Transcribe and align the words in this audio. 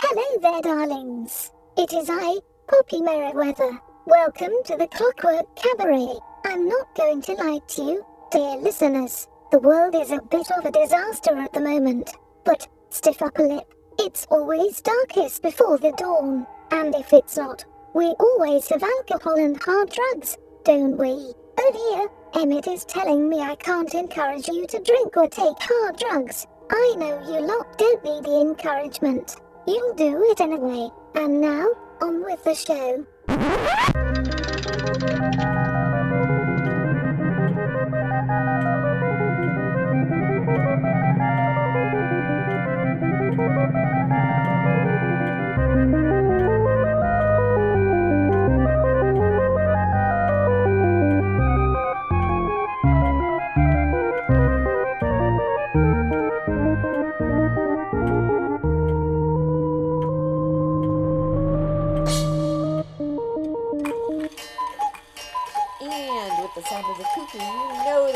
Hello 0.00 0.22
there, 0.40 0.62
darlings. 0.62 1.50
It 1.76 1.92
is 1.92 2.08
I, 2.08 2.38
Poppy 2.68 3.00
Meriwether. 3.02 3.80
Welcome 4.06 4.52
to 4.66 4.76
the 4.76 4.86
Clockwork 4.86 5.56
Cabaret. 5.56 6.20
I'm 6.44 6.68
not 6.68 6.94
going 6.94 7.20
to 7.22 7.32
lie 7.32 7.58
to 7.66 7.82
you, 7.82 8.06
dear 8.30 8.58
listeners. 8.58 9.26
The 9.50 9.58
world 9.58 9.96
is 9.96 10.12
a 10.12 10.22
bit 10.30 10.52
of 10.56 10.64
a 10.64 10.70
disaster 10.70 11.36
at 11.36 11.52
the 11.52 11.60
moment. 11.60 12.12
But 12.44 12.68
stiff 12.90 13.20
upper 13.20 13.42
lip. 13.42 13.74
It's 13.98 14.24
always 14.30 14.80
darkest 14.80 15.42
before 15.42 15.78
the 15.78 15.90
dawn. 15.98 16.46
And 16.70 16.94
if 16.94 17.12
it's 17.12 17.36
not, 17.36 17.64
we 17.92 18.06
always 18.20 18.68
have 18.68 18.84
alcohol 18.84 19.34
and 19.34 19.60
hard 19.60 19.90
drugs, 19.90 20.38
don't 20.62 20.96
we? 20.96 21.32
Oh 21.58 22.08
dear, 22.32 22.40
Emmett 22.40 22.68
is 22.68 22.84
telling 22.84 23.28
me 23.28 23.40
I 23.40 23.56
can't 23.56 23.92
encourage 23.94 24.46
you 24.46 24.64
to 24.68 24.78
drink 24.80 25.16
or 25.16 25.28
take 25.28 25.58
hard 25.58 25.96
drugs. 25.96 26.46
I 26.70 26.94
know 26.96 27.20
you 27.26 27.40
lot 27.44 27.76
don't 27.76 28.04
need 28.04 28.22
the 28.22 28.40
encouragement. 28.40 29.34
You'll 29.68 29.92
do 29.96 30.24
it 30.30 30.40
anyway. 30.40 30.88
And 31.14 31.42
now, 31.42 31.66
on 32.00 32.24
with 32.24 32.42
the 32.42 32.54
show. 32.54 33.04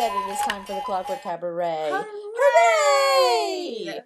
That 0.03 0.28
it 0.28 0.33
is 0.33 0.41
time 0.48 0.64
for 0.64 0.75
the 0.75 0.81
Clockwork 0.81 1.22
Cabaret. 1.22 1.91
Hooray! 1.92 2.05
Hooray! 3.84 4.00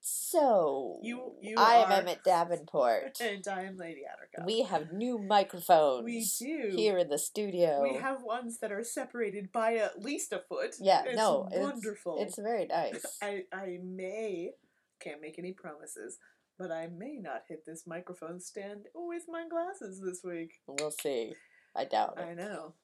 So, 0.00 1.00
You, 1.02 1.32
you 1.42 1.56
I 1.58 1.78
am 1.78 1.90
Emmett 1.90 2.22
Davenport. 2.24 3.20
And 3.20 3.46
I 3.48 3.62
am 3.62 3.76
Lady 3.78 4.02
Attercop. 4.02 4.46
We 4.46 4.62
have 4.62 4.92
new 4.92 5.18
microphones. 5.18 6.04
We 6.04 6.24
do. 6.38 6.76
here 6.76 6.98
in 6.98 7.08
the 7.08 7.18
studio. 7.18 7.82
We 7.82 7.96
have 7.96 8.22
ones 8.22 8.58
that 8.60 8.70
are 8.70 8.84
separated 8.84 9.50
by 9.50 9.74
at 9.74 10.00
least 10.00 10.32
a 10.32 10.38
foot. 10.38 10.76
yeah, 10.80 11.02
it's 11.04 11.16
no, 11.16 11.48
wonderful. 11.50 12.18
It's, 12.20 12.38
it's 12.38 12.40
very 12.40 12.66
nice. 12.66 13.04
I, 13.22 13.42
I 13.52 13.80
may, 13.82 14.52
can't 15.00 15.20
make 15.20 15.36
any 15.36 15.52
promises, 15.52 16.18
but 16.60 16.70
I 16.70 16.86
may 16.86 17.18
not 17.20 17.42
hit 17.48 17.66
this 17.66 17.88
microphone 17.88 18.38
stand 18.38 18.86
with 18.94 19.24
my 19.28 19.48
glasses 19.48 20.00
this 20.00 20.20
week. 20.22 20.60
we'll 20.68 20.92
see. 20.92 21.34
I 21.74 21.86
doubt 21.86 22.18
it. 22.18 22.22
I 22.22 22.34
know. 22.34 22.74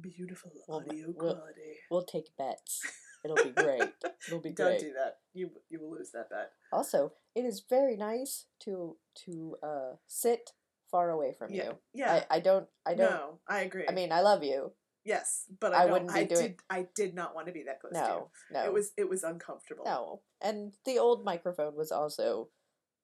Beautiful 0.00 0.52
Well, 0.68 0.78
audio 0.80 1.06
we'll- 1.16 1.34
quality. 1.34 1.76
We'll 1.90 2.04
take 2.04 2.36
bets. 2.36 2.80
It'll 3.24 3.36
be 3.36 3.50
great. 3.62 3.82
It'll 4.26 4.40
be 4.40 4.50
great. 4.50 4.56
Don't 4.56 4.66
great. 4.68 4.80
do 4.80 4.92
that. 4.94 5.18
You 5.34 5.50
you 5.68 5.80
will 5.80 5.92
lose 5.92 6.10
that 6.12 6.30
bet. 6.30 6.52
Also, 6.72 7.12
it 7.34 7.44
is 7.44 7.62
very 7.68 7.96
nice 7.96 8.46
to 8.64 8.96
to 9.26 9.56
uh 9.62 9.92
sit 10.06 10.50
far 10.90 11.10
away 11.10 11.32
from 11.36 11.52
yeah. 11.52 11.64
you. 11.64 11.78
Yeah. 11.94 12.12
I, 12.30 12.36
I 12.36 12.40
don't 12.40 12.66
I 12.86 12.94
don't 12.94 13.10
no, 13.10 13.40
I 13.48 13.60
agree. 13.60 13.84
I 13.88 13.92
mean 13.92 14.12
I 14.12 14.20
love 14.22 14.42
you. 14.42 14.72
yes, 15.04 15.44
but 15.60 15.72
I 15.74 15.84
I, 15.84 15.86
wouldn't 15.86 16.12
be 16.12 16.20
I 16.20 16.24
doing- 16.24 16.42
did. 16.42 16.56
I 16.70 16.86
did 16.94 17.14
not 17.14 17.34
want 17.34 17.46
to 17.46 17.52
be 17.52 17.64
that 17.64 17.80
close 17.80 17.92
to 17.92 17.98
you. 17.98 18.04
No, 18.04 18.30
no. 18.52 18.64
It 18.64 18.72
was 18.72 18.92
it 18.96 19.08
was 19.08 19.22
uncomfortable. 19.24 19.84
no. 19.84 20.20
And 20.40 20.72
the 20.84 20.98
old 20.98 21.24
microphone 21.24 21.76
was 21.76 21.92
also 21.92 22.48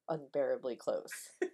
unbearably 0.08 0.76
close. 0.76 1.12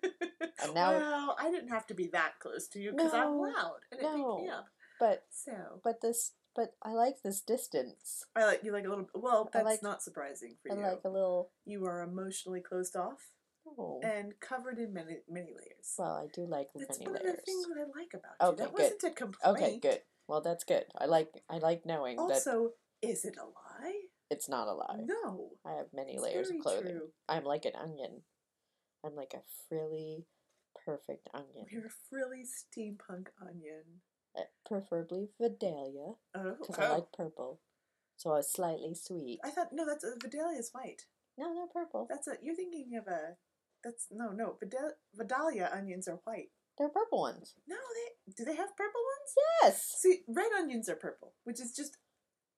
And 0.62 0.72
now 0.74 0.92
well, 0.92 1.36
I 1.38 1.50
didn't 1.50 1.68
have 1.68 1.86
to 1.88 1.94
be 1.94 2.06
that 2.12 2.38
close 2.40 2.68
to 2.68 2.78
you 2.80 2.92
because 2.92 3.12
I'm 3.12 3.36
loud 3.38 3.80
and 3.90 4.00
it 4.00 4.05
picked 4.06 4.14
me 4.14 4.48
up. 4.48 4.66
But 5.05 5.24
So 5.30 5.80
but 5.83 6.00
this 6.00 6.33
but 6.56 6.74
I 6.83 6.90
like 6.92 7.17
this 7.24 7.40
distance. 7.40 8.24
I 8.36 8.45
like 8.45 8.62
you 8.62 8.73
like 8.73 8.86
a 8.86 8.89
little. 8.89 9.08
Well, 9.14 9.51
that's 9.52 9.64
like- 9.64 9.83
not 9.83 10.02
surprising 10.02 10.56
for 10.62 10.73
I 10.73 10.77
you. 10.77 10.83
like 10.83 11.01
a 11.05 11.08
little 11.08 11.51
you 11.64 11.84
are 11.86 12.02
emotionally 12.02 12.61
closed 12.61 12.96
off 12.96 13.30
oh, 13.67 14.01
and 14.05 14.34
covered 14.40 14.78
in 14.78 14.92
many 14.92 15.18
many 15.28 15.48
layers. 15.48 15.95
well, 15.98 16.12
I 16.12 16.27
do 16.33 16.46
like 16.46 16.68
that's 16.74 17.01
many 17.01 17.11
one 17.11 17.20
of 17.20 17.27
the 17.27 17.42
things 17.42 17.67
that 17.67 17.78
I 17.78 17.98
like 17.98 18.14
about 18.14 18.36
you. 18.40 18.46
Okay, 18.48 18.62
that 18.62 18.74
good. 18.74 18.83
wasn't 18.83 19.05
a 19.05 19.11
complaint. 19.11 19.56
Okay, 19.56 19.78
good. 19.78 20.01
Well, 20.28 20.40
that's 20.40 20.64
good. 20.64 20.84
I 20.96 21.07
like 21.07 21.42
I 21.51 21.58
like 21.58 21.84
knowing 21.84 22.17
that 22.17 22.23
Also, 22.23 22.70
is 23.02 23.24
it 23.24 23.36
a 23.36 23.45
lie? 23.45 24.01
it's 24.30 24.48
not 24.48 24.68
a 24.68 24.73
lie. 24.73 25.01
No. 25.05 25.51
I 25.67 25.73
have 25.73 25.89
many 25.92 26.18
layers 26.18 26.51
of 26.51 26.58
clothing. 26.61 26.92
True. 26.92 27.08
I'm 27.28 27.45
like 27.45 27.64
an 27.64 27.77
onion. 27.80 28.23
I'm 29.05 29.14
like 29.14 29.34
a 29.34 29.42
frilly, 29.68 30.24
perfect 30.86 31.28
onion. 31.34 31.67
You're 31.70 31.86
a 31.86 31.98
frilly 32.08 32.42
steampunk 32.42 33.27
onion. 33.40 34.01
Uh, 34.36 34.42
Preferably 34.67 35.28
Vidalia, 35.40 36.14
Oh, 36.34 36.56
because 36.58 36.78
I 36.78 36.89
oh. 36.89 36.95
like 36.95 37.12
purple. 37.12 37.61
So 38.17 38.34
it's 38.34 38.52
slightly 38.52 38.95
sweet. 38.95 39.40
I 39.45 39.50
thought 39.50 39.72
no, 39.72 39.86
that's 39.86 40.05
Vidalia 40.22 40.58
is 40.58 40.70
white. 40.72 41.02
No, 41.36 41.52
they're 41.55 41.67
purple. 41.84 42.06
That's 42.08 42.28
a 42.28 42.34
you're 42.42 42.55
thinking 42.55 42.96
of 42.96 43.06
a 43.08 43.36
that's 43.83 44.06
no 44.11 44.30
no 44.30 44.56
Vidal, 44.61 44.92
Vidalia 45.14 45.70
onions 45.72 46.08
are 46.08 46.20
white. 46.24 46.50
They're 46.78 46.89
purple 46.89 47.20
ones. 47.20 47.55
No, 47.68 47.77
they 47.77 48.33
do 48.36 48.45
they 48.45 48.56
have 48.56 48.77
purple 48.77 49.00
ones? 49.00 49.34
Yes! 49.62 49.95
See, 49.98 50.20
red 50.28 50.52
onions 50.58 50.89
are 50.89 50.96
purple, 50.96 51.34
which 51.45 51.61
is 51.61 51.74
just 51.74 51.98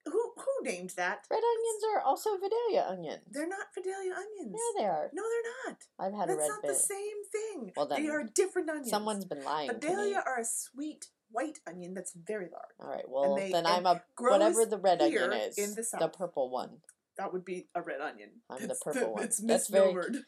who 0.04 0.32
who 0.36 0.64
named 0.64 0.92
that? 0.96 1.26
Red 1.30 1.42
onions 1.42 1.82
are 1.94 2.00
also 2.00 2.30
Vidalia 2.36 2.86
onions. 2.88 3.24
They're 3.30 3.48
not 3.48 3.66
Vidalia 3.74 4.12
onions. 4.12 4.54
Yeah, 4.54 4.80
they 4.80 4.86
are. 4.86 5.10
No, 5.12 5.22
they're 5.22 5.72
not. 5.72 5.78
I've 5.98 6.18
had 6.18 6.28
a 6.30 6.32
red. 6.32 6.38
That's 6.38 6.48
not 6.48 6.62
bit. 6.62 6.68
the 6.68 6.74
same 6.74 7.20
thing. 7.32 7.72
Well, 7.76 7.86
then 7.86 8.02
they 8.02 8.08
are 8.08 8.24
different 8.24 8.70
onions. 8.70 8.90
Someone's 8.90 9.24
been 9.24 9.42
lying 9.42 9.68
to 9.68 9.74
me. 9.74 9.80
Vidalia 9.80 10.22
are 10.24 10.40
a 10.40 10.44
sweet 10.44 11.06
white 11.30 11.58
onion 11.66 11.94
that's 11.94 12.12
very 12.14 12.48
large. 12.50 12.74
All 12.80 12.88
right, 12.88 13.08
well, 13.08 13.34
they- 13.34 13.52
then 13.52 13.66
I'm 13.66 13.86
a 13.86 14.02
whatever 14.18 14.64
the 14.66 14.78
red 14.78 15.02
onion 15.02 15.32
is. 15.32 15.58
in 15.58 15.74
the 15.74 15.86
the 15.98 16.08
purple 16.08 16.50
one. 16.50 16.82
That 17.18 17.32
would 17.32 17.44
be 17.44 17.68
a 17.74 17.80
red 17.82 18.00
onion. 18.00 18.30
I'm 18.50 18.66
the 18.66 18.74
purple 18.74 19.14
one. 19.14 19.24
It's 19.24 19.38
That's 19.38 19.68
very- 19.68 19.92
misnomered. 19.94 20.24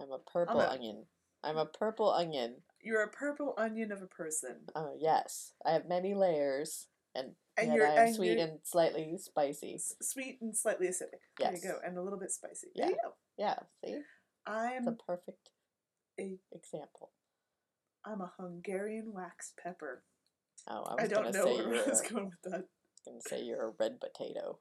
I'm 0.00 0.10
a 0.12 0.18
purple 0.18 0.60
a- 0.60 0.68
onion. 0.68 1.06
I'm 1.42 1.56
a 1.56 1.66
purple 1.66 2.10
onion. 2.10 2.62
You're 2.80 3.02
a 3.02 3.08
purple 3.10 3.54
onion 3.58 3.92
of 3.92 4.02
a 4.02 4.06
person. 4.06 4.66
Oh 4.74 4.94
yes, 4.98 5.52
I 5.64 5.72
have 5.72 5.86
many 5.86 6.14
layers, 6.14 6.88
and, 7.14 7.36
And 7.56 7.74
yet 7.74 7.98
I 7.98 8.06
am 8.08 8.14
sweet 8.14 8.38
and 8.38 8.60
slightly 8.64 9.16
spicy. 9.18 9.74
S- 9.74 9.94
sweet 10.02 10.40
and 10.40 10.56
slightly 10.56 10.88
acidic. 10.88 11.20
Yes. 11.38 11.60
There 11.62 11.72
you 11.72 11.78
go. 11.80 11.86
And 11.86 11.96
a 11.98 12.02
little 12.02 12.18
bit 12.18 12.30
spicy. 12.30 12.68
Yeah. 12.74 12.86
There 12.86 12.90
you 12.94 13.00
go. 13.02 13.14
Yeah, 13.36 13.58
see, 13.84 14.00
I'm 14.46 14.84
the 14.84 14.92
perfect 14.92 15.50
a 16.18 16.38
example. 16.52 17.12
I'm 18.04 18.20
a 18.20 18.32
Hungarian 18.38 19.12
wax 19.12 19.52
pepper. 19.60 20.04
Oh, 20.68 20.82
I 20.84 20.92
I, 20.92 21.02
was 21.02 21.10
don't 21.10 21.24
gonna 21.24 21.38
know 21.38 21.44
say 21.44 21.66
where 21.66 21.84
I 21.84 21.88
was 21.88 22.00
going 22.00 22.24
with 22.26 22.52
that. 22.52 22.64
gonna 23.04 23.20
say 23.20 23.42
you're 23.42 23.68
a 23.68 23.72
red 23.78 24.00
potato. 24.00 24.58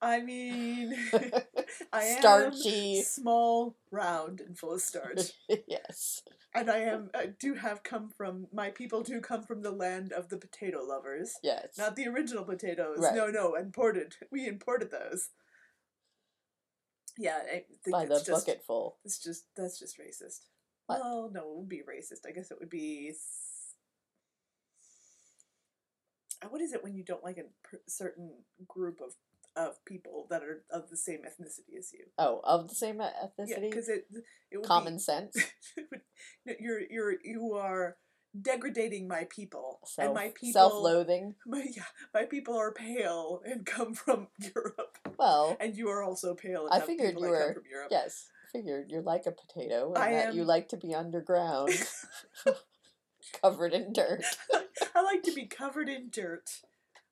I 0.00 0.20
mean, 0.20 0.94
I 1.92 2.02
am 2.04 2.20
Starchy. 2.20 3.02
small, 3.02 3.76
round, 3.90 4.40
and 4.40 4.58
full 4.58 4.74
of 4.74 4.82
starch. 4.82 5.32
yes. 5.66 6.22
and 6.54 6.70
I 6.70 6.78
am 6.78 7.10
I 7.14 7.26
do 7.26 7.54
have 7.54 7.82
come 7.82 8.10
from 8.10 8.46
my 8.52 8.70
people 8.70 9.02
do 9.02 9.20
come 9.20 9.42
from 9.42 9.62
the 9.62 9.70
land 9.70 10.12
of 10.12 10.28
the 10.28 10.36
potato 10.36 10.80
lovers. 10.84 11.34
Yes. 11.42 11.78
Not 11.78 11.96
the 11.96 12.06
original 12.06 12.44
potatoes. 12.44 12.98
Right. 12.98 13.14
No, 13.14 13.28
no, 13.28 13.54
imported. 13.54 14.16
We 14.30 14.46
imported 14.46 14.90
those. 14.90 15.30
Yeah, 17.16 17.38
I 17.46 17.64
think 17.84 17.92
By 17.92 18.06
the 18.06 18.16
just, 18.16 18.46
bucketful. 18.46 18.96
It's 19.04 19.18
just 19.22 19.44
that's 19.56 19.78
just 19.78 19.98
racist. 19.98 20.40
What? 20.86 21.00
Well, 21.00 21.30
no, 21.32 21.40
it 21.40 21.56
would 21.56 21.68
be 21.68 21.78
racist. 21.82 22.26
I 22.28 22.32
guess 22.32 22.50
it 22.50 22.58
would 22.60 22.70
be. 22.70 23.12
Uh, 26.44 26.48
What 26.48 26.60
is 26.60 26.72
it 26.72 26.82
when 26.82 26.94
you 26.94 27.02
don't 27.04 27.24
like 27.24 27.38
a 27.38 27.76
certain 27.88 28.30
group 28.68 29.00
of 29.00 29.14
of 29.56 29.84
people 29.84 30.26
that 30.30 30.42
are 30.42 30.64
of 30.70 30.90
the 30.90 30.96
same 30.96 31.20
ethnicity 31.20 31.78
as 31.78 31.92
you? 31.92 32.06
Oh, 32.18 32.40
of 32.42 32.68
the 32.68 32.74
same 32.74 33.00
Yeah, 33.00 33.10
ethnicity. 33.24 33.70
because 33.70 33.88
it 33.88 34.06
it 34.50 34.58
would 34.58 34.66
Common 34.66 34.94
be, 34.96 35.00
sense. 35.00 35.36
You're 36.60 36.80
you're 36.90 37.14
you 37.24 37.52
are 37.54 37.96
degrading 38.40 39.06
my 39.06 39.24
people, 39.30 39.78
Self, 39.86 40.06
and 40.06 40.14
my 40.14 40.28
people 40.34 40.52
self-loathing. 40.60 41.36
My 41.46 41.64
yeah, 41.70 41.84
my 42.12 42.24
people 42.24 42.56
are 42.56 42.72
pale 42.72 43.40
and 43.44 43.64
come 43.64 43.94
from 43.94 44.26
Europe, 44.54 44.98
Well, 45.18 45.56
and 45.60 45.76
you 45.76 45.88
are 45.88 46.02
also 46.02 46.34
pale. 46.34 46.66
And 46.66 46.82
I 46.82 46.84
figured 46.84 47.14
you 47.20 47.28
were- 47.28 47.54
from 47.54 47.62
Europe. 47.70 47.88
yes. 47.90 48.28
Figured 48.52 48.88
you're 48.90 49.02
like 49.02 49.26
a 49.26 49.32
potato, 49.32 49.94
and 49.94 50.04
I 50.04 50.12
that 50.12 50.34
you 50.34 50.44
like 50.44 50.68
to 50.68 50.76
be 50.76 50.94
underground, 50.94 51.70
covered 53.40 53.72
in 53.74 53.92
dirt. 53.92 54.24
I 54.94 55.02
like 55.02 55.22
to 55.24 55.32
be 55.32 55.46
covered 55.46 55.88
in 55.88 56.08
dirt. 56.10 56.48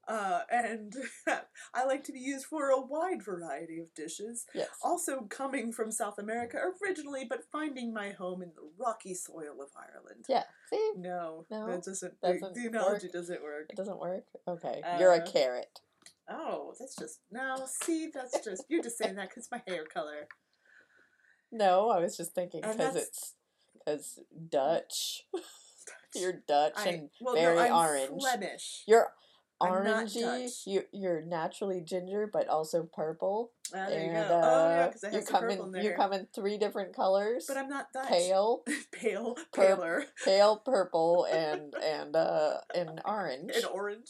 Uh, 0.08 0.40
and 0.50 0.94
I 1.74 1.84
like 1.84 2.02
to 2.04 2.12
be 2.12 2.18
used 2.18 2.46
for 2.46 2.70
a 2.70 2.80
wide 2.80 3.22
variety 3.22 3.78
of 3.78 3.94
dishes. 3.94 4.46
Yes. 4.52 4.68
Also 4.82 5.22
coming 5.30 5.72
from 5.72 5.92
South 5.92 6.18
America 6.18 6.58
originally, 6.82 7.24
but 7.24 7.44
finding 7.52 7.94
my 7.94 8.10
home 8.10 8.42
in 8.42 8.50
the 8.56 8.68
rocky 8.76 9.14
soil 9.14 9.62
of 9.62 9.68
Ireland. 9.76 10.24
Yeah. 10.28 10.42
See, 10.70 10.92
No, 10.96 11.46
No, 11.50 11.66
that 11.68 11.84
doesn't. 11.84 12.20
the- 12.20 12.32
doesn't 12.32 12.54
the 12.54 12.66
analogy 12.66 13.06
work. 13.06 13.12
doesn't 13.12 13.42
work. 13.42 13.66
it 13.70 13.76
doesn't 13.76 13.98
work. 14.00 14.24
Okay, 14.48 14.82
you're 14.98 15.12
a 15.12 15.18
Uh, 15.22 15.30
carrot. 15.30 15.80
Oh, 16.28 16.74
that's 16.78 16.96
just 16.96 17.20
no. 17.30 17.64
See, 17.82 18.10
that's 18.12 18.40
just 18.44 18.64
you're 18.68 18.82
just 18.82 18.98
saying 18.98 19.14
that 19.16 19.28
because 19.28 19.48
my 19.52 19.62
hair 19.68 19.84
color. 19.84 20.26
No, 21.52 21.90
I 21.90 22.00
was 22.00 22.16
just 22.16 22.34
thinking 22.34 22.60
because 22.62 22.96
it's 22.96 23.34
because 23.84 24.18
Dutch. 24.48 25.26
You're 26.14 26.42
Dutch 26.46 26.74
I, 26.76 26.88
and 26.88 27.10
well, 27.20 27.34
very 27.34 27.56
no, 27.56 27.60
I'm 27.62 27.72
orange. 27.72 28.20
Flemish. 28.20 28.82
You're 28.86 29.08
orangey. 29.60 30.50
You 30.66 30.82
you're 30.92 31.22
naturally 31.22 31.80
ginger, 31.80 32.28
but 32.32 32.48
also 32.48 32.88
purple. 32.92 33.52
Ah, 33.74 33.86
there 33.88 34.04
you 34.04 34.10
and 34.10 34.28
go. 34.28 34.40
oh 34.42 34.68
yeah, 34.68 34.84
uh, 34.84 34.86
because 34.88 35.04
I 35.04 35.08
you 35.10 35.16
have 35.18 35.26
come 35.26 35.40
purple 35.42 35.64
in 35.66 35.72
there. 35.72 35.82
you 35.82 35.94
come 35.96 36.12
in 36.12 36.26
three 36.34 36.58
different 36.58 36.94
colors. 36.94 37.44
but 37.48 37.56
I'm 37.56 37.68
not 37.68 37.86
Dutch. 37.92 38.08
pale, 38.08 38.62
pale, 38.92 39.36
paler, 39.54 40.04
pale 40.24 40.56
purple, 40.58 41.24
and 41.32 41.74
and 41.82 42.16
uh 42.16 42.58
and 42.74 43.00
orange, 43.04 43.52
and 43.54 43.64
orange. 43.66 44.08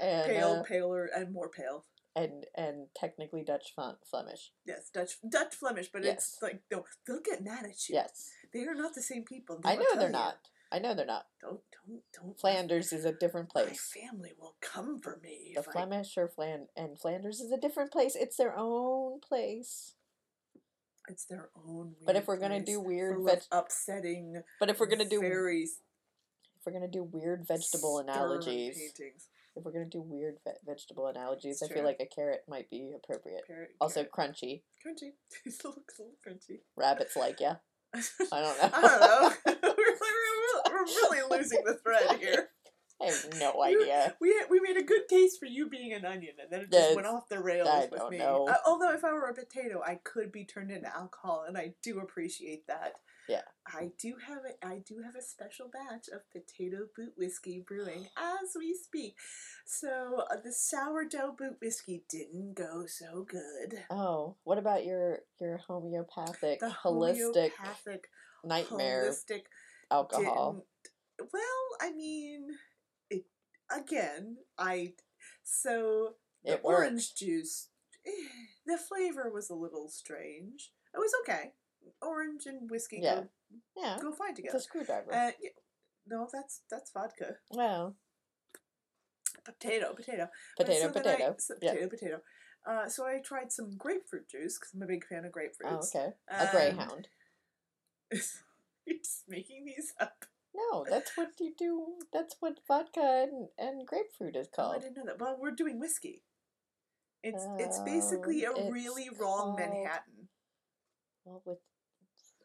and 0.00 0.26
Pale, 0.26 0.52
uh, 0.60 0.62
paler, 0.64 1.08
and 1.16 1.32
more 1.32 1.48
pale. 1.48 1.84
and 2.16 2.44
and 2.56 2.86
technically 2.96 3.42
Dutch 3.44 3.74
Flemish. 3.74 4.52
Yes, 4.66 4.90
Dutch, 4.92 5.12
Dutch 5.28 5.54
Flemish, 5.54 5.88
but 5.92 6.04
it's 6.04 6.38
like 6.42 6.60
no, 6.70 6.84
they'll 7.06 7.20
get 7.20 7.44
mad 7.44 7.64
at 7.64 7.88
you. 7.88 7.94
Yes, 7.94 8.30
they 8.52 8.64
are 8.66 8.74
not 8.74 8.94
the 8.94 9.02
same 9.02 9.22
people. 9.24 9.60
They 9.62 9.70
I 9.70 9.76
know 9.76 9.84
they're 9.96 10.06
you. 10.06 10.12
not. 10.12 10.38
I 10.72 10.78
know 10.78 10.94
they're 10.94 11.06
not. 11.06 11.26
Don't, 11.40 11.60
don't, 11.86 12.02
don't. 12.12 12.40
Flanders 12.40 12.92
is 12.92 13.04
a 13.04 13.12
different 13.12 13.48
place. 13.50 13.92
My 13.94 14.00
family 14.02 14.32
will 14.38 14.56
come 14.60 14.98
for 14.98 15.20
me. 15.22 15.52
The 15.54 15.60
if 15.60 15.68
I 15.68 15.72
Flemish 15.72 16.16
or 16.16 16.28
Flan 16.28 16.66
and 16.76 16.98
Flanders 16.98 17.40
is 17.40 17.52
a 17.52 17.56
different 17.56 17.92
place. 17.92 18.16
It's 18.16 18.36
their 18.36 18.56
own 18.56 19.20
place. 19.20 19.94
It's 21.08 21.26
their 21.26 21.50
own. 21.68 21.94
But 22.04 22.16
if 22.16 22.26
we're 22.26 22.38
gonna 22.38 22.64
do 22.64 22.80
weird 22.80 23.18
veg- 23.24 23.42
upsetting, 23.52 24.42
But 24.58 24.70
if 24.70 24.80
we're 24.80 24.86
gonna 24.86 25.08
do 25.08 25.20
very 25.20 25.62
if 25.62 26.66
we're 26.66 26.72
gonna 26.72 26.88
do 26.90 27.02
weird 27.04 27.46
vegetable 27.46 27.98
analogies, 27.98 28.78
paintings. 28.78 29.28
if 29.54 29.64
we're 29.64 29.72
gonna 29.72 29.84
do 29.84 30.00
weird 30.00 30.38
ve- 30.44 30.52
vegetable 30.64 31.06
analogies, 31.08 31.62
I 31.62 31.68
feel 31.68 31.84
like 31.84 32.00
a 32.00 32.06
carrot 32.06 32.44
might 32.48 32.70
be 32.70 32.92
appropriate. 32.96 33.42
Also 33.80 34.04
carrot. 34.04 34.12
crunchy. 34.12 34.62
crunchy. 34.84 35.12
it 35.44 35.62
looks 35.64 35.98
a 35.98 36.02
little 36.02 36.14
crunchy. 36.26 36.60
Rabbits 36.74 37.16
like 37.16 37.38
ya. 37.38 37.56
I 37.94 38.00
I 38.32 38.40
don't 38.40 38.58
know. 38.58 38.70
I 38.72 38.80
don't 38.80 39.62
know. 39.62 39.70
we're, 40.86 41.10
really 41.10 41.38
losing 41.38 41.62
the 41.64 41.74
thread 41.74 42.18
here. 42.20 42.48
I 43.02 43.06
have 43.06 43.38
no 43.38 43.62
idea. 43.62 44.14
We 44.20 44.34
we 44.48 44.60
made 44.60 44.76
a 44.76 44.82
good 44.82 45.08
case 45.08 45.36
for 45.36 45.46
you 45.46 45.68
being 45.68 45.92
an 45.92 46.04
onion, 46.04 46.34
and 46.40 46.50
then 46.50 46.60
it 46.60 46.72
just 46.72 46.94
went 46.94 47.08
off 47.08 47.28
the 47.28 47.40
rails 47.40 47.68
I 47.68 47.88
with 47.90 48.00
don't 48.00 48.10
me. 48.10 48.18
know. 48.18 48.46
Uh, 48.48 48.56
although 48.66 48.92
if 48.92 49.04
I 49.04 49.12
were 49.12 49.28
a 49.28 49.34
potato, 49.34 49.82
I 49.84 49.98
could 50.04 50.30
be 50.30 50.44
turned 50.44 50.70
into 50.70 50.94
alcohol, 50.94 51.44
and 51.46 51.58
I 51.58 51.74
do 51.82 51.98
appreciate 51.98 52.66
that. 52.68 52.94
Yeah. 53.28 53.42
I 53.66 53.90
do 53.98 54.14
have 54.26 54.42
a 54.44 54.66
I 54.66 54.78
do 54.86 55.02
have 55.02 55.16
a 55.16 55.22
special 55.22 55.70
batch 55.72 56.08
of 56.08 56.30
potato 56.30 56.86
boot 56.94 57.14
whiskey 57.16 57.64
brewing 57.66 58.08
as 58.16 58.50
we 58.56 58.74
speak. 58.74 59.16
So 59.64 60.24
uh, 60.30 60.36
the 60.42 60.52
sourdough 60.52 61.36
boot 61.38 61.56
whiskey 61.60 62.04
didn't 62.10 62.54
go 62.54 62.84
so 62.86 63.26
good. 63.28 63.80
Oh, 63.90 64.36
what 64.44 64.58
about 64.58 64.84
your 64.84 65.20
your 65.40 65.56
homeopathic, 65.56 66.60
The 66.60 66.66
holistic 66.66 67.52
homeopathic, 67.58 68.08
nightmare 68.44 69.06
holistic 69.10 69.42
alcohol? 69.90 70.64
Well, 71.32 71.66
I 71.80 71.92
mean, 71.92 72.48
it 73.10 73.24
again. 73.70 74.36
I 74.58 74.92
so 75.42 76.14
the 76.44 76.56
orange 76.60 77.14
juice. 77.14 77.68
eh, 78.06 78.10
The 78.66 78.78
flavor 78.78 79.30
was 79.32 79.50
a 79.50 79.54
little 79.54 79.88
strange. 79.88 80.72
It 80.94 80.98
was 80.98 81.12
okay. 81.22 81.52
Orange 82.02 82.46
and 82.46 82.70
whiskey 82.70 83.00
Yeah. 83.02 83.22
go, 83.22 83.28
Yeah, 83.76 83.98
go 84.00 84.12
fine 84.12 84.30
it's 84.30 84.38
a 84.38 84.42
together. 84.42 84.58
screwdriver. 84.60 85.12
Uh, 85.12 85.30
yeah, 85.40 85.50
no, 86.06 86.28
that's 86.32 86.62
that's 86.70 86.90
vodka. 86.92 87.36
well, 87.50 87.96
Potato, 89.44 89.92
potato. 89.94 90.28
Potato, 90.56 90.80
so 90.86 90.92
potato. 90.92 91.30
I, 91.32 91.34
so, 91.38 91.54
yeah. 91.60 91.72
Potato, 91.72 91.88
potato. 91.88 92.20
Uh, 92.66 92.88
so 92.88 93.04
I 93.04 93.18
tried 93.18 93.52
some 93.52 93.76
grapefruit 93.76 94.26
juice 94.28 94.58
because 94.58 94.72
I'm 94.74 94.82
a 94.82 94.86
big 94.86 95.04
fan 95.06 95.26
of 95.26 95.32
grapefruits. 95.32 95.90
Oh, 95.94 96.00
okay. 96.00 96.14
A 96.30 96.50
greyhound. 96.50 97.08
You're 98.86 98.98
just 98.98 99.24
making 99.28 99.66
these 99.66 99.92
up. 100.00 100.24
No, 100.54 100.84
that's 100.88 101.16
what 101.16 101.30
you 101.40 101.52
do. 101.58 101.96
That's 102.12 102.36
what 102.40 102.58
vodka 102.68 103.00
and, 103.28 103.48
and 103.58 103.86
grapefruit 103.86 104.36
is 104.36 104.48
Oh, 104.56 104.70
I 104.70 104.78
didn't 104.78 104.96
know 104.96 105.04
that. 105.06 105.20
Well, 105.20 105.36
we're 105.40 105.50
doing 105.50 105.80
whiskey. 105.80 106.22
It's 107.22 107.44
it's 107.58 107.80
basically 107.80 108.44
a 108.44 108.52
Um, 108.52 108.70
really 108.70 109.08
wrong 109.08 109.56
called- 109.56 109.58
Manhattan. 109.58 110.28
Well, 111.24 111.42
with 111.44 111.58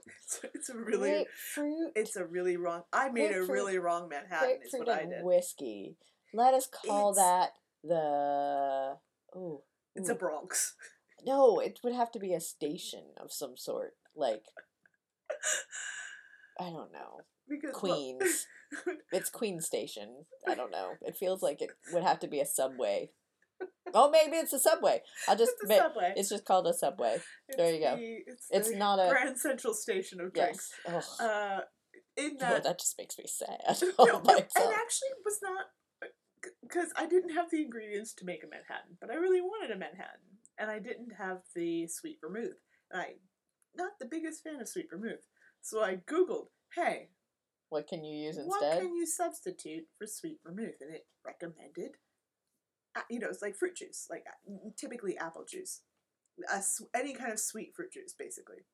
It's, 0.07 0.39
it's 0.55 0.69
a 0.69 0.75
really 0.77 1.09
grapefruit, 1.09 1.91
it's 1.95 2.15
a 2.15 2.25
really 2.25 2.57
wrong. 2.57 2.83
I 2.93 3.09
made 3.09 3.35
a 3.35 3.43
really 3.43 3.77
wrong 3.77 4.09
Manhattan. 4.09 4.59
Is 4.65 4.73
what 4.73 4.89
I 4.89 5.05
did. 5.05 5.23
whiskey. 5.23 5.97
Let 6.33 6.53
us 6.53 6.67
call 6.67 7.11
It's- 7.11 7.23
that 7.25 7.49
the. 7.83 8.97
Oh, 9.35 9.63
It's 9.95 10.09
a 10.09 10.15
Bronx. 10.15 10.75
no. 11.25 11.59
It 11.59 11.79
would 11.83 11.93
have 11.93 12.11
to 12.13 12.19
be 12.19 12.33
a 12.33 12.39
station 12.41 13.13
of 13.17 13.31
some 13.31 13.55
sort, 13.57 13.95
like 14.15 14.45
I 16.59 16.69
don't 16.71 16.91
know, 16.91 17.21
Because 17.49 17.73
well, 17.81 17.93
Queens. 17.95 18.47
It's 19.11 19.31
Queen 19.31 19.59
Station. 19.61 20.25
I 20.47 20.53
don't 20.53 20.69
know. 20.69 20.91
It 21.01 21.17
feels 21.17 21.41
like 21.41 21.59
it 21.59 21.71
would 21.91 22.03
have 22.03 22.19
to 22.19 22.27
be 22.27 22.39
a 22.39 22.45
subway. 22.45 23.09
Oh, 23.95 24.11
maybe 24.11 24.37
it's 24.37 24.53
a 24.53 24.59
subway. 24.59 25.01
I'll 25.27 25.35
just. 25.35 25.53
it's 25.61 25.75
subway. 25.75 26.13
It's 26.15 26.29
just 26.29 26.45
called 26.45 26.67
a 26.67 26.73
subway. 26.73 27.17
there 27.57 27.73
you 27.73 27.79
go. 27.79 27.95
the- 27.95 28.19
it's 28.27 28.47
It's 28.51 28.69
the 28.69 28.77
not 28.77 28.99
a- 28.99 29.09
Grand 29.09 29.39
Central 29.39 29.73
Station 29.73 30.21
of 30.21 30.33
drinks. 30.33 30.71
Yes. 30.87 31.17
Oh, 31.19 31.25
Uh, 31.25 31.61
in 32.15 32.37
that, 32.39 32.63
that 32.63 32.79
just 32.79 32.97
makes 32.97 33.17
me 33.17 33.25
sad. 33.27 33.57
no, 33.97 34.05
no, 34.05 34.19
and 34.35 34.73
actually 34.73 35.09
was 35.25 35.39
not 35.41 35.65
because 36.61 36.89
I 36.95 37.05
didn't 37.05 37.33
have 37.33 37.49
the 37.49 37.61
ingredients 37.63 38.13
to 38.15 38.25
make 38.25 38.43
a 38.43 38.47
Manhattan, 38.47 38.97
but 39.01 39.09
I 39.09 39.15
really 39.15 39.41
wanted 39.41 39.71
a 39.75 39.79
Manhattan, 39.79 40.39
and 40.57 40.69
I 40.69 40.79
didn't 40.79 41.13
have 41.17 41.39
the 41.55 41.87
sweet 41.87 42.17
vermouth. 42.21 42.59
And 42.91 43.01
I, 43.01 43.07
not 43.75 43.93
the 43.99 44.05
biggest 44.05 44.43
fan 44.43 44.61
of 44.61 44.67
sweet 44.67 44.87
vermouth, 44.91 45.25
so 45.61 45.81
I 45.81 45.95
googled, 45.95 46.47
"Hey, 46.75 47.09
What 47.69 47.87
can 47.87 48.03
you 48.03 48.15
use 48.25 48.37
instead? 48.37 48.47
what 48.49 48.79
can 48.81 48.95
you 48.95 49.05
substitute 49.05 49.85
for 49.97 50.05
sweet 50.07 50.39
vermouth?" 50.43 50.81
And 50.81 50.93
it 50.93 51.07
recommended, 51.25 51.97
uh, 52.95 53.01
you 53.09 53.19
know, 53.19 53.27
it's 53.29 53.41
like 53.41 53.55
fruit 53.55 53.75
juice, 53.75 54.07
like 54.09 54.25
uh, 54.27 54.69
typically 54.77 55.17
apple 55.17 55.45
juice, 55.47 55.81
a 56.51 56.61
any 56.97 57.13
kind 57.13 57.31
of 57.31 57.39
sweet 57.39 57.73
fruit 57.75 57.91
juice, 57.93 58.13
basically. 58.17 58.65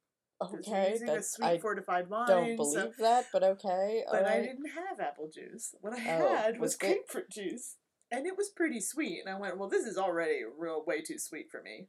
Okay, 0.42 0.92
using 0.92 1.10
a 1.10 1.14
that's 1.14 1.32
sweet 1.32 1.46
I 1.46 1.58
fortified 1.60 2.10
wine. 2.10 2.28
don't 2.28 2.50
so- 2.50 2.56
believe 2.58 2.98
that, 2.98 3.28
but 3.32 3.44
okay. 3.44 4.04
but 4.12 4.26
I 4.26 4.42
didn't 4.42 4.68
have 4.72 5.00
apple 5.00 5.30
juice. 5.34 5.74
What 5.82 5.94
I 5.94 5.98
Oh, 5.98 6.36
had 6.36 6.54
was 6.60 6.72
was 6.72 6.76
grapefruit 6.76 7.30
juice, 7.30 7.78
and 8.12 8.26
it 8.28 8.36
was 8.38 8.50
pretty 8.50 8.82
sweet. 8.82 9.22
And 9.26 9.34
I 9.34 9.40
went, 9.40 9.58
"Well, 9.58 9.70
this 9.70 9.86
is 9.86 9.98
already 9.98 10.42
real 10.58 10.84
way 10.86 11.02
too 11.02 11.18
sweet 11.20 11.50
for 11.50 11.62
me." 11.62 11.88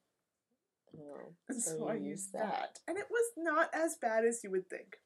Oh, 0.97 1.35
And 1.49 1.61
So 1.63 1.79
so, 1.79 1.89
I 1.89 1.95
used 1.95 2.07
used 2.07 2.33
that. 2.35 2.49
that. 2.51 2.79
and 2.89 2.97
it 2.97 3.07
was 3.11 3.33
not 3.37 3.69
as 3.75 3.97
bad 4.01 4.25
as 4.25 4.43
you 4.45 4.51
would 4.53 4.71
think. 4.71 4.97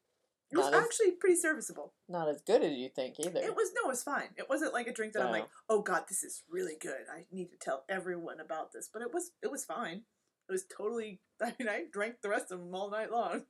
It 0.51 0.57
was 0.57 0.67
as- 0.67 0.73
actually 0.73 1.11
pretty 1.11 1.35
serviceable. 1.37 1.93
not 2.09 2.27
as 2.27 2.41
good 2.41 2.61
as 2.61 2.73
you 2.73 2.89
think 2.89 3.19
either. 3.19 3.39
It 3.39 3.55
was 3.55 3.71
no, 3.73 3.87
it 3.87 3.91
was 3.91 4.03
fine. 4.03 4.29
It 4.37 4.49
wasn't 4.49 4.73
like 4.73 4.87
a 4.87 4.93
drink 4.93 5.13
that 5.13 5.23
I'm 5.23 5.31
like, 5.31 5.47
Oh. 5.69 5.77
"Oh 5.77 5.81
God, 5.81 6.03
this 6.09 6.23
is 6.23 6.43
really 6.49 6.75
good. 6.79 7.05
I 7.13 7.25
need 7.31 7.51
to 7.51 7.57
tell 7.57 7.85
everyone 7.87 8.39
about 8.39 8.73
this." 8.73 8.89
But 8.91 9.01
it 9.01 9.13
was, 9.13 9.31
it 9.41 9.49
was 9.49 9.63
fine. 9.63 10.03
It 10.49 10.51
was 10.51 10.65
totally. 10.65 11.21
I 11.41 11.53
mean, 11.57 11.69
I 11.69 11.85
drank 11.91 12.21
the 12.21 12.29
rest 12.29 12.51
of 12.51 12.59
them 12.59 12.75
all 12.75 12.89
night 12.91 13.11
long. 13.11 13.45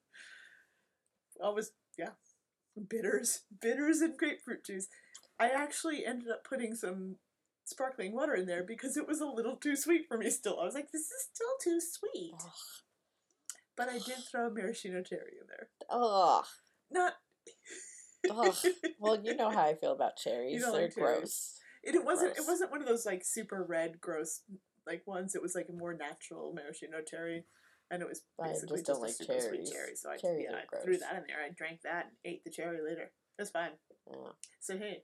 I 1.43 1.49
was, 1.49 1.71
yeah, 1.97 2.11
bitters, 2.87 3.41
bitters, 3.61 4.01
and 4.01 4.15
grapefruit 4.17 4.63
juice. 4.63 4.87
I 5.39 5.49
actually 5.49 6.05
ended 6.05 6.29
up 6.29 6.43
putting 6.43 6.75
some 6.75 7.15
sparkling 7.65 8.13
water 8.13 8.35
in 8.35 8.45
there 8.45 8.63
because 8.63 8.95
it 8.95 9.07
was 9.07 9.21
a 9.21 9.25
little 9.25 9.55
too 9.55 9.75
sweet 9.75 10.05
for 10.07 10.17
me. 10.19 10.29
Still, 10.29 10.59
I 10.59 10.65
was 10.65 10.75
like, 10.75 10.91
"This 10.91 11.09
is 11.09 11.29
still 11.33 11.55
too 11.63 11.81
sweet." 11.81 12.35
Ugh. 12.39 12.51
But 13.75 13.89
I 13.89 13.97
did 13.97 14.17
throw 14.29 14.47
a 14.47 14.51
maraschino 14.51 15.01
cherry 15.01 15.37
in 15.41 15.47
there. 15.47 15.69
Ugh. 15.89 16.45
Not. 16.91 17.13
Ugh. 18.29 18.55
Well, 18.99 19.19
you 19.23 19.35
know 19.35 19.49
how 19.49 19.65
I 19.65 19.73
feel 19.73 19.93
about 19.93 20.17
cherries. 20.17 20.61
They're 20.61 20.71
like 20.71 20.93
gross. 20.93 21.57
It, 21.83 21.95
it 21.95 22.05
wasn't. 22.05 22.35
Gross. 22.35 22.45
It 22.45 22.49
wasn't 22.49 22.71
one 22.71 22.81
of 22.81 22.87
those 22.87 23.05
like 23.05 23.23
super 23.25 23.63
red, 23.63 23.99
gross 23.99 24.41
like 24.85 25.01
ones. 25.07 25.35
It 25.35 25.41
was 25.41 25.55
like 25.55 25.67
a 25.69 25.73
more 25.73 25.93
natural 25.93 26.53
maraschino 26.53 27.01
cherry, 27.05 27.45
and 27.89 28.01
it 28.01 28.07
was 28.07 28.21
I 28.39 28.49
basically 28.49 28.77
just 28.77 28.87
just, 28.87 28.99
don't 28.99 29.01
like 29.01 29.13
super 29.13 29.39
sweet 29.39 29.49
cherries. 29.49 29.71
cherry. 29.71 29.95
So 29.95 30.09
I, 30.11 30.17
Cherries 30.17 30.45
yeah, 30.49 30.57
I 30.57 30.83
threw 30.83 30.97
that 30.97 31.15
in 31.15 31.23
there. 31.27 31.37
I 31.43 31.49
drank 31.55 31.81
that 31.83 32.05
and 32.05 32.13
ate 32.33 32.43
the 32.43 32.51
cherry 32.51 32.79
later. 32.87 33.11
It 33.37 33.41
was 33.41 33.49
fine. 33.49 33.71
Yeah. 34.09 34.31
So 34.59 34.77
hey, 34.77 35.03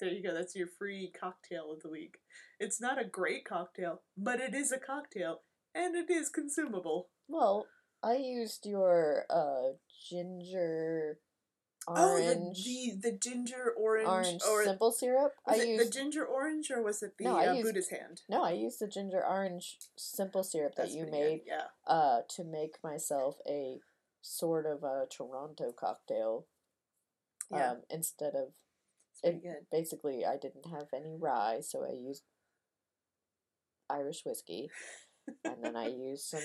there 0.00 0.10
you 0.10 0.22
go. 0.22 0.34
That's 0.34 0.56
your 0.56 0.68
free 0.78 1.12
cocktail 1.18 1.72
of 1.72 1.80
the 1.82 1.90
week. 1.90 2.18
It's 2.58 2.80
not 2.80 3.00
a 3.00 3.04
great 3.04 3.44
cocktail, 3.44 4.02
but 4.16 4.40
it 4.40 4.54
is 4.54 4.72
a 4.72 4.78
cocktail, 4.78 5.42
and 5.74 5.94
it 5.94 6.10
is 6.10 6.28
consumable. 6.28 7.08
Well, 7.28 7.66
I 8.02 8.16
used 8.16 8.66
your 8.66 9.24
uh 9.30 9.74
ginger 10.08 11.18
Oh, 11.88 12.12
orange 12.12 12.64
the, 12.64 12.92
the 13.02 13.10
the 13.10 13.18
ginger 13.18 13.72
orange, 13.76 14.06
orange 14.08 14.42
or 14.48 14.62
simple 14.64 14.92
syrup. 14.92 15.32
I 15.46 15.56
it 15.56 15.66
used 15.68 15.86
the 15.88 15.90
ginger 15.92 16.24
orange 16.24 16.70
or 16.70 16.80
was 16.80 17.02
it 17.02 17.18
the 17.18 17.24
No, 17.24 17.36
uh, 17.38 17.52
used- 17.54 17.62
Buddha's 17.66 17.88
hand? 17.88 18.22
no, 18.28 18.42
I 18.44 18.52
used 18.52 18.78
the 18.78 18.86
ginger 18.86 19.24
orange 19.26 19.78
simple 19.96 20.44
syrup 20.44 20.76
that 20.76 20.90
you 20.90 21.02
pretty 21.04 21.10
good, 21.10 21.18
made 21.30 21.40
Yeah. 21.46 21.64
uh 21.86 22.20
to 22.36 22.44
make 22.44 22.76
myself 22.84 23.38
a 23.48 23.80
sort 24.20 24.64
of 24.66 24.84
a 24.84 25.06
Toronto 25.10 25.72
cocktail. 25.72 26.46
Yeah. 27.50 27.72
Um, 27.72 27.82
instead 27.90 28.34
of 28.36 28.54
it, 29.24 29.42
good. 29.42 29.66
basically 29.72 30.24
I 30.24 30.36
didn't 30.36 30.66
have 30.66 30.86
any 30.94 31.16
rye, 31.18 31.60
so 31.62 31.84
I 31.84 31.92
used 31.94 32.22
Irish 33.90 34.24
whiskey, 34.24 34.70
and 35.44 35.62
then 35.64 35.74
I 35.76 35.88
used 36.10 36.24
some 36.26 36.40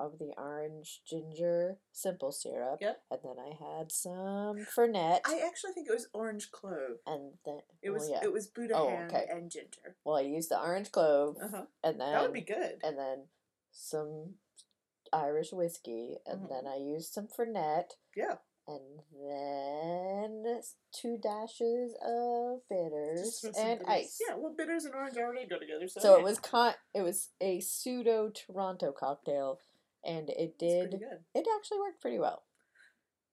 of 0.00 0.18
the 0.18 0.32
orange 0.36 1.02
ginger 1.06 1.78
simple 1.92 2.30
syrup. 2.32 2.78
Yep. 2.80 3.02
And 3.10 3.20
then 3.24 3.36
I 3.38 3.50
had 3.78 3.90
some 3.90 4.56
Fernet. 4.76 5.20
I 5.26 5.40
actually 5.46 5.72
think 5.72 5.88
it 5.88 5.92
was 5.94 6.08
orange 6.12 6.50
clove. 6.50 6.98
and 7.06 7.32
then 7.44 7.60
It 7.82 7.90
was 7.90 8.02
well, 8.02 8.10
yeah. 8.12 8.24
it 8.24 8.32
was 8.32 8.46
Buddha 8.46 8.74
Oh, 8.76 8.88
okay. 9.06 9.26
and 9.30 9.50
ginger. 9.50 9.96
well, 10.04 10.16
I 10.16 10.22
used 10.22 10.50
the 10.50 10.60
orange 10.60 10.92
clove, 10.92 11.36
Uh 11.42 11.48
huh. 11.48 11.64
and 11.82 12.00
then 12.00 12.12
That 12.12 12.22
would 12.22 12.32
be 12.32 12.40
good. 12.42 12.80
and 12.82 12.98
then 12.98 13.24
some 13.72 14.34
Irish 15.12 15.52
whiskey, 15.52 16.18
and 16.26 16.42
Mhm. 16.42 16.48
then 16.48 16.66
I 16.66 16.76
used 16.76 17.12
some 17.12 17.28
Fernet, 17.28 17.92
Yeah. 18.14 18.36
and 18.66 19.00
then 19.12 20.62
two 20.92 21.16
dashes 21.18 21.94
of 22.02 22.60
bitters 22.68 23.20
Just 23.22 23.40
throw 23.42 23.52
some 23.52 23.66
and 23.66 23.78
bitters. 23.80 23.94
ice. 23.94 24.20
Yeah, 24.26 24.34
well, 24.34 24.52
bitters 24.52 24.84
and 24.84 24.94
orange 24.94 25.16
already 25.16 25.46
go 25.46 25.58
together. 25.58 25.88
So, 25.88 26.00
So 26.00 26.14
yeah, 26.14 26.20
it 26.20 26.24
was 26.24 26.38
con- 26.40 26.74
it 26.94 27.02
was 27.02 27.30
a 27.40 27.60
pseudo 27.60 28.28
Toronto 28.30 28.92
cocktail, 28.92 29.60
and 30.04 30.30
it 30.30 30.58
did 30.58 30.94
it 31.34 31.46
actually 31.56 31.78
worked 31.78 32.00
pretty 32.00 32.18
well. 32.18 32.42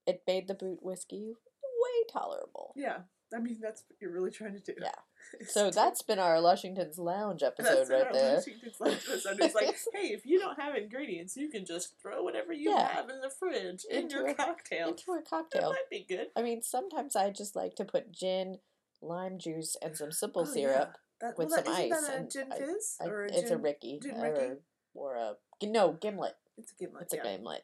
It 0.06 0.22
made 0.26 0.46
the 0.48 0.54
boot 0.54 0.78
whiskey 0.82 1.32
way 1.32 2.04
tolerable. 2.12 2.72
Yeah, 2.76 2.98
I 3.34 3.38
mean 3.40 3.58
that's 3.60 3.82
what 3.88 3.96
you're 4.00 4.12
really 4.12 4.30
trying 4.30 4.54
to 4.54 4.60
do. 4.60 4.74
Yeah. 4.80 4.90
So 5.48 5.72
that's 5.72 6.02
been 6.02 6.20
our 6.20 6.40
Lushington's 6.40 7.00
Lounge 7.00 7.42
episode 7.42 7.78
that's 7.78 7.90
right 7.90 8.12
there. 8.12 8.36
Washington's 8.36 8.76
Lunch 8.78 9.00
episode. 9.10 9.40
It's 9.40 9.54
like, 9.56 9.76
hey, 9.92 10.08
if 10.12 10.24
you 10.24 10.38
don't 10.38 10.60
have 10.60 10.76
ingredients, 10.76 11.36
you 11.36 11.48
can 11.48 11.64
just 11.66 12.00
throw 12.00 12.22
whatever 12.22 12.52
you 12.52 12.70
Yeah. 12.70 12.86
have 12.94 13.10
in 13.10 13.20
the 13.20 13.28
fridge 13.30 13.84
in 13.90 14.02
Into 14.02 14.14
your 14.18 14.28
a- 14.28 14.34
cocktail. 14.34 14.90
Into 14.90 15.10
a 15.10 15.16
That 15.16 15.28
cocktail. 15.28 15.70
might 15.70 15.90
be 15.90 16.06
good. 16.08 16.28
I 16.36 16.42
mean, 16.42 16.62
sometimes 16.62 17.16
I 17.16 17.30
just 17.30 17.56
like 17.56 17.74
to 17.74 17.84
put 17.84 18.12
gin, 18.12 18.58
lime 19.02 19.40
juice, 19.40 19.74
and 19.82 19.96
some 19.96 20.12
simple 20.12 20.42
Oh, 20.42 20.46
yeah. 20.46 20.52
syrup. 20.52 20.96
That, 21.20 21.36
with 21.36 21.48
well, 21.48 21.56
that, 21.56 21.64
some 21.66 21.74
isn't 21.74 21.92
ice 21.92 22.06
that 22.06 22.12
a 22.12 22.16
and 22.18 22.30
gin 22.30 22.52
I- 22.52 22.58
fizz 22.58 22.96
I- 23.00 23.06
or 23.06 23.24
a 23.24 23.28
it's 23.32 23.38
a 23.38 23.48
gin? 23.48 23.62
Rickey, 23.62 24.00
or, 24.14 24.22
Rickey? 24.22 24.54
or 24.94 25.16
a 25.16 25.34
no 25.64 25.92
gimlet. 26.00 26.36
It's 26.56 26.72
a 26.72 26.76
gimlet. 26.76 27.02
It's 27.04 27.14
a 27.14 27.16
yeah. 27.16 27.36
gimlet 27.36 27.62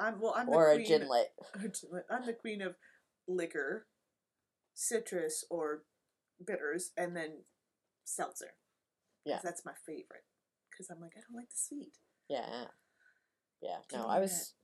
I'm 0.00 0.18
well. 0.20 0.34
I'm 0.36 0.46
the 0.46 0.52
or 0.52 0.70
a 0.70 0.74
queen. 0.76 0.86
ginlet. 0.86 1.28
or 1.54 1.68
ginlet. 1.68 2.06
I'm 2.10 2.26
the 2.26 2.32
queen 2.32 2.62
of 2.62 2.74
liquor, 3.28 3.86
citrus 4.74 5.44
or 5.50 5.82
bitters, 6.44 6.92
and 6.96 7.14
then 7.14 7.42
seltzer. 8.04 8.54
Yeah. 9.26 9.38
that's 9.44 9.64
my 9.66 9.74
favorite. 9.86 10.24
Because 10.70 10.88
I'm 10.88 11.00
like, 11.00 11.12
I 11.16 11.20
don't 11.20 11.36
like 11.36 11.50
the 11.50 11.56
sweet. 11.56 11.92
Yeah, 12.28 12.64
yeah. 13.60 13.76
No, 13.92 14.06
I 14.06 14.18
was 14.20 14.30
that. 14.30 14.38
Give 14.38 14.48
me 14.48 14.59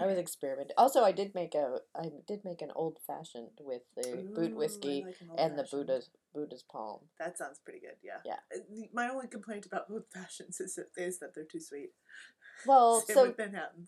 I 0.00 0.06
was 0.06 0.18
experimenting. 0.18 0.74
Also, 0.76 1.02
I 1.04 1.12
did 1.12 1.34
make 1.34 1.54
a 1.54 1.78
I 1.96 2.10
did 2.26 2.44
make 2.44 2.62
an 2.62 2.70
old 2.74 2.98
fashioned 3.06 3.50
with 3.60 3.82
the 3.96 4.28
boot 4.34 4.50
Ooh, 4.52 4.54
I 4.54 4.58
whiskey 4.58 5.04
like 5.06 5.16
an 5.20 5.28
and 5.38 5.58
the. 5.58 5.64
Buddha's 5.64 6.10
Buddha's 6.34 6.62
palm. 6.70 7.00
That 7.18 7.38
sounds 7.38 7.58
pretty 7.64 7.80
good. 7.80 7.96
Yeah. 8.02 8.18
Yeah. 8.24 8.36
Uh, 8.54 8.60
My 8.92 9.08
only 9.08 9.28
complaint 9.28 9.66
about 9.66 9.86
old 9.90 10.04
fashions 10.14 10.60
is 10.60 10.74
that, 10.76 10.88
is 10.96 11.18
that 11.20 11.34
they're 11.34 11.44
too 11.44 11.60
sweet. 11.60 11.90
Well, 12.66 13.00
Same 13.06 13.14
so 13.14 13.34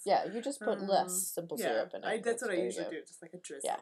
yeah, 0.05 0.25
you 0.33 0.41
just 0.41 0.61
put 0.61 0.79
Um, 0.79 0.87
less 0.87 1.33
simple 1.35 1.59
yeah, 1.59 1.67
syrup 1.67 1.93
in 1.95 2.05
it. 2.05 2.07
I, 2.07 2.19
that's 2.19 2.43
what 2.43 2.51
I 2.53 2.55
usually 2.55 2.85
go. 2.85 2.91
do, 2.93 3.01
just 3.07 3.21
like 3.23 3.35
a 3.35 3.39
drizzle. 3.39 3.69
Yeah. 3.71 3.77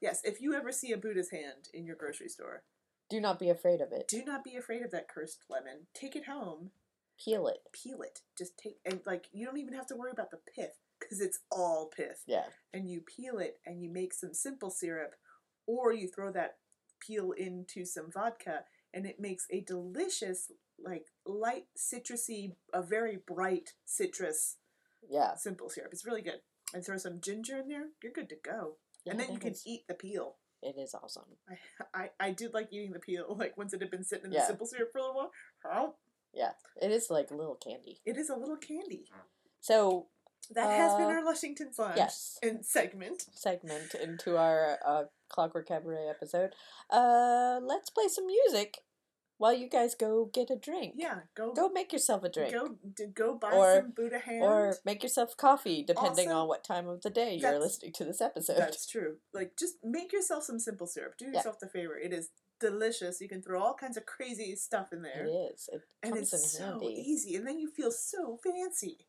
Yes, 0.00 0.20
if 0.24 0.40
you 0.40 0.54
ever 0.54 0.72
see 0.72 0.92
a 0.92 0.96
Buddha's 0.96 1.30
hand 1.30 1.68
in 1.74 1.84
your 1.84 1.96
grocery 1.96 2.28
store, 2.28 2.62
Do 3.10 3.20
not 3.20 3.38
be 3.38 3.50
afraid 3.50 3.80
of 3.80 3.92
it. 3.92 4.08
do 4.08 4.24
not 4.24 4.44
be 4.44 4.56
afraid 4.56 4.82
of 4.82 4.90
that 4.92 5.08
cursed 5.08 5.44
lemon. 5.50 5.86
Take 5.94 6.16
it 6.16 6.26
home, 6.26 6.70
Peel 7.22 7.48
it. 7.48 7.58
peel 7.72 8.00
it. 8.02 8.20
Just 8.38 8.56
take 8.56 8.78
and 8.86 9.00
like 9.04 9.26
you 9.32 9.44
don't 9.44 9.58
even 9.58 9.74
have 9.74 9.86
to 9.88 9.96
worry 9.96 10.10
about 10.12 10.30
the 10.30 10.38
pith 10.54 10.78
because 11.00 11.20
it's 11.20 11.40
all 11.50 11.90
pith. 11.94 12.22
Yeah, 12.26 12.44
And 12.74 12.88
you 12.90 13.00
peel 13.00 13.38
it 13.38 13.58
and 13.66 13.82
you 13.82 13.90
make 13.90 14.12
some 14.14 14.34
simple 14.34 14.70
syrup, 14.70 15.14
or 15.66 15.92
you 15.92 16.06
throw 16.08 16.30
that 16.32 16.56
peel 17.00 17.32
into 17.32 17.84
some 17.84 18.10
vodka, 18.12 18.64
and 18.92 19.06
it 19.06 19.18
makes 19.20 19.46
a 19.50 19.60
delicious, 19.60 20.50
like 20.82 21.06
light 21.26 21.64
citrusy, 21.78 22.52
a 22.74 22.82
very 22.82 23.18
bright 23.26 23.72
citrus 23.84 24.56
yeah. 25.08 25.34
simple 25.36 25.68
syrup. 25.70 25.90
It's 25.92 26.04
really 26.06 26.22
good. 26.22 26.40
And 26.74 26.84
throw 26.84 26.98
some 26.98 27.20
ginger 27.20 27.56
in 27.58 27.68
there, 27.68 27.86
you're 28.02 28.12
good 28.12 28.28
to 28.28 28.36
go. 28.44 28.76
yeah 29.04 29.12
and 29.12 29.20
then 29.20 29.32
you 29.32 29.38
can 29.38 29.52
is- 29.52 29.62
eat 29.66 29.86
the 29.88 29.94
peel. 29.94 30.36
It 30.62 30.76
is 30.78 30.94
awesome. 30.94 31.24
I, 31.48 32.00
I, 32.02 32.10
I 32.20 32.30
did 32.32 32.52
like 32.52 32.68
eating 32.70 32.92
the 32.92 32.98
peel, 32.98 33.34
like 33.38 33.56
once 33.56 33.72
it 33.72 33.80
had 33.80 33.90
been 33.90 34.04
sitting 34.04 34.26
in 34.26 34.32
Yeah. 34.32 34.40
the 34.42 34.46
simple 34.48 34.66
syrup 34.66 34.90
for 34.92 34.98
a 34.98 35.02
little 35.02 35.16
while. 35.16 35.32
Oh, 35.64 35.94
Yeah, 36.34 36.50
it 36.82 36.90
is 36.90 37.08
like 37.08 37.30
a 37.30 37.34
little 37.34 37.54
candy. 37.56 38.00
it 38.04 38.18
is 38.18 38.28
a 38.28 38.36
little 38.36 38.58
candy. 38.58 39.06
So 39.60 40.08
That 40.50 40.70
has 40.70 40.94
been 40.94 41.06
Uh, 41.06 41.10
our 41.10 41.24
Lushington's 41.24 41.78
lunch 41.78 41.96
yes. 41.96 42.38
in 42.42 42.62
segment. 42.62 43.24
segment 43.32 43.94
into 43.94 44.36
our 44.36 44.78
uh, 44.84 45.04
Clockwork 45.28 45.68
Cabaret 45.68 46.08
episode. 46.08 46.54
Uh, 46.90 47.60
let's 47.62 47.90
play 47.90 48.08
some 48.08 48.26
music 48.26 48.78
while 49.38 49.54
you 49.54 49.68
guys 49.68 49.94
go 49.94 50.26
get 50.34 50.50
a 50.50 50.56
drink. 50.56 50.94
Yeah, 50.96 51.20
go 51.36 51.52
Go 51.54 51.68
make 51.68 51.92
yourself 51.92 52.24
a 52.24 52.28
drink. 52.28 52.52
Go 52.52 52.76
d- 52.94 53.06
go 53.14 53.34
buy 53.36 53.52
Or- 53.52 53.80
some 53.80 53.90
Buddha 53.92 54.18
hand. 54.18 54.42
Or 54.42 54.76
make 54.84 55.02
yourself 55.02 55.36
coffee, 55.36 55.82
depending 55.82 56.28
Also, 56.28 56.40
on 56.42 56.48
what 56.48 56.64
time 56.64 56.88
of 56.88 57.00
the 57.02 57.10
day 57.10 57.36
you're 57.36 57.58
listening 57.60 57.92
to 57.94 58.04
this 58.04 58.20
episode. 58.20 58.58
That's 58.58 58.86
true. 58.86 59.18
Like 59.32 59.56
just 59.56 59.76
make 59.84 60.12
yourself 60.12 60.44
some 60.44 60.58
simple 60.58 60.86
syrup. 60.86 61.16
Do 61.16 61.26
Yeah. 61.26 61.34
yourself 61.38 61.58
the 61.60 61.68
favor. 61.68 61.96
It 61.96 62.12
is 62.12 62.30
delicious. 62.58 63.20
You 63.22 63.28
can 63.28 63.40
throw 63.40 63.62
all 63.62 63.72
kinds 63.74 63.96
of 63.96 64.04
crazy 64.04 64.54
stuff 64.56 64.92
in 64.92 65.00
there. 65.00 65.24
It 65.26 65.30
is. 65.54 65.70
It 65.72 65.82
And 66.02 66.16
it's 66.18 66.30
so 66.58 66.62
handy. 66.72 66.86
easy, 66.88 67.34
and 67.36 67.46
then 67.46 67.58
you 67.58 67.70
feel 67.70 67.90
so 67.92 68.36
fancy. 68.42 69.06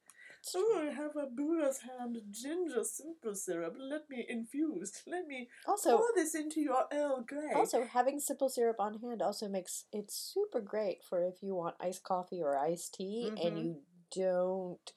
Oh. 0.55 0.79
I 0.87 0.91
have 0.93 1.15
a 1.15 1.27
Buddha's 1.27 1.79
hand 1.81 2.17
ginger 2.31 2.83
simple 2.83 3.35
syrup. 3.35 3.75
Let 3.79 4.09
me 4.09 4.25
infuse. 4.27 5.03
Let 5.07 5.27
me 5.27 5.49
Also, 5.67 5.97
pour 5.97 6.07
this 6.15 6.33
into 6.35 6.61
your 6.61 6.85
Earl 6.91 7.21
Grey. 7.27 7.53
also 7.55 7.83
having 7.83 8.19
simple 8.19 8.49
syrup 8.49 8.77
on 8.79 8.99
hand 8.99 9.21
also 9.21 9.47
makes 9.47 9.85
it 9.93 10.11
super 10.11 10.59
great 10.61 11.03
for 11.03 11.23
if 11.23 11.41
you 11.43 11.53
want 11.55 11.75
iced 11.79 12.03
coffee 12.03 12.41
or 12.41 12.57
iced 12.57 12.95
tea 12.95 13.27
and 13.27 13.37
Mhm. 13.57 13.63
you 13.63 13.81
don't 14.15 14.93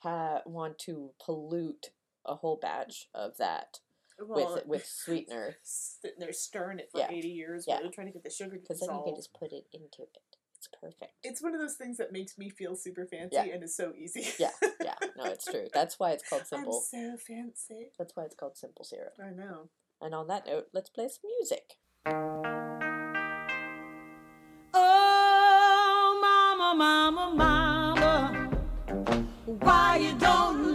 ha- 0.00 0.42
want 0.44 0.78
to 0.80 1.14
pollute 1.18 1.90
a 2.24 2.34
whole 2.36 2.56
batch 2.56 3.08
of 3.14 3.36
that 3.38 3.80
well, 4.18 4.54
with 4.54 4.66
with 4.66 4.84
sweetener 4.86 5.56
sitting 5.62 6.18
there 6.18 6.32
stirring 6.32 6.78
it 6.78 6.90
for 6.90 6.98
Yeah. 6.98 7.10
80 7.10 7.28
years, 7.28 7.64
Yeah. 7.66 7.78
really 7.78 7.90
trying 7.90 8.08
to 8.08 8.12
get 8.12 8.22
the 8.22 8.28
sugar 8.30 8.58
because 8.58 8.80
then 8.80 8.90
you 8.94 9.02
can 9.04 9.14
just 9.14 9.32
put 9.32 9.52
it 9.52 9.66
into 9.72 10.02
it. 10.02 10.18
It's 10.60 10.68
perfect. 10.78 11.12
It's 11.22 11.40
one 11.42 11.54
of 11.54 11.60
those 11.60 11.76
things 11.76 11.96
that 11.96 12.12
makes 12.12 12.36
me 12.36 12.50
feel 12.50 12.76
super 12.76 13.06
fancy 13.06 13.34
Yeah. 13.36 13.44
and 13.54 13.64
is 13.64 13.74
so 13.74 13.94
easy. 13.96 14.26
Yeah, 14.38 14.50
yeah, 14.82 14.92
no, 15.16 15.24
it's 15.24 15.46
true. 15.46 15.68
That's 15.72 15.98
why 15.98 16.10
it's 16.12 16.28
called 16.28 16.46
simple. 16.46 16.82
I'm 16.92 17.00
so 17.00 17.16
fancy. 17.16 17.92
That's 17.98 18.14
why 18.14 18.24
it's 18.24 18.34
called 18.34 18.58
simple 18.58 18.84
syrup. 18.84 19.14
I 19.18 19.30
know. 19.30 19.70
And 20.02 20.14
on 20.14 20.26
that 20.28 20.46
note, 20.46 20.66
let's 20.74 20.90
play 20.90 21.08
some 21.08 21.30
music. 21.38 21.76
Oh, 24.74 26.18
mama, 26.20 26.74
mama, 26.76 27.34
mama, 27.34 28.50
why 29.46 29.96
you 29.96 30.12
don't 30.18 30.69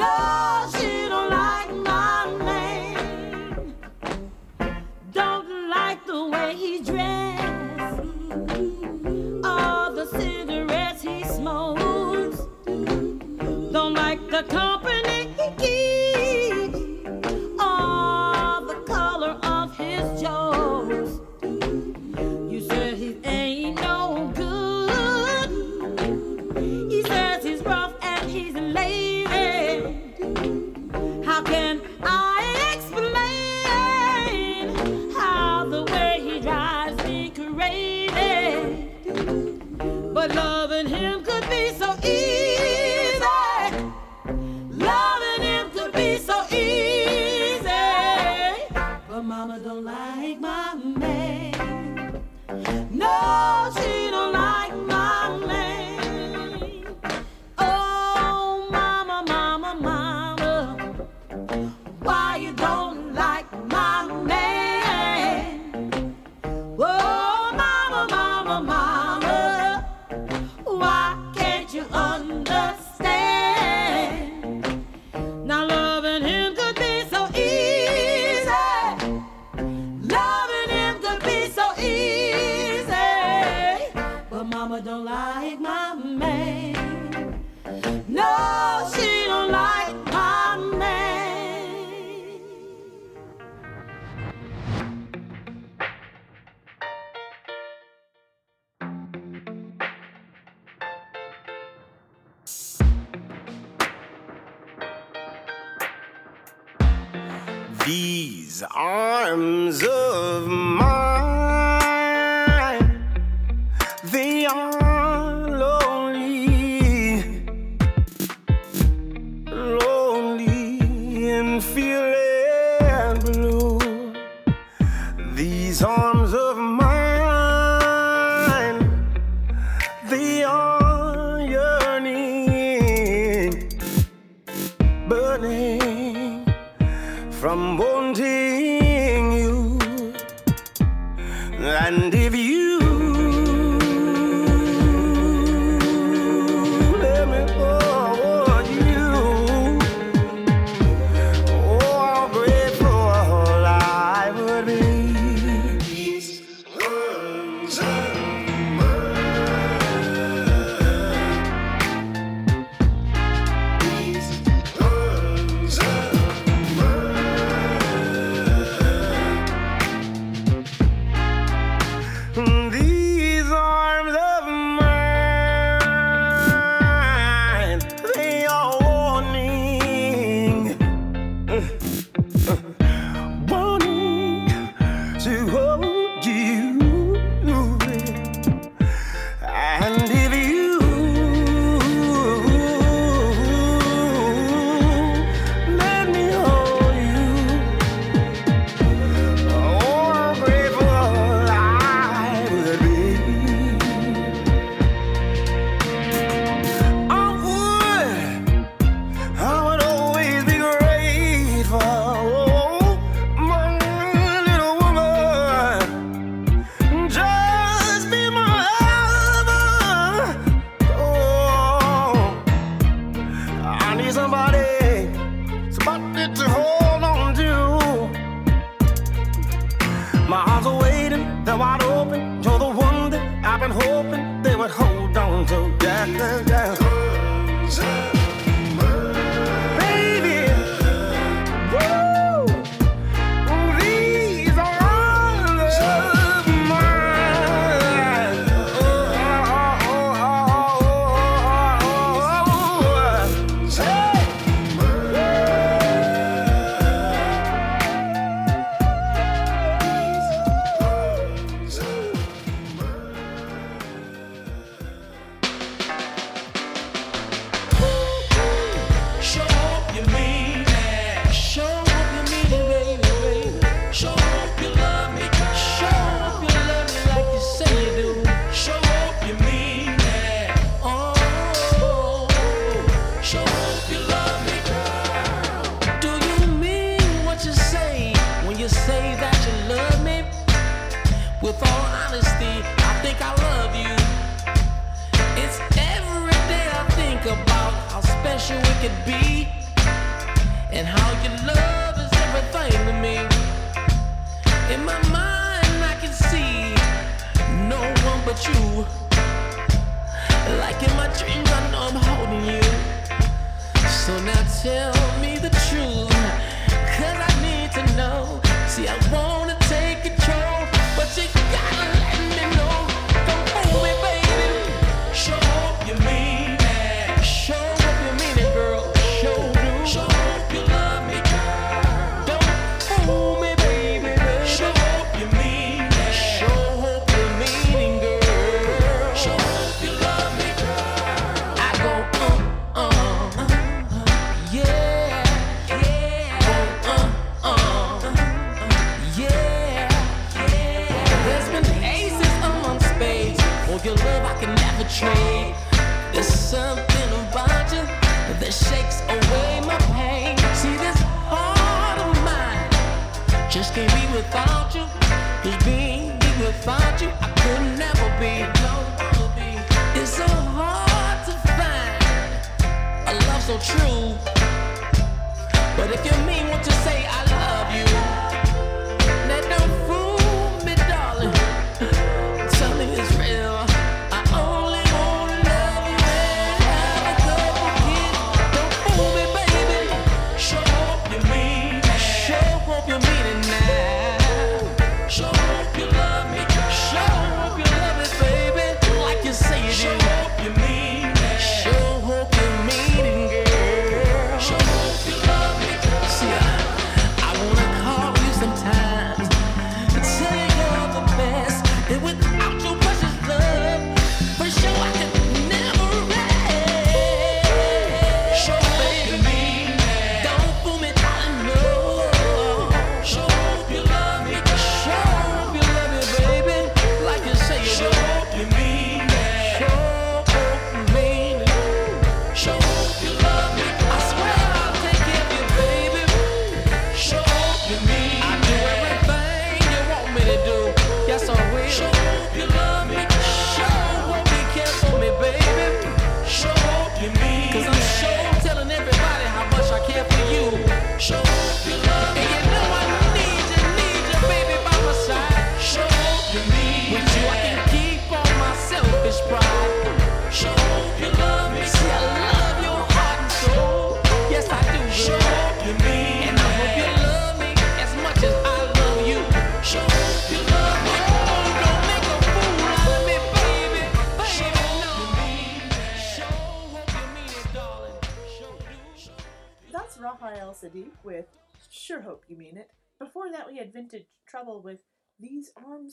No, 0.00 0.59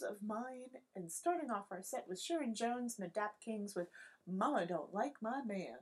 of 0.09 0.23
Mine, 0.23 0.81
and 0.95 1.11
starting 1.11 1.51
off 1.51 1.65
our 1.71 1.81
set 1.81 2.05
with 2.07 2.19
Sharon 2.19 2.55
Jones 2.55 2.95
and 2.97 3.07
the 3.07 3.13
Dap 3.13 3.33
Kings 3.43 3.75
with 3.75 3.87
Mama 4.25 4.65
Don't 4.65 4.93
Like 4.93 5.13
My 5.21 5.41
Man. 5.45 5.77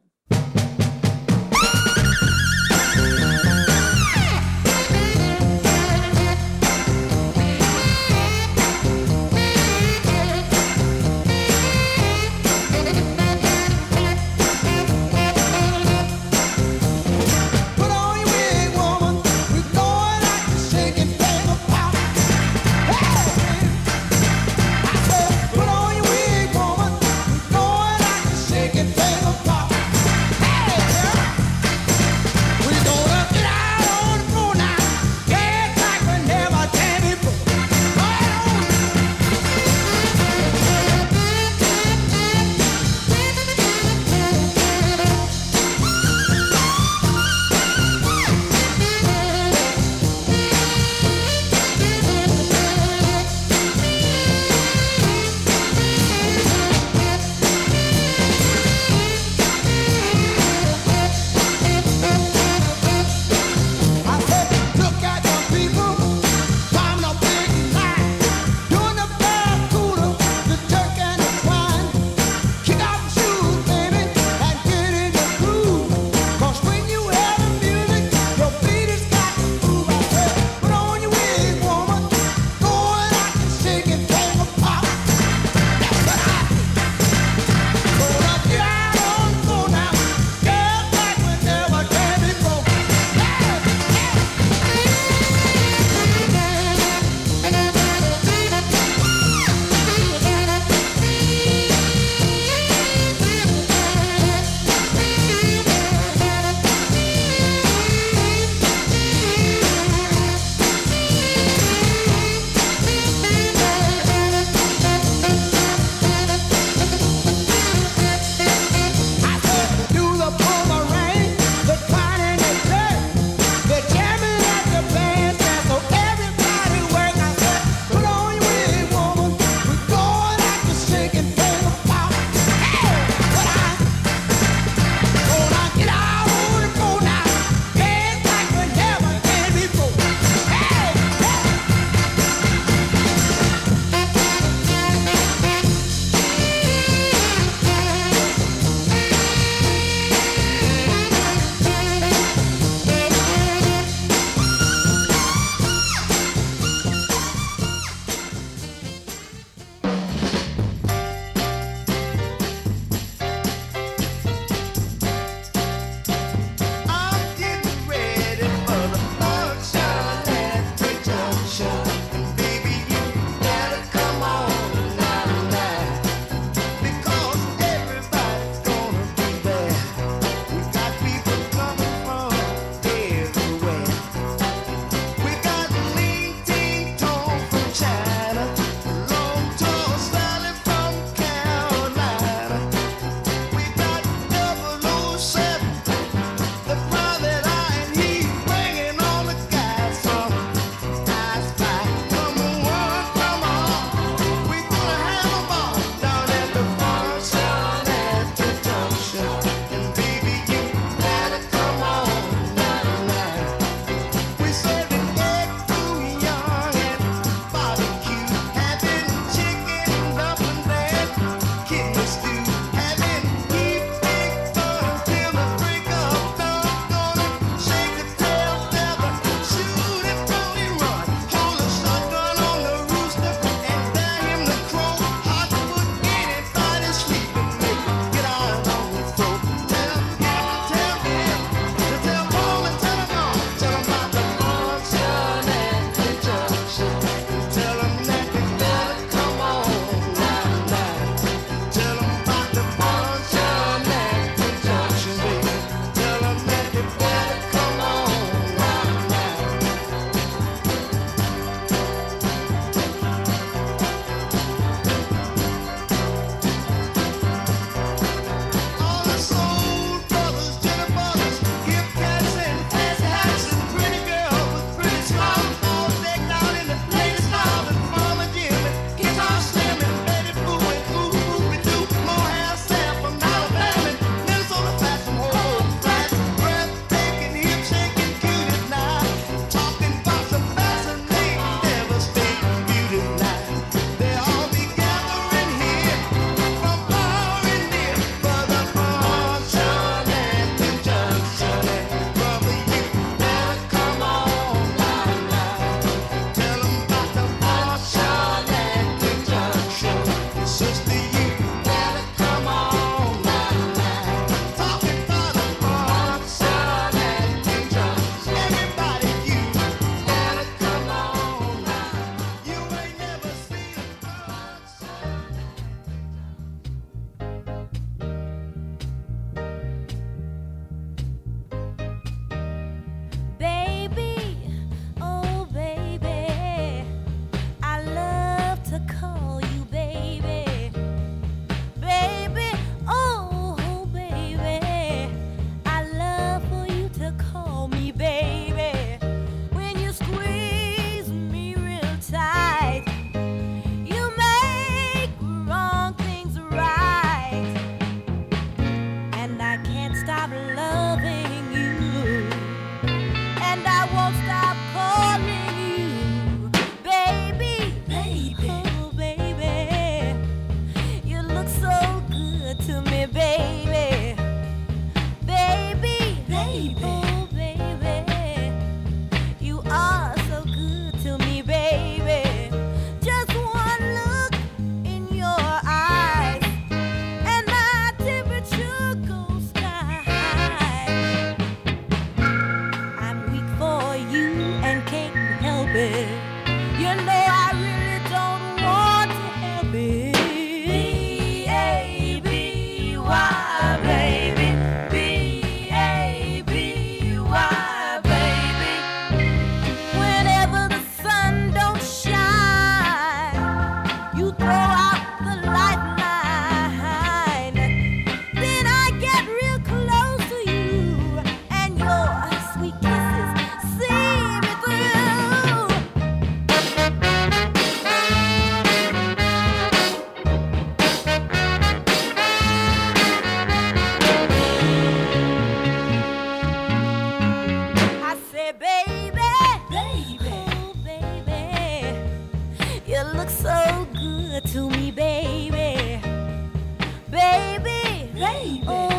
Raven. 448.15 448.94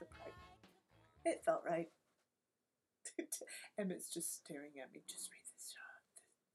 Right. 0.00 0.34
It 1.24 1.42
felt 1.44 1.62
right. 1.68 1.88
Emmett's 3.78 4.12
just 4.12 4.36
staring 4.36 4.72
at 4.82 4.92
me. 4.92 5.02
Just 5.08 5.30
read 5.32 5.44
this 5.54 5.72
job. 5.72 5.84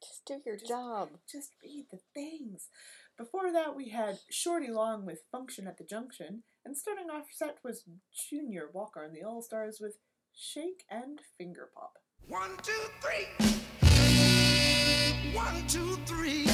Just 0.01 0.25
do 0.25 0.41
your 0.45 0.57
just, 0.57 0.69
job. 0.69 1.09
Just 1.31 1.51
read 1.63 1.85
the 1.91 1.99
things. 2.13 2.69
Before 3.17 3.51
that, 3.51 3.75
we 3.75 3.89
had 3.89 4.19
Shorty 4.29 4.71
Long 4.71 5.05
with 5.05 5.23
Function 5.31 5.67
at 5.67 5.77
the 5.77 5.83
Junction, 5.83 6.43
and 6.63 6.77
starting 6.77 7.09
off 7.09 7.27
set 7.31 7.57
was 7.63 7.83
Junior 8.29 8.69
Walker 8.73 9.03
and 9.03 9.15
the 9.15 9.23
All 9.23 9.41
Stars 9.41 9.79
with 9.81 9.97
Shake 10.33 10.83
and 10.89 11.19
Finger 11.37 11.69
Pop. 11.75 11.93
One, 12.27 12.51
two, 12.61 12.71
three. 13.01 13.27
One, 15.33 15.67
two, 15.67 15.95
three. 16.05 16.47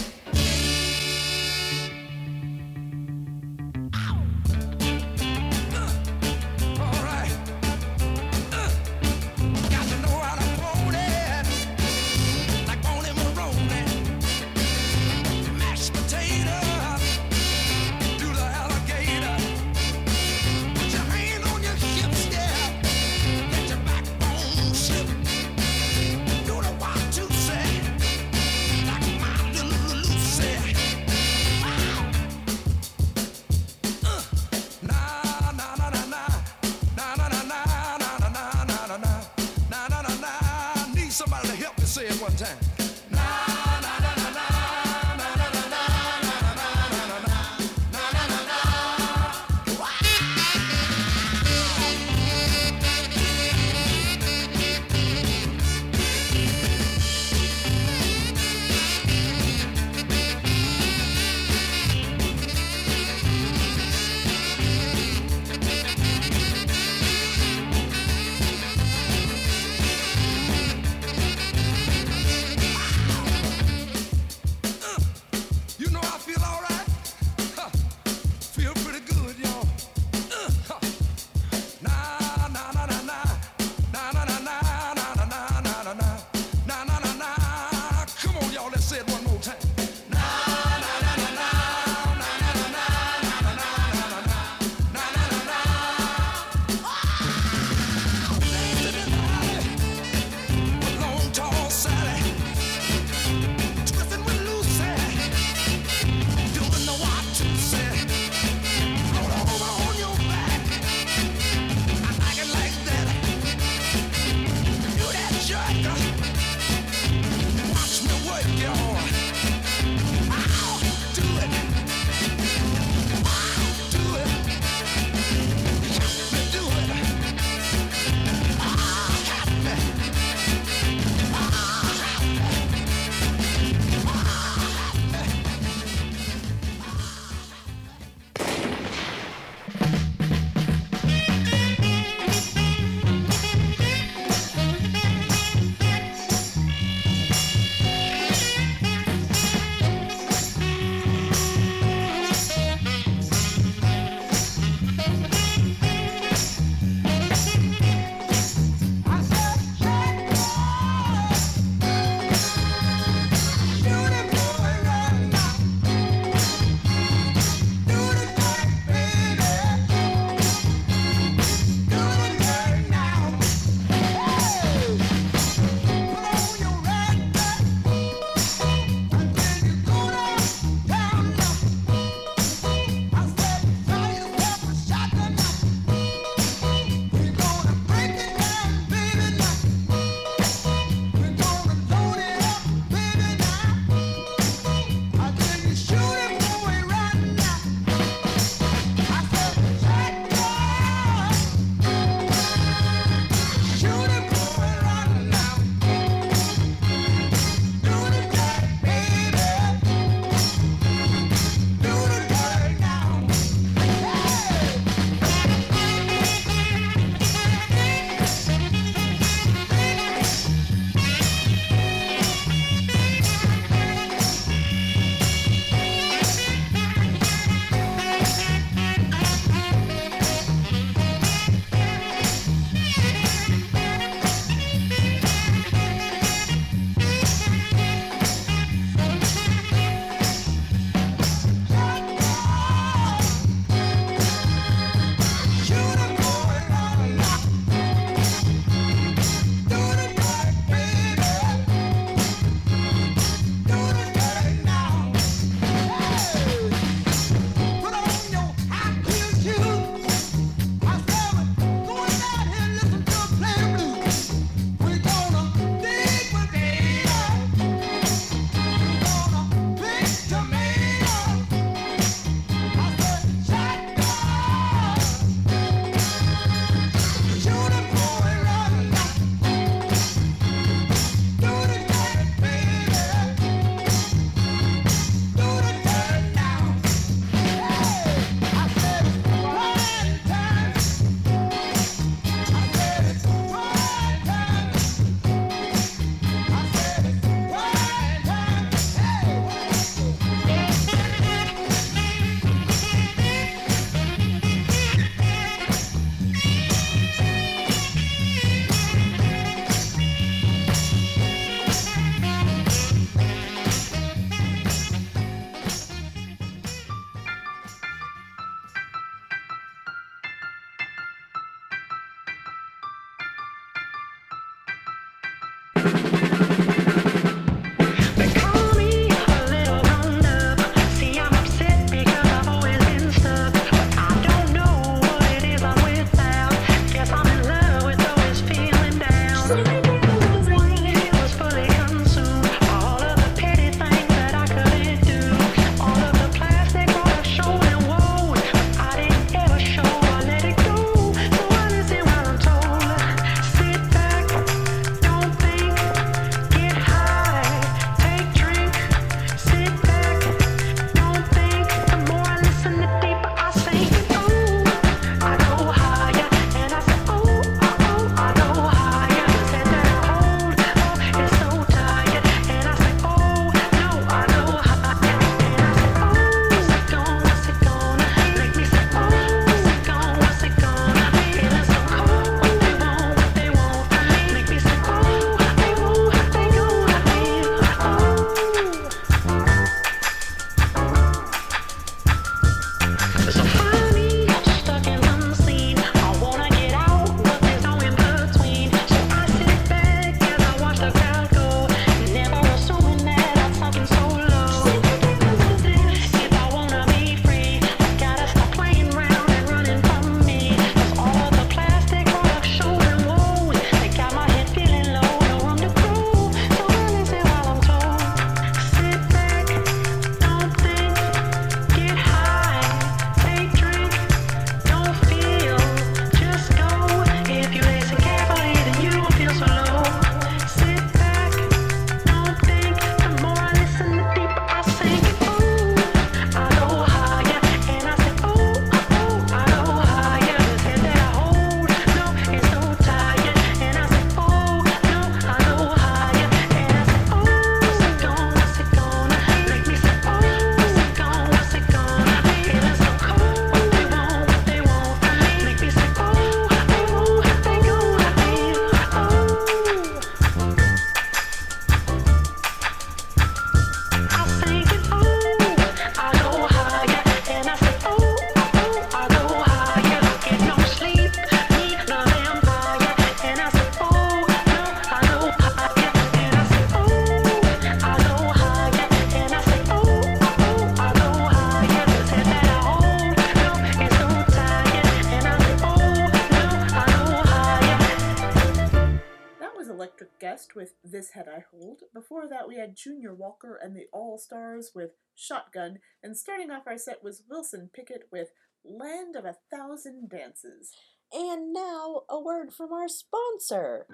That, 492.36 492.48
we 492.48 492.58
had 492.58 492.76
Junior 492.76 493.16
Walker 493.16 493.58
and 493.62 493.76
the 493.76 493.88
All 493.94 494.18
Stars 494.18 494.72
with 494.76 494.92
Shotgun. 495.16 495.80
And 496.04 496.18
starting 496.18 496.52
off 496.52 496.68
our 496.68 496.78
set 496.78 497.04
was 497.04 497.24
Wilson 497.30 497.70
Pickett 497.74 498.04
with 498.12 498.30
Land 498.64 499.16
of 499.16 499.26
a 499.26 499.38
Thousand 499.50 500.10
Dances. 500.10 500.74
And 501.14 501.54
now, 501.54 502.02
a 502.10 502.20
word 502.20 502.52
from 502.52 502.74
our 502.74 502.90
sponsor. 502.90 503.86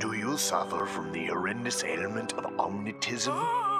Do 0.00 0.14
you 0.14 0.38
suffer 0.38 0.86
from 0.86 1.12
the 1.12 1.26
horrendous 1.26 1.84
ailment 1.84 2.32
of 2.34 2.44
omnitism? 2.44 3.76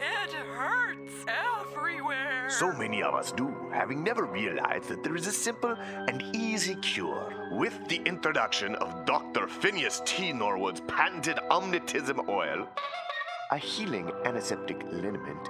It 0.00 0.34
hurts 0.34 1.24
everywhere. 1.26 2.48
So 2.50 2.72
many 2.72 3.02
of 3.02 3.14
us 3.14 3.32
do, 3.32 3.54
having 3.72 4.04
never 4.04 4.24
realized 4.24 4.88
that 4.88 5.02
there 5.02 5.16
is 5.16 5.26
a 5.26 5.32
simple 5.32 5.72
and 5.72 6.22
easy 6.34 6.76
cure. 6.76 7.50
With 7.52 7.88
the 7.88 8.00
introduction 8.04 8.74
of 8.76 9.06
Dr. 9.06 9.48
Phineas 9.48 10.00
T. 10.04 10.32
Norwood's 10.32 10.80
patented 10.82 11.38
omnitism 11.50 12.28
oil, 12.28 12.68
a 13.50 13.58
healing 13.58 14.10
antiseptic 14.24 14.82
liniment, 14.84 15.48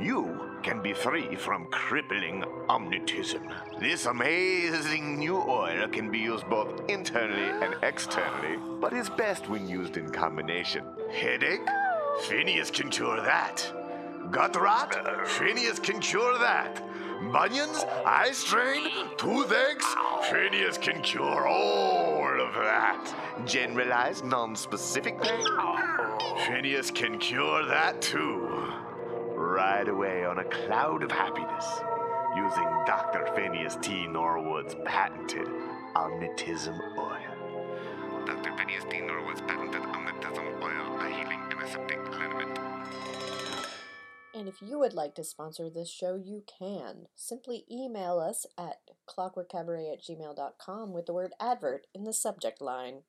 you 0.00 0.58
can 0.62 0.82
be 0.82 0.92
free 0.92 1.36
from 1.36 1.66
crippling 1.66 2.42
omnitism. 2.68 3.52
This 3.80 4.06
amazing 4.06 5.18
new 5.18 5.36
oil 5.36 5.88
can 5.88 6.10
be 6.10 6.18
used 6.18 6.48
both 6.48 6.90
internally 6.90 7.50
and 7.64 7.76
externally, 7.82 8.58
but 8.80 8.92
is 8.92 9.08
best 9.10 9.48
when 9.48 9.68
used 9.68 9.96
in 9.96 10.10
combination. 10.10 10.84
Headache? 11.12 11.66
Phineas 12.22 12.70
can 12.70 12.90
cure 12.90 13.20
that. 13.20 13.64
Gut 14.30 14.56
rot? 14.56 15.28
Phineas 15.28 15.78
can 15.78 16.00
cure 16.00 16.38
that. 16.38 16.82
Bunions? 17.32 17.84
Eye 18.04 18.32
strain? 18.32 18.90
Toothaches? 19.16 19.84
Phineas 20.30 20.78
can 20.78 21.02
cure 21.02 21.46
all 21.46 22.40
of 22.40 22.54
that. 22.54 23.14
Generalized 23.44 24.24
non-specific 24.24 25.20
pain? 25.20 25.46
Phineas 26.46 26.90
can 26.90 27.18
cure 27.18 27.64
that 27.66 28.00
too. 28.02 28.48
Right 29.34 29.88
away 29.88 30.24
on 30.24 30.38
a 30.38 30.44
cloud 30.44 31.02
of 31.02 31.12
happiness 31.12 31.66
using 32.36 32.68
Dr. 32.86 33.26
Phineas 33.34 33.76
T. 33.80 34.06
Norwood's 34.06 34.74
patented 34.84 35.46
Omnitism 35.94 36.78
oil. 36.98 38.26
Dr. 38.26 38.54
Phineas 38.56 38.84
T. 38.90 39.00
Norwood's 39.00 39.40
patented 39.42 39.85
And 44.36 44.48
if 44.48 44.60
you 44.60 44.78
would 44.78 44.92
like 44.92 45.14
to 45.14 45.24
sponsor 45.24 45.70
this 45.70 45.90
show, 45.90 46.14
you 46.14 46.44
can. 46.46 47.06
Simply 47.14 47.64
email 47.72 48.18
us 48.18 48.44
at 48.58 48.80
clockworkcabaret 49.08 49.92
at 49.92 50.02
gmail.com 50.02 50.92
with 50.92 51.06
the 51.06 51.14
word 51.14 51.32
advert 51.40 51.86
in 51.94 52.04
the 52.04 52.12
subject 52.12 52.60
line. 52.60 53.00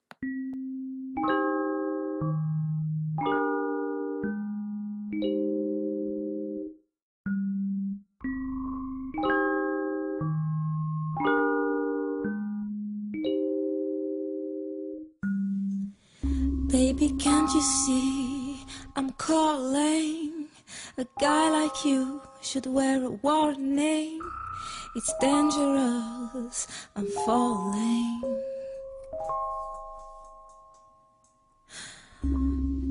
Baby, 16.70 17.14
can't 17.20 17.54
you 17.54 17.62
see 17.62 18.27
I'm 18.98 19.12
calling? 19.12 20.48
A 20.98 21.06
guy 21.22 21.52
like 21.52 21.86
you 21.86 22.20
should 22.42 22.66
wear 22.66 23.04
a 23.04 23.12
warning. 23.12 24.20
It's 24.96 25.14
dangerous, 25.22 26.68
I'm 26.96 27.06
falling. 27.24 28.42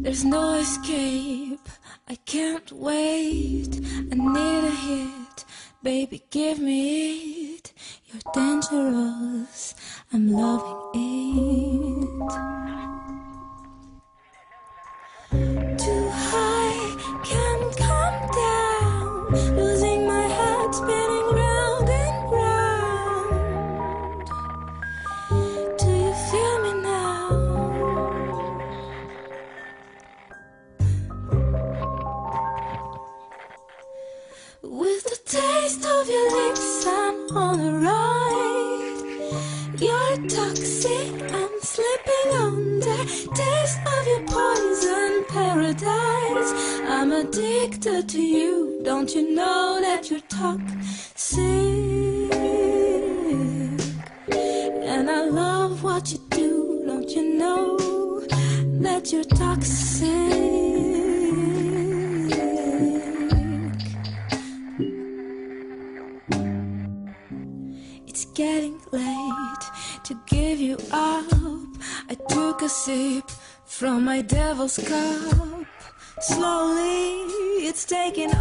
There's 0.05 0.25
no 0.25 0.55
escape, 0.55 1.69
I 2.07 2.15
can't 2.15 2.71
wait. 2.71 3.81
I 4.13 4.15
need 4.15 4.65
a 4.65 4.71
hit, 4.71 5.45
baby, 5.83 6.23
give 6.31 6.61
me 6.61 7.57
it. 7.57 7.73
You're 8.05 8.23
dangerous, 8.33 9.75
I'm 10.13 10.31
loving 10.31 12.13
it. 15.33 15.66
On 37.37 37.61
a 37.61 37.73
ride. 37.87 39.03
You're 39.79 40.17
toxic, 40.29 41.13
I'm 41.33 41.61
slipping 41.61 42.31
under. 42.47 43.05
Taste 43.35 43.79
of 43.95 44.07
your 44.07 44.23
poison 44.27 45.25
paradise. 45.29 46.53
I'm 46.89 47.13
addicted 47.13 48.09
to 48.09 48.23
you. 48.23 48.81
Don't 48.85 49.15
you 49.15 49.35
know 49.35 49.79
that 49.83 50.11
you're 50.11 50.21
toxic? 50.29 51.43
And 54.93 55.11
I 55.11 55.25
love 55.25 55.83
what 55.83 56.13
you 56.13 56.19
do. 56.31 56.85
Don't 56.87 57.11
you 57.11 57.35
know 57.35 57.77
that 58.81 59.13
you're 59.13 59.25
toxic? 59.25 60.46
Slowly, 74.77 75.65
it's 77.65 77.87
taking 77.87 78.36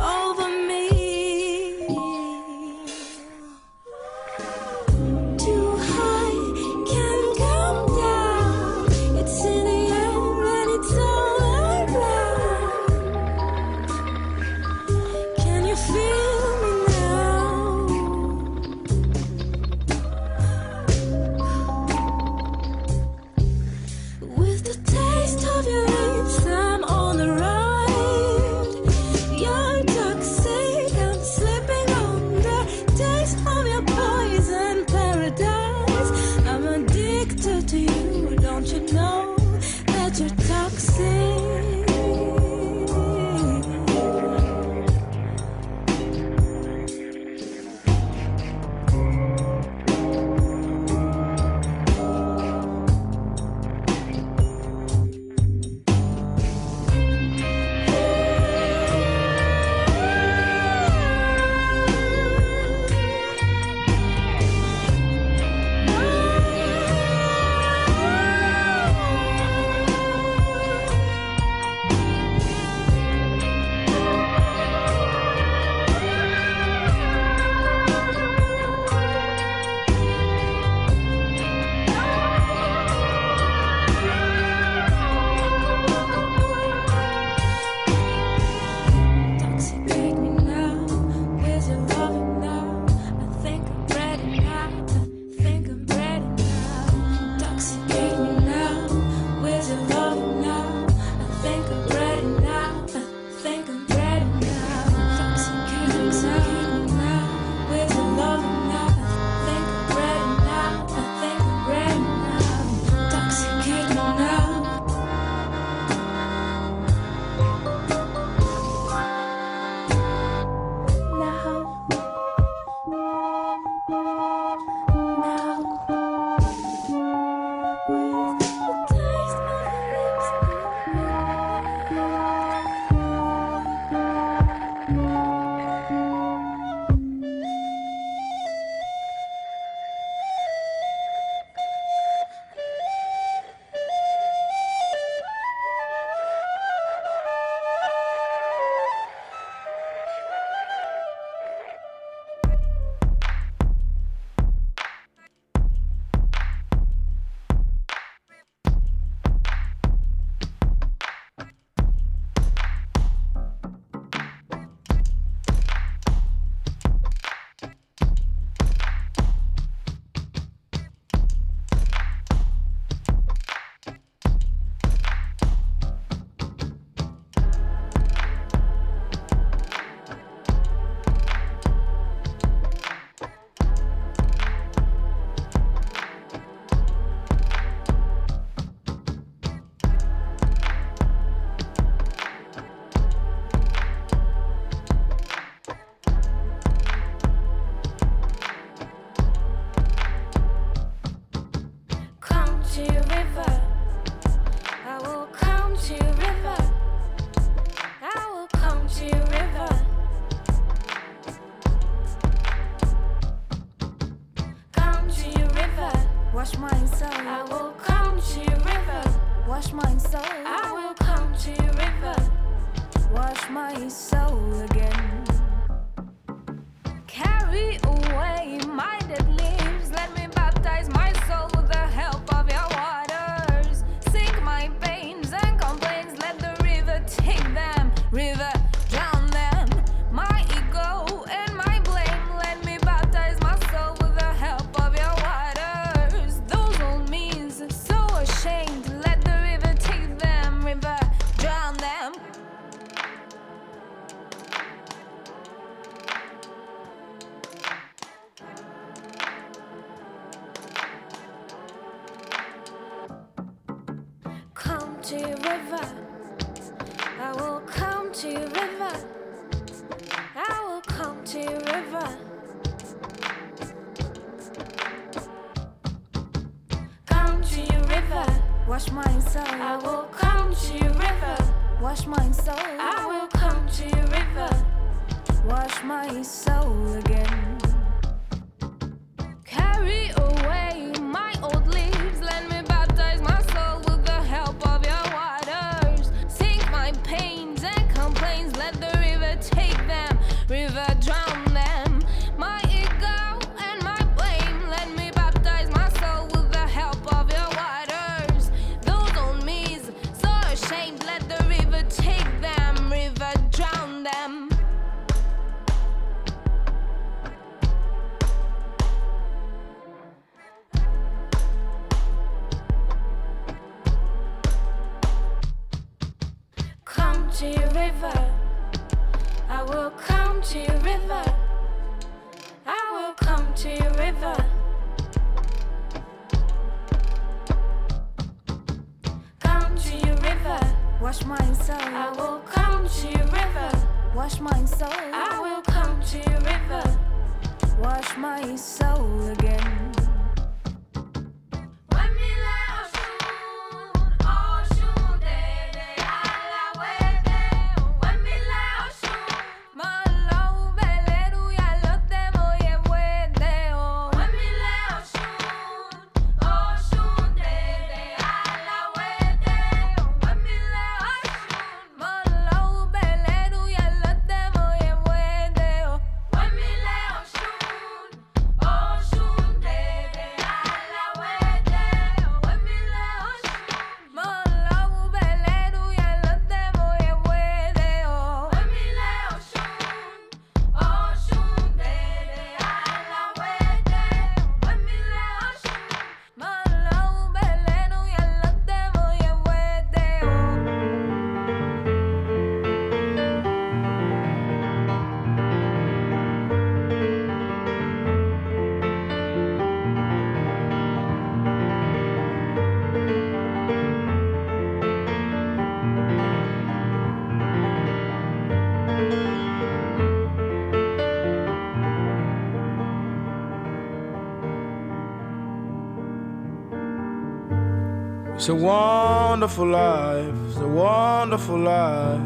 It's 428.46 428.52
a 428.52 428.54
wonderful 428.54 429.66
life, 429.66 430.36
it's 430.48 430.58
a 430.58 430.68
wonderful 430.68 431.58
life. 431.58 432.22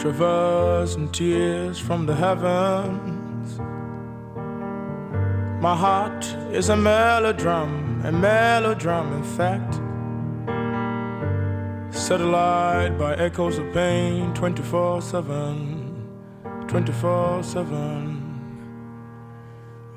Traversing 0.00 1.12
tears 1.12 1.78
from 1.78 2.04
the 2.04 2.16
heavens. 2.16 3.60
My 5.62 5.76
heart 5.76 6.24
is 6.50 6.70
a 6.70 6.74
melodram, 6.74 8.04
a 8.04 8.10
melodram, 8.10 9.14
in 9.16 9.22
fact. 9.38 9.74
Satellite 11.94 12.98
by 12.98 13.14
echoes 13.14 13.58
of 13.58 13.72
pain 13.72 14.34
24 14.34 15.02
7, 15.02 16.66
24 16.66 17.44
7. 17.44 18.20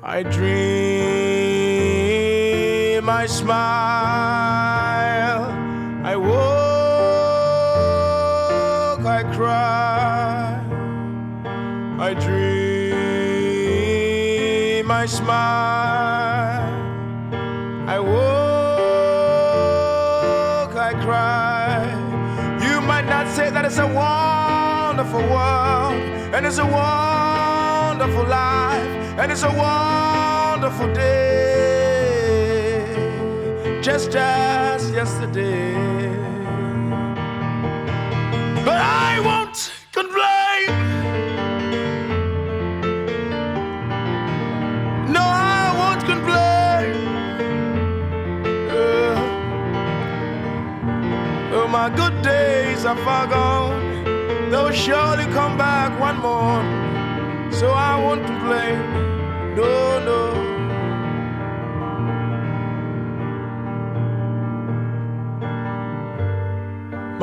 I 0.04 0.22
dream, 0.22 0.38
I 3.08 3.26
smile. 3.26 3.87
cry, 9.38 10.58
I 12.00 12.12
dream, 12.14 12.50
I 14.90 15.06
smile, 15.06 16.66
I 17.86 18.00
walk, 18.00 18.18
I 20.74 20.92
cry. 21.04 21.86
You 22.66 22.80
might 22.80 23.06
not 23.06 23.28
say 23.36 23.48
that 23.50 23.64
it's 23.64 23.78
a 23.78 23.86
wonderful 23.86 25.22
world, 25.34 26.02
and 26.34 26.44
it's 26.44 26.58
a 26.58 26.66
wonderful 26.66 28.24
life, 28.24 29.18
and 29.20 29.30
it's 29.30 29.44
a 29.44 29.54
wonderful 29.66 30.92
day, 30.92 32.18
just 33.80 34.16
as 34.16 34.90
yesterday. 34.90 36.17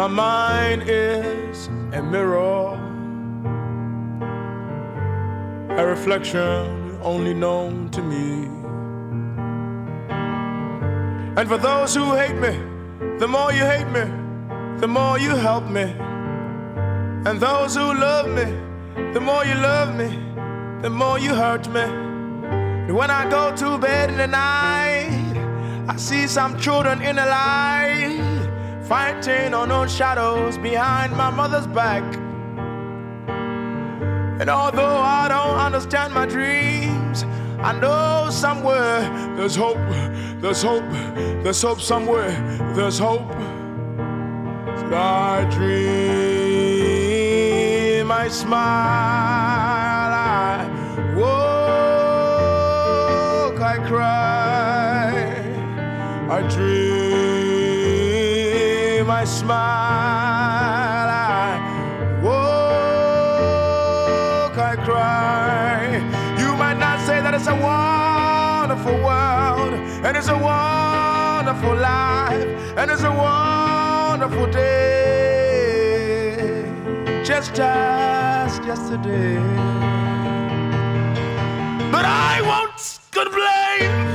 My 0.05 0.11
mind 0.11 0.83
is 0.85 1.65
a 1.91 1.99
mirror, 1.99 2.77
a 5.71 5.83
reflection 5.83 6.99
only 7.01 7.33
known 7.33 7.89
to 7.89 8.03
me. 8.03 8.45
And 11.37 11.49
for 11.49 11.57
those 11.57 11.95
who 11.95 12.13
hate 12.13 12.35
me, 12.35 12.55
the 13.17 13.27
more 13.27 13.51
you 13.51 13.65
hate 13.65 13.87
me, 13.87 14.05
the 14.79 14.87
more 14.87 15.17
you 15.17 15.31
help 15.31 15.67
me. 15.71 15.95
And 17.25 17.39
those 17.39 17.73
who 17.73 17.91
love 17.95 18.29
me, 18.29 18.45
the 19.11 19.19
more 19.19 19.43
you 19.43 19.55
love 19.55 19.95
me, 19.95 20.19
the 20.83 20.89
more 20.91 21.17
you 21.17 21.33
hurt 21.33 21.67
me. 21.69 21.81
And 21.81 22.95
when 22.95 23.09
I 23.09 23.27
go 23.27 23.55
to 23.55 23.79
bed 23.79 24.11
in 24.11 24.17
the 24.17 24.27
night, 24.27 25.09
I 25.89 25.95
see 25.97 26.27
some 26.27 26.59
children 26.59 27.01
in 27.01 27.15
the 27.15 27.25
light, 27.25 28.34
fighting 28.87 29.53
unknown 29.53 29.87
shadows 29.89 30.57
behind 30.59 31.15
my 31.15 31.29
mother's 31.31 31.67
back. 31.67 32.03
And 34.39 34.49
although 34.49 34.97
I 34.97 35.27
don't 35.27 35.57
understand 35.57 36.13
my 36.13 36.25
dreams, 36.25 37.23
I 37.59 37.71
know 37.79 38.29
somewhere 38.29 39.01
there's 39.35 39.55
hope, 39.55 39.77
there's 40.41 40.61
hope, 40.61 40.83
there's 41.43 41.61
hope 41.61 41.81
somewhere, 41.81 42.31
there's 42.75 42.99
hope. 42.99 43.31
So 43.31 44.93
I 44.93 45.47
dream, 45.49 45.71
I 48.11 48.27
smile, 48.27 49.54
I 59.25 59.27
smile, 59.27 61.09
I 61.09 61.57
walk, 62.21 62.45
I 64.55 64.75
cry. 64.85 65.97
You 66.37 66.55
might 66.55 66.77
not 66.77 66.99
say 67.07 67.21
that 67.21 67.33
it's 67.33 67.47
a 67.47 67.55
wonderful 67.55 68.93
world, 68.93 69.73
and 70.05 70.15
it's 70.15 70.27
a 70.27 70.37
wonderful 70.37 71.75
life, 71.75 72.77
and 72.77 72.91
it's 72.91 73.01
a 73.01 73.11
wonderful 73.11 74.45
day, 74.51 75.25
just 77.23 77.59
as 77.59 78.59
yesterday. 78.59 79.39
But 81.91 82.05
I 82.05 82.41
won't 82.43 82.99
complain. 83.09 84.14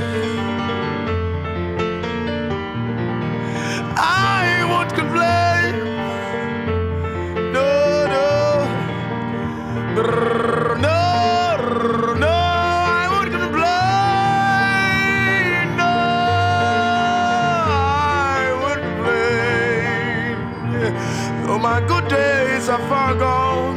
Are 22.71 22.87
far 22.87 23.13
gone, 23.15 23.75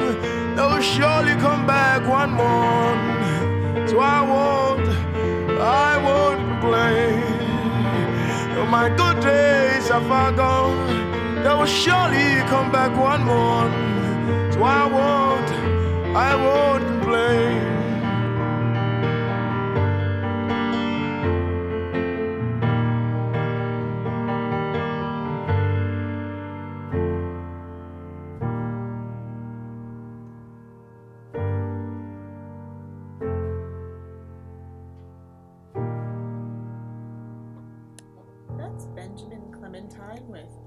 they 0.54 0.62
will 0.62 0.80
surely 0.80 1.34
come 1.40 1.66
back 1.66 2.06
one 2.08 2.30
more. 2.30 2.94
So 3.88 3.98
I 3.98 4.20
won't, 4.32 4.88
I 5.60 5.96
won't 6.06 6.40
complain. 6.50 7.20
Though 8.54 8.66
my 8.66 8.88
good 8.90 9.18
days 9.20 9.90
are 9.90 10.04
far 10.08 10.30
gone, 10.30 10.78
they 11.42 11.54
will 11.58 11.66
surely 11.66 12.28
come 12.52 12.70
back 12.70 12.92
one 12.96 13.24
more. 13.24 13.66
So 14.52 14.62
I 14.62 14.84
won't, 14.96 15.50
I 16.14 16.36
won't 16.36 16.86
complain. 16.86 17.73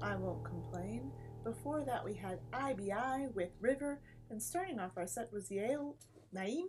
I 0.02 0.14
Won't 0.16 0.44
Complain. 0.44 1.10
Before 1.44 1.82
that, 1.84 2.04
we 2.04 2.14
had 2.14 2.40
Ibeyi 2.52 3.34
with 3.34 3.50
River, 3.60 4.00
and 4.30 4.42
starting 4.42 4.78
off 4.78 4.92
our 4.96 5.06
set 5.06 5.32
was 5.32 5.48
Yael 5.48 5.94
Naim 6.32 6.66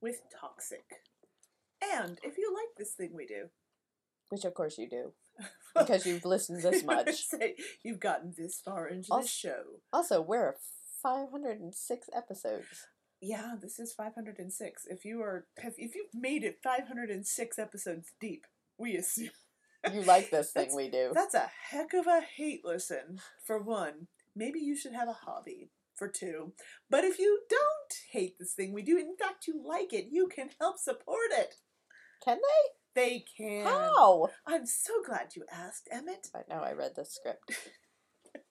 with 0.00 0.20
Toxic. 0.40 0.84
And 1.82 2.18
if 2.22 2.38
you 2.38 2.52
like 2.54 2.76
this 2.76 2.92
thing 2.94 3.10
we 3.14 3.26
do, 3.26 3.46
Which 4.30 4.44
of 4.44 4.54
course 4.54 4.78
you 4.78 4.88
do. 4.88 5.12
Because 5.76 6.04
you've 6.04 6.24
listened 6.24 6.62
this 6.62 6.82
much. 6.82 7.14
say 7.28 7.54
you've 7.84 8.00
gotten 8.00 8.34
this 8.36 8.60
far 8.60 8.88
into 8.88 9.08
Also- 9.12 9.22
this 9.22 9.30
show. 9.30 9.62
Also, 9.92 10.20
we're 10.20 10.56
506 11.02 12.08
episodes. 12.14 12.86
Yeah, 13.20 13.54
this 13.60 13.78
is 13.78 13.92
506. 13.92 14.86
If 14.90 15.04
you 15.04 15.20
are, 15.22 15.46
if 15.56 15.74
if 15.78 15.94
you've 15.94 16.12
made 16.14 16.42
it 16.42 16.58
506 16.64 17.58
episodes 17.58 18.12
deep, 18.20 18.46
we 18.78 18.96
assume 18.96 19.30
You 19.92 20.02
like 20.02 20.30
this 20.30 20.50
thing 20.50 20.74
we 20.74 20.88
do. 20.88 21.12
That's 21.14 21.34
a 21.34 21.50
heck 21.70 21.94
of 21.94 22.06
a 22.06 22.20
hate 22.20 22.64
listen, 22.64 23.20
for 23.44 23.58
one. 23.58 24.08
Maybe 24.36 24.60
you 24.60 24.76
should 24.76 24.92
have 24.92 25.08
a 25.08 25.12
hobby, 25.12 25.70
for 25.94 26.08
two. 26.08 26.52
But 26.88 27.04
if 27.04 27.18
you 27.18 27.40
don't 27.48 27.94
hate 28.12 28.38
this 28.38 28.52
thing 28.52 28.72
we 28.72 28.82
do, 28.82 28.98
in 28.98 29.16
fact 29.16 29.46
you 29.46 29.62
like 29.64 29.92
it, 29.92 30.06
you 30.10 30.28
can 30.28 30.50
help 30.60 30.78
support 30.78 31.30
it. 31.32 31.56
Can 32.24 32.38
they? 32.38 33.00
They 33.02 33.24
can. 33.36 33.66
How? 33.66 34.28
I'm 34.46 34.66
so 34.66 34.94
glad 35.06 35.36
you 35.36 35.44
asked, 35.50 35.88
Emmett. 35.90 36.28
I 36.34 36.40
know, 36.48 36.60
I 36.62 36.72
read 36.72 36.92
the 36.96 37.04
script. 37.04 37.52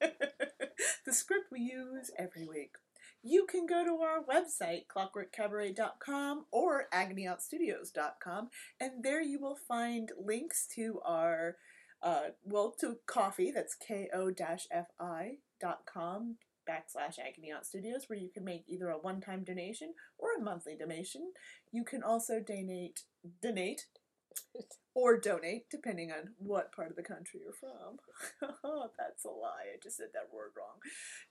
the 0.00 1.12
script 1.12 1.46
we 1.52 1.60
use 1.60 2.10
every 2.18 2.46
week. 2.46 2.72
You 3.22 3.44
can 3.46 3.66
go 3.66 3.84
to 3.84 4.00
our 4.02 4.22
website, 4.24 4.86
clockworkcabaret.com 4.86 6.46
or 6.50 6.86
agonyauntstudios.com, 6.92 8.48
and 8.80 9.04
there 9.04 9.20
you 9.20 9.38
will 9.38 9.56
find 9.56 10.10
links 10.18 10.66
to 10.76 11.00
our, 11.04 11.56
uh, 12.02 12.30
well, 12.44 12.74
to 12.80 12.96
Ko-fi, 13.06 13.52
that's 13.54 13.76
ko-fi.com 13.76 15.36
backslash 16.68 17.18
Agony 17.18 17.50
Aunt 17.50 17.66
Studios, 17.66 18.04
where 18.08 18.18
you 18.18 18.30
can 18.32 18.44
make 18.44 18.64
either 18.68 18.88
a 18.88 18.98
one-time 18.98 19.44
donation 19.44 19.94
or 20.18 20.28
a 20.38 20.42
monthly 20.42 20.76
donation. 20.76 21.32
You 21.72 21.84
can 21.84 22.02
also 22.02 22.40
donate, 22.40 23.02
donate, 23.42 23.86
or 24.94 25.18
donate, 25.18 25.70
depending 25.70 26.10
on 26.10 26.30
what 26.38 26.72
part 26.72 26.90
of 26.90 26.96
the 26.96 27.02
country 27.02 27.40
you're 27.42 27.52
from. 27.52 27.98
That's 28.98 29.24
a 29.24 29.28
lie. 29.28 29.70
I 29.72 29.78
just 29.82 29.96
said 29.96 30.08
that 30.14 30.34
word 30.34 30.50
wrong. 30.56 30.78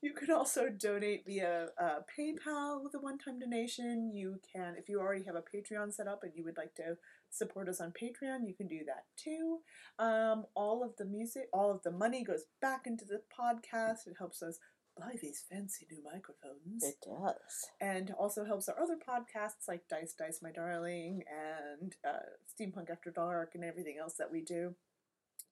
You 0.02 0.14
can 0.14 0.32
also 0.32 0.70
donate 0.70 1.26
via 1.26 1.68
uh, 1.80 2.00
PayPal 2.18 2.82
with 2.82 2.96
a 2.96 3.00
one-time 3.00 3.40
donation. 3.40 4.12
You 4.14 4.40
can, 4.54 4.76
if 4.78 4.88
you 4.88 5.00
already 5.00 5.24
have 5.26 5.36
a 5.36 5.44
Patreon 5.44 5.94
set 5.94 6.08
up 6.08 6.24
and 6.24 6.32
you 6.36 6.46
would 6.46 6.58
like 6.58 6.74
to 6.76 6.98
support 7.30 7.68
us 7.68 7.82
on 7.82 7.92
Patreon, 7.92 8.48
you 8.48 8.54
can 8.54 8.68
do 8.68 8.80
that 8.86 9.04
too. 9.18 9.60
Um, 10.00 10.46
all 10.56 10.84
of 10.84 10.96
the 10.98 11.06
music, 11.06 11.50
all 11.52 11.70
of 11.70 11.84
the 11.84 11.92
money 11.92 12.24
goes 12.24 12.46
back 12.62 12.88
into 12.88 13.06
the 13.06 13.22
podcast. 13.38 14.08
It 14.08 14.16
helps 14.18 14.42
us 14.42 14.58
buy 15.00 15.16
these 15.22 15.44
fancy 15.50 15.88
new 15.90 16.04
microphones 16.04 16.84
It 16.84 16.96
does. 17.04 17.70
and 17.82 18.12
also 18.20 18.46
helps 18.46 18.68
our 18.70 18.80
other 18.80 18.98
podcasts 18.98 19.68
like 19.68 19.88
Dice 19.90 20.14
Dice 20.18 20.40
My 20.42 20.52
Darling 20.52 21.24
and 21.30 21.96
uh, 22.08 22.20
Steampunk 22.50 22.90
After 22.90 23.12
Dark 23.12 23.52
and 23.56 23.64
everything 23.64 23.98
else 24.00 24.16
that 24.20 24.32
we 24.32 24.42
do. 24.42 24.76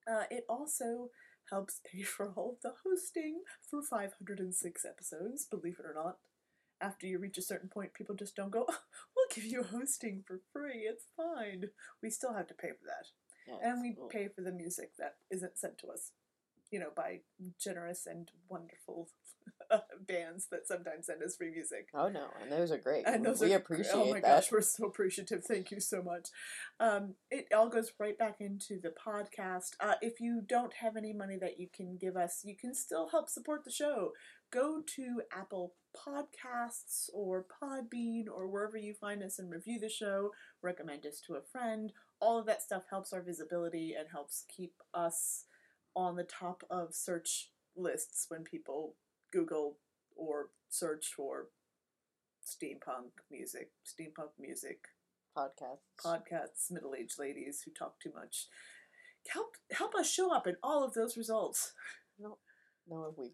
Uh, 0.10 0.24
it 0.32 0.46
also 0.50 1.10
helps 1.50 1.82
pay 1.92 2.02
for 2.04 2.32
all 2.36 2.52
of 2.52 2.62
the 2.62 2.74
hosting 2.86 3.42
for 3.70 3.82
506 3.82 4.86
episodes, 4.86 5.46
believe 5.46 5.78
it 5.80 5.86
or 5.86 5.94
not. 5.94 6.18
After 6.80 7.08
you 7.08 7.18
reach 7.18 7.38
a 7.40 7.42
certain 7.42 7.70
point, 7.70 7.94
people 7.96 8.16
just 8.16 8.36
don't 8.36 8.52
go, 8.52 8.66
we'll 8.68 9.34
give 9.34 9.46
you 9.46 9.64
hosting 9.64 10.24
for 10.28 10.40
free, 10.54 10.88
it's 10.90 11.06
fine. 11.18 11.66
We 12.04 12.10
still 12.10 12.34
have 12.36 12.48
to 12.48 12.54
pay 12.54 12.70
for 12.70 12.86
that. 12.86 13.08
Yeah, 13.48 13.72
And 13.72 13.82
we 13.82 13.96
cool. 13.96 14.10
pay 14.10 14.28
for 14.28 14.42
the 14.42 14.52
music 14.52 14.92
that 15.00 15.16
isn't 15.32 15.58
sent 15.58 15.78
to 15.80 15.88
us, 15.88 16.12
you 16.72 16.80
know, 16.80 16.90
by 16.96 17.20
generous 17.62 18.06
and 18.06 18.30
wonderful 18.50 19.10
bands 20.08 20.48
that 20.52 20.68
sometimes 20.68 21.06
send 21.08 21.24
us 21.24 21.36
free 21.38 21.52
music. 21.52 21.88
Oh 21.94 22.10
no, 22.10 22.28
and 22.42 22.52
those 22.52 22.72
are 22.72 22.78
great. 22.78 23.06
And 23.06 23.26
those 23.26 23.40
we 23.42 23.54
are, 23.54 23.58
appreciate 23.58 23.94
Oh 23.94 24.06
my 24.06 24.20
that. 24.20 24.24
gosh, 24.24 24.52
we're 24.52 24.62
so 24.62 24.86
appreciative. 24.86 25.44
Thank 25.44 25.72
you 25.72 25.80
so 25.80 26.02
much. 26.02 26.30
Um, 26.80 27.16
it 27.32 27.46
all 27.56 27.70
goes 27.70 27.92
right 28.00 28.18
back 28.18 28.38
into 28.40 28.80
the 28.82 28.90
podcast. 29.06 29.72
Uh, 29.80 29.96
if 30.02 30.20
you 30.20 30.42
don't 30.48 30.74
have 30.82 30.96
any 30.98 31.14
money 31.14 31.38
that 31.40 31.60
you 31.60 31.68
can 31.74 31.98
give 32.00 32.16
us, 32.18 32.42
you 32.44 32.56
can 32.56 32.74
still 32.74 33.10
help 33.10 33.30
support 33.30 33.64
the 33.64 33.72
show. 33.72 34.12
Go 34.52 34.82
to 34.96 35.22
Apple 35.38 35.74
Podcasts 35.96 37.10
or 37.14 37.46
Podbean 37.62 38.26
or 38.34 38.48
wherever 38.48 38.78
you 38.78 38.94
find 38.94 39.22
us 39.24 39.40
and 39.40 39.52
review 39.52 39.80
the 39.80 39.90
show. 39.90 40.32
Recommend 40.62 41.06
us 41.06 41.22
to 41.28 41.36
a 41.36 41.42
friend. 41.42 41.92
All 42.22 42.40
of 42.40 42.46
that 42.46 42.62
stuff 42.62 42.84
helps 42.90 43.12
our 43.14 43.22
visibility 43.22 43.94
and 43.98 44.08
helps 44.12 44.46
keep 44.56 44.74
us 44.94 45.46
on 45.98 46.16
the 46.16 46.24
top 46.24 46.64
of 46.70 46.94
search 46.94 47.50
lists 47.76 48.28
when 48.30 48.44
people 48.44 48.94
Google 49.34 49.78
or 50.16 50.50
search 50.70 51.12
for 51.16 51.48
steampunk 52.46 53.10
music, 53.32 53.72
steampunk 53.86 54.30
music 54.40 54.80
Podcast. 55.36 55.80
podcasts, 56.04 56.72
middle 56.72 56.94
aged 56.96 57.20
ladies 57.20 57.62
who 57.66 57.72
talk 57.72 58.00
too 58.00 58.12
much. 58.16 58.46
Help 59.30 59.56
help 59.72 59.94
us 59.96 60.10
show 60.10 60.34
up 60.34 60.48
in 60.48 60.56
all 60.64 60.84
of 60.84 60.94
those 60.94 61.18
results. 61.18 61.74
No, 62.20 62.38
no, 62.90 63.14
we. 63.18 63.34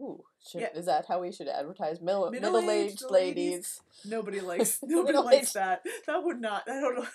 Ooh, 0.00 0.24
should, 0.46 0.60
Yeah. 0.60 0.68
is 0.74 0.86
that 0.86 1.06
how 1.06 1.20
we 1.20 1.30
should 1.32 1.46
advertise 1.48 2.00
middle 2.00 2.28
Middle-aged 2.30 3.02
ladies. 3.10 3.10
ladies, 3.10 3.80
Nobody 4.04 4.40
likes 4.50 4.78
nobody 4.82 5.18
likes 5.18 5.52
that. 5.54 5.82
That 6.06 6.22
would 6.24 6.40
not. 6.40 6.68
I 6.68 6.80
don't 6.80 6.96
know. 6.96 7.06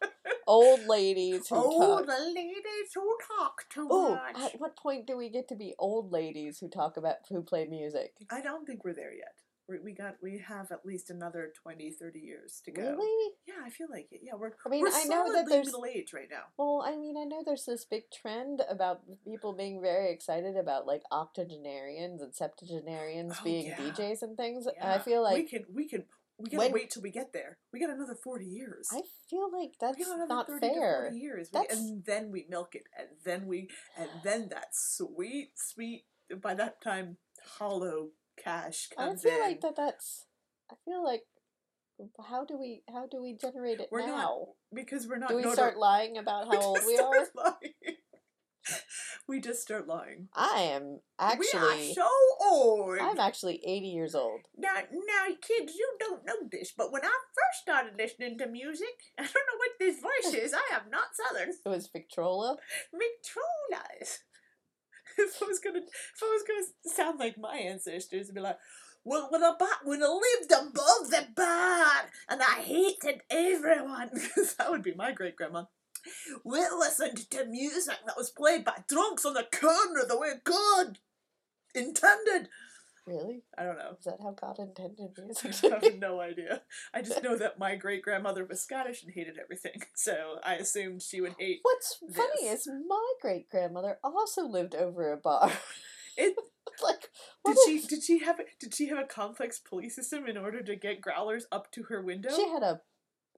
old 0.48 0.80
ladies 0.86 1.48
who 1.48 1.56
Old 1.56 2.06
talk. 2.06 2.18
ladies 2.34 2.90
who 2.94 3.16
talk 3.38 3.64
too 3.72 3.88
Ooh, 3.92 4.10
much. 4.16 4.36
at 4.54 4.60
what 4.60 4.76
point 4.76 5.06
do 5.06 5.16
we 5.16 5.28
get 5.28 5.46
to 5.48 5.54
be 5.54 5.74
old 5.78 6.10
ladies 6.10 6.58
who 6.58 6.68
talk 6.68 6.96
about 6.96 7.16
who 7.28 7.42
play 7.42 7.66
music? 7.66 8.14
I 8.30 8.40
don't 8.40 8.66
think 8.66 8.84
we're 8.84 8.94
there 8.94 9.14
yet. 9.14 9.34
We, 9.70 9.78
we 9.80 9.92
got 9.92 10.14
we 10.22 10.38
have 10.38 10.72
at 10.72 10.86
least 10.86 11.10
another 11.10 11.52
20, 11.62 11.90
30 11.90 12.18
years 12.20 12.62
to 12.64 12.70
go. 12.70 12.82
Really? 12.82 13.32
Yeah, 13.46 13.56
I 13.66 13.68
feel 13.68 13.88
like 13.90 14.08
it. 14.10 14.20
Yeah, 14.22 14.32
we're 14.40 14.52
I 14.64 14.68
mean, 14.70 14.80
we're 14.80 14.88
I 14.88 15.04
know 15.04 15.30
that 15.34 15.44
there's- 15.46 15.66
middle 15.66 15.84
age 15.84 16.14
right 16.14 16.28
now. 16.30 16.44
Well, 16.56 16.82
I 16.86 16.96
mean, 16.96 17.18
I 17.18 17.24
know 17.24 17.42
there's 17.44 17.66
this 17.66 17.84
big 17.84 18.04
trend 18.10 18.62
about 18.70 19.02
people 19.26 19.52
being 19.52 19.82
very 19.82 20.10
excited 20.10 20.56
about 20.56 20.86
like 20.86 21.02
octogenarians 21.12 22.22
and 22.22 22.34
septuagenarians 22.34 23.34
Oh, 23.40 23.44
being 23.44 23.66
yeah. 23.66 23.76
DJs 23.76 24.22
and 24.22 24.38
things. 24.38 24.64
And 24.66 24.74
Yeah, 24.78 24.94
I 24.94 24.98
feel 25.00 25.22
like 25.22 25.34
we 25.36 25.44
can 25.46 25.64
we 25.74 25.86
can 25.86 26.04
we 26.38 26.50
gotta 26.50 26.58
when- 26.58 26.72
wait 26.72 26.90
till 26.90 27.02
we 27.02 27.10
get 27.10 27.32
there. 27.32 27.58
We 27.72 27.80
got 27.80 27.90
another 27.90 28.14
forty 28.14 28.46
years. 28.46 28.88
I 28.92 29.02
feel 29.28 29.50
like 29.52 29.72
that's 29.80 29.98
we 29.98 30.04
got 30.04 30.14
another 30.16 30.34
not 30.34 30.46
30 30.46 30.68
to 30.68 30.74
fair. 30.74 31.02
40 31.10 31.16
years. 31.18 31.48
We, 31.52 31.66
and 31.70 32.04
then 32.04 32.30
we 32.30 32.46
milk 32.48 32.74
it, 32.74 32.84
and 32.98 33.08
then 33.24 33.46
we, 33.46 33.68
and 33.98 34.08
then 34.22 34.48
that 34.50 34.68
sweet, 34.72 35.50
sweet. 35.56 36.04
By 36.42 36.54
that 36.54 36.80
time, 36.82 37.16
hollow 37.58 38.10
cash 38.42 38.88
I 38.98 39.14
feel 39.16 39.32
in. 39.32 39.40
like 39.40 39.60
that. 39.62 39.76
That's. 39.76 40.26
I 40.70 40.74
feel 40.84 41.02
like. 41.04 41.22
How 42.28 42.44
do 42.44 42.56
we 42.56 42.82
how 42.88 43.08
do 43.10 43.20
we 43.20 43.36
generate 43.36 43.80
it 43.80 43.88
We're 43.90 44.06
not 44.06 44.16
now? 44.18 44.46
because 44.72 45.08
we're 45.08 45.18
not. 45.18 45.30
do 45.30 45.36
we 45.36 45.50
start 45.50 45.76
lying 45.76 46.16
about 46.16 46.46
how 46.46 46.60
old 46.62 46.78
we 46.86 46.96
are? 46.96 47.26
lying. 47.34 47.96
we 49.28 49.40
just 49.40 49.62
start 49.62 49.86
lying. 49.86 50.28
I 50.34 50.60
am 50.72 51.00
actually. 51.18 51.60
we 51.60 51.90
are 51.90 51.94
so 51.94 52.08
old. 52.40 52.98
I'm 53.00 53.18
actually 53.18 53.60
80 53.64 53.86
years 53.86 54.14
old. 54.14 54.40
Now, 54.56 54.74
now, 54.74 55.34
kids, 55.40 55.74
you 55.74 55.96
don't 55.98 56.24
know 56.26 56.48
this, 56.50 56.72
but 56.76 56.92
when 56.92 57.04
I 57.04 57.08
first 57.08 57.62
started 57.62 57.94
listening 57.98 58.38
to 58.38 58.46
music, 58.46 58.88
I 59.18 59.22
don't 59.22 59.34
know 59.34 59.58
what 59.58 59.70
this 59.78 60.00
voice 60.00 60.34
is. 60.34 60.54
I 60.54 60.74
am 60.76 60.90
not 60.90 61.08
Southern. 61.14 61.50
It 61.50 61.68
was 61.68 61.88
Victrola. 61.88 62.56
Victrolas. 62.94 64.18
if 65.18 65.42
I 65.42 65.46
was 65.46 65.58
gonna, 65.58 65.78
if 65.80 66.22
I 66.22 66.26
was 66.26 66.44
gonna 66.46 66.94
sound 66.94 67.18
like 67.18 67.38
my 67.38 67.56
ancestors, 67.56 68.28
and 68.28 68.34
be 68.34 68.40
like, 68.40 68.58
"Well, 69.04 69.28
when 69.30 69.42
I 69.42 69.54
when 69.84 70.02
I 70.02 70.06
lived 70.06 70.52
above 70.52 71.10
the 71.10 71.26
barn, 71.34 72.06
and 72.28 72.40
I 72.42 72.60
hated 72.62 73.22
everyone," 73.30 74.10
that 74.58 74.70
would 74.70 74.82
be 74.82 74.94
my 74.94 75.12
great 75.12 75.36
grandma. 75.36 75.64
We 76.44 76.60
listened 76.60 77.30
to 77.30 77.44
music 77.46 77.98
that 78.06 78.16
was 78.16 78.30
played 78.30 78.64
by 78.64 78.84
drunks 78.88 79.24
on 79.24 79.34
the 79.34 79.46
corner 79.52 80.04
the 80.06 80.18
way 80.18 80.32
God 80.44 80.98
intended. 81.74 82.48
Really? 83.08 83.42
I 83.56 83.64
don't 83.64 83.78
know. 83.78 83.96
Is 83.98 84.04
that 84.04 84.18
how 84.22 84.32
God 84.32 84.58
intended 84.58 85.16
music 85.24 85.72
I 85.72 85.82
have 85.82 85.98
no 85.98 86.20
idea. 86.20 86.60
I 86.92 87.00
just 87.00 87.22
know 87.22 87.36
that 87.38 87.58
my 87.58 87.74
great 87.74 88.02
grandmother 88.02 88.44
was 88.44 88.60
Scottish 88.60 89.02
and 89.02 89.12
hated 89.12 89.38
everything, 89.42 89.82
so 89.94 90.36
I 90.44 90.56
assumed 90.56 91.02
she 91.02 91.22
would 91.22 91.34
hate. 91.38 91.60
What's 91.62 91.98
funny 92.14 92.48
is 92.48 92.68
my 92.86 93.12
great 93.22 93.48
grandmother 93.48 93.98
also 94.04 94.46
lived 94.46 94.74
over 94.74 95.10
a 95.12 95.16
bar. 95.16 95.50
It, 96.18 96.34
like, 96.82 97.08
did 97.46 97.56
she 97.64 97.80
did 97.80 98.02
she 98.02 98.18
have 98.18 98.40
a- 98.40 98.44
did 98.60 98.74
she 98.74 98.88
have 98.88 98.98
a 98.98 99.04
complex 99.04 99.58
police 99.58 99.94
system 99.94 100.26
in 100.26 100.36
order 100.36 100.62
to 100.62 100.76
get 100.76 101.00
growlers 101.00 101.46
up 101.50 101.70
to 101.72 101.84
her 101.84 102.02
window? 102.02 102.30
She 102.34 102.48
had 102.48 102.62
a 102.62 102.80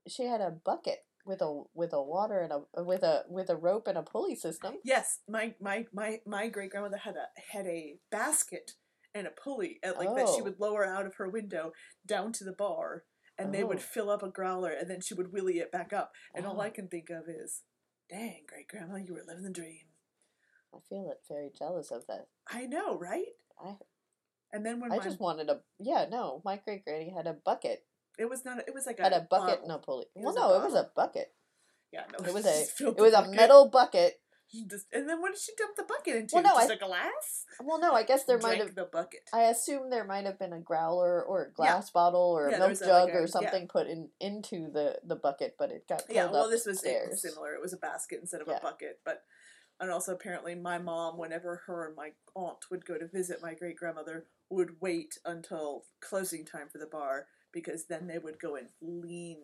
she 0.09 0.25
had 0.25 0.41
a 0.41 0.51
bucket 0.51 1.05
with 1.31 1.41
a 1.41 1.63
with 1.75 1.93
a 1.93 2.03
water 2.03 2.41
and 2.41 2.53
a 2.53 2.83
with 2.83 3.03
a 3.03 3.25
with 3.29 3.49
a 3.49 3.57
rope 3.57 3.87
and 3.87 3.97
a 3.97 4.03
pulley 4.03 4.35
system. 4.35 4.75
yes, 4.85 5.21
my 5.29 5.55
my 5.61 5.87
my 5.93 6.21
my 6.27 6.49
great 6.49 6.71
grandmother 6.71 6.99
had 6.99 7.17
a 7.17 7.27
had 7.53 7.67
a 7.67 7.97
basket 8.11 8.73
and 9.15 9.27
a 9.27 9.31
pulley 9.31 9.79
and 9.83 9.95
like 9.97 10.15
that 10.17 10.29
she 10.29 10.41
Oh. 10.41 10.45
would 10.45 10.61
lower 10.61 10.85
out 10.85 11.07
of 11.07 11.15
her 11.17 11.29
window 11.29 11.73
down 12.05 12.33
to 12.33 12.45
the 12.45 12.53
bar, 12.53 13.05
and 13.39 13.55
they 13.55 13.65
would 13.65 13.79
Oh. 13.79 13.93
fill 13.95 14.11
up 14.11 14.23
a 14.23 14.29
growler 14.29 14.71
and 14.71 14.91
then 14.91 15.01
she 15.01 15.15
would 15.15 15.33
wheelie 15.33 15.61
it 15.65 15.73
back 15.73 15.93
up. 15.93 16.13
And 16.35 16.45
all 16.47 16.59
Oh. 16.59 16.67
I 16.69 16.71
can 16.71 16.89
think 16.89 17.09
of 17.11 17.29
is, 17.29 17.63
dang, 18.09 18.45
great 18.47 18.69
grandma, 18.69 18.97
you 18.97 19.15
were 19.15 19.25
living 19.27 19.45
the 19.45 19.51
dream. 19.51 19.87
I 20.75 20.79
feel 20.89 21.11
it 21.11 21.21
very 21.29 21.51
jealous 21.59 21.91
of 21.91 22.07
that. 22.09 22.29
I 22.49 22.67
know, 22.67 22.97
right? 22.99 23.27
I 23.59 23.77
And 24.53 24.65
then 24.67 24.81
when 24.81 24.93
I 24.93 24.97
my, 24.99 25.05
just 25.05 25.21
wanted 25.21 25.49
a 25.49 25.63
yeah 25.79 26.07
no 26.11 26.43
my 26.45 26.57
great 26.65 26.85
granny 26.85 27.11
had 27.11 27.27
a 27.27 27.35
bucket 27.35 27.85
it 28.21 28.29
was 28.29 28.45
not 28.45 28.59
it 28.69 28.75
was 28.75 28.87
like 28.87 29.01
a 29.01 29.03
had 29.03 29.13
a 29.13 29.21
bucket 29.21 29.61
bottle. 29.61 29.63
and 29.65 29.73
a 29.73 29.79
pulley. 29.79 30.07
Well, 30.15 30.35
no, 30.35 30.55
it 30.55 30.63
was 30.65 30.75
a 30.75 30.91
bucket. 30.95 31.33
Yeah, 31.93 32.05
no, 32.13 32.25
It 32.25 32.33
was 32.35 32.47
a 32.47 32.61
it 32.89 32.99
was 32.99 33.13
a 33.15 33.23
bucket. 33.23 33.35
metal 33.35 33.69
bucket. 33.69 34.21
Just- 34.69 34.87
and 34.93 35.09
then 35.09 35.21
what 35.21 35.33
did 35.33 35.41
she 35.41 35.53
dump 35.57 35.77
the 35.77 35.85
bucket 35.85 36.17
into? 36.17 36.35
Well, 36.35 36.43
no, 36.43 36.51
just 36.57 36.71
I- 36.73 36.75
a 36.75 36.79
glass. 36.79 37.45
Well, 37.63 37.79
no, 37.81 37.95
I 37.95 38.03
guess 38.03 38.25
there 38.25 38.39
might 38.39 38.59
have. 38.59 38.75
the 38.75 38.85
bucket. 38.85 39.21
I 39.33 39.43
assume 39.45 39.91
there 39.91 40.05
might 40.05 40.25
have 40.27 40.39
been 40.41 40.53
a 40.53 40.61
growler 40.61 41.23
or 41.25 41.45
a 41.47 41.53
glass 41.53 41.91
bottle 41.91 42.21
or 42.37 42.49
a 42.49 42.51
Yeah, 42.53 42.59
there 42.59 42.69
milk 42.69 42.81
jug 42.81 43.09
a- 43.11 43.13
or 43.13 43.21
yeah. 43.21 43.27
something 43.27 43.69
put 43.69 43.87
in 43.87 44.11
into 44.21 44.71
the 44.71 45.01
the 45.05 45.17
bucket, 45.17 45.55
but 45.59 45.71
it 45.71 45.87
got 45.89 46.03
Yeah, 46.09 46.27
well, 46.31 46.49
this 46.51 46.67
was 46.67 46.81
similar. 46.81 47.55
It 47.55 47.61
was 47.61 47.73
a 47.73 47.77
basket 47.77 48.21
instead 48.21 48.41
of 48.41 48.49
Yeah. 48.49 48.57
a 48.59 48.61
bucket, 48.61 49.01
but 49.05 49.25
and 49.81 49.91
also 49.91 50.13
apparently 50.13 50.55
my 50.55 50.79
mom, 50.79 51.17
whenever 51.17 51.63
her 51.67 51.87
and 51.87 51.97
my 51.97 52.13
aunt 52.35 52.71
would 52.71 52.85
go 52.85 52.99
to 52.99 53.07
visit 53.09 53.41
my 53.41 53.55
great 53.55 53.77
grandmother, 53.77 54.27
would 54.51 54.81
wait 54.81 55.19
until 55.25 55.87
closing 56.01 56.45
time 56.45 56.69
for 56.69 56.79
the 56.79 56.87
bar 56.87 57.29
because 57.53 57.87
then 57.87 58.07
they 58.07 58.19
would 58.19 58.39
go 58.41 58.57
and 58.57 58.69
lean, 58.81 59.39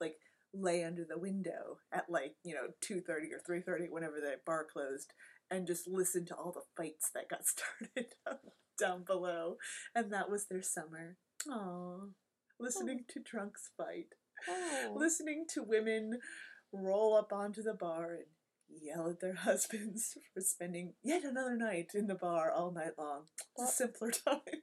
like 0.00 0.16
lay 0.54 0.84
under 0.84 1.04
the 1.04 1.18
window 1.18 1.78
at 1.92 2.10
like 2.10 2.34
you 2.44 2.54
know 2.54 2.68
two 2.80 3.00
thirty 3.00 3.32
or 3.32 3.40
three 3.44 3.60
thirty 3.60 3.86
whenever 3.90 4.20
the 4.20 4.36
bar 4.46 4.66
closed, 4.70 5.12
and 5.50 5.66
just 5.66 5.86
listen 5.88 6.24
to 6.26 6.34
all 6.34 6.52
the 6.52 6.62
fights 6.76 7.10
that 7.14 7.28
got 7.28 7.46
started 7.46 8.14
down 8.78 9.04
below, 9.04 9.56
and 9.94 10.12
that 10.12 10.30
was 10.30 10.46
their 10.46 10.62
summer. 10.62 11.16
Aww, 11.48 12.10
listening 12.60 13.04
to 13.08 13.20
drunks 13.20 13.70
fight 13.76 14.06
Oh. 14.48 14.94
listening 14.96 15.44
to 15.54 15.62
women 15.62 16.18
roll 16.72 17.16
up 17.16 17.32
onto 17.32 17.62
the 17.62 17.74
bar 17.74 18.14
and 18.14 18.26
yell 18.68 19.08
at 19.08 19.20
their 19.20 19.34
husbands 19.48 20.16
for 20.34 20.40
spending 20.40 20.94
yet 21.02 21.22
another 21.24 21.56
night 21.56 21.90
in 21.94 22.06
the 22.08 22.14
bar 22.16 22.50
all 22.50 22.72
night 22.72 22.92
long. 22.98 23.24
It's 23.56 23.80
a 23.80 23.84
That- 23.84 23.94
simpler 23.94 24.10
time. 24.26 24.62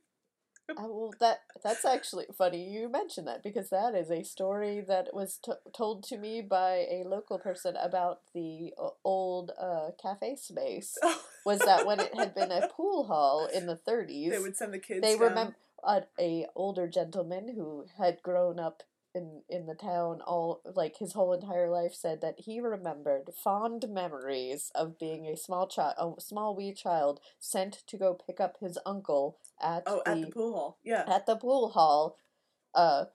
Uh, 0.77 0.83
well, 0.87 1.13
that 1.19 1.41
that's 1.63 1.83
actually 1.83 2.25
funny 2.37 2.69
you 2.69 2.89
mentioned 2.89 3.27
that 3.27 3.43
because 3.43 3.69
that 3.69 3.95
is 3.95 4.11
a 4.11 4.23
story 4.23 4.81
that 4.87 5.13
was 5.13 5.39
t- 5.43 5.51
told 5.75 6.03
to 6.03 6.17
me 6.17 6.41
by 6.41 6.85
a 6.89 7.03
local 7.05 7.39
person 7.39 7.75
about 7.75 8.21
the 8.33 8.73
uh, 8.81 8.89
old 9.03 9.51
uh, 9.59 9.89
cafe 10.01 10.35
space. 10.35 10.97
Was 11.45 11.59
that 11.59 11.85
when 11.85 11.99
it 11.99 12.13
had 12.13 12.35
been 12.35 12.51
a 12.51 12.67
pool 12.67 13.05
hall 13.05 13.47
in 13.47 13.65
the 13.65 13.75
30s? 13.75 14.29
they 14.31 14.39
would 14.39 14.55
send 14.55 14.73
the 14.73 14.79
kids. 14.79 15.01
they 15.01 15.15
remember 15.15 15.55
a, 15.83 16.03
a 16.19 16.45
older 16.55 16.87
gentleman 16.87 17.53
who 17.55 17.85
had 17.97 18.21
grown 18.21 18.59
up 18.59 18.83
in 19.15 19.41
in 19.49 19.65
the 19.65 19.73
town 19.73 20.21
all 20.21 20.61
like 20.75 20.97
his 20.97 21.13
whole 21.13 21.33
entire 21.33 21.69
life 21.69 21.93
said 21.93 22.21
that 22.21 22.35
he 22.41 22.59
remembered 22.59 23.29
fond 23.43 23.85
memories 23.89 24.71
of 24.75 24.99
being 24.99 25.25
a 25.25 25.35
small 25.35 25.67
child 25.67 25.95
a 26.17 26.21
small 26.21 26.55
wee 26.55 26.73
child 26.73 27.19
sent 27.39 27.81
to 27.87 27.97
go 27.97 28.13
pick 28.13 28.39
up 28.39 28.57
his 28.61 28.77
uncle 28.85 29.37
at 29.61 29.83
Oh, 29.87 30.01
the 30.05 30.11
at 30.11 30.21
the 30.21 30.27
pool 30.27 30.53
hall. 30.53 30.77
Yeah. 30.83 31.03
at 31.07 31.25
the 31.25 31.35
pool 31.35 31.69
hall 31.69 32.17
uh 32.75 33.05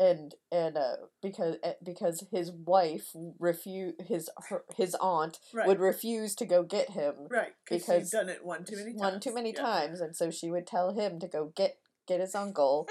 and 0.00 0.34
and 0.50 0.76
uh 0.76 0.96
because 1.22 1.56
uh, 1.62 1.72
because 1.84 2.24
his 2.32 2.50
wife 2.50 3.14
refuse 3.38 3.94
his 4.04 4.30
her, 4.48 4.64
his 4.76 4.96
aunt 5.00 5.38
Right. 5.54 5.66
would 5.68 5.78
refuse 5.78 6.34
to 6.36 6.46
go 6.46 6.62
get 6.64 6.90
him 6.90 7.14
Right, 7.28 7.52
because 7.68 8.10
she'd 8.10 8.16
done 8.16 8.28
it 8.28 8.44
one 8.44 8.64
too 8.64 8.76
many 8.76 8.92
times. 8.92 9.00
one 9.00 9.20
too 9.20 9.34
many 9.34 9.50
Yeah. 9.54 9.60
times 9.62 10.00
and 10.00 10.16
so 10.16 10.30
she 10.30 10.50
would 10.50 10.66
tell 10.66 10.92
him 10.94 11.20
to 11.20 11.28
go 11.28 11.52
get 11.54 11.76
get 12.08 12.18
his 12.20 12.34
uncle 12.34 12.88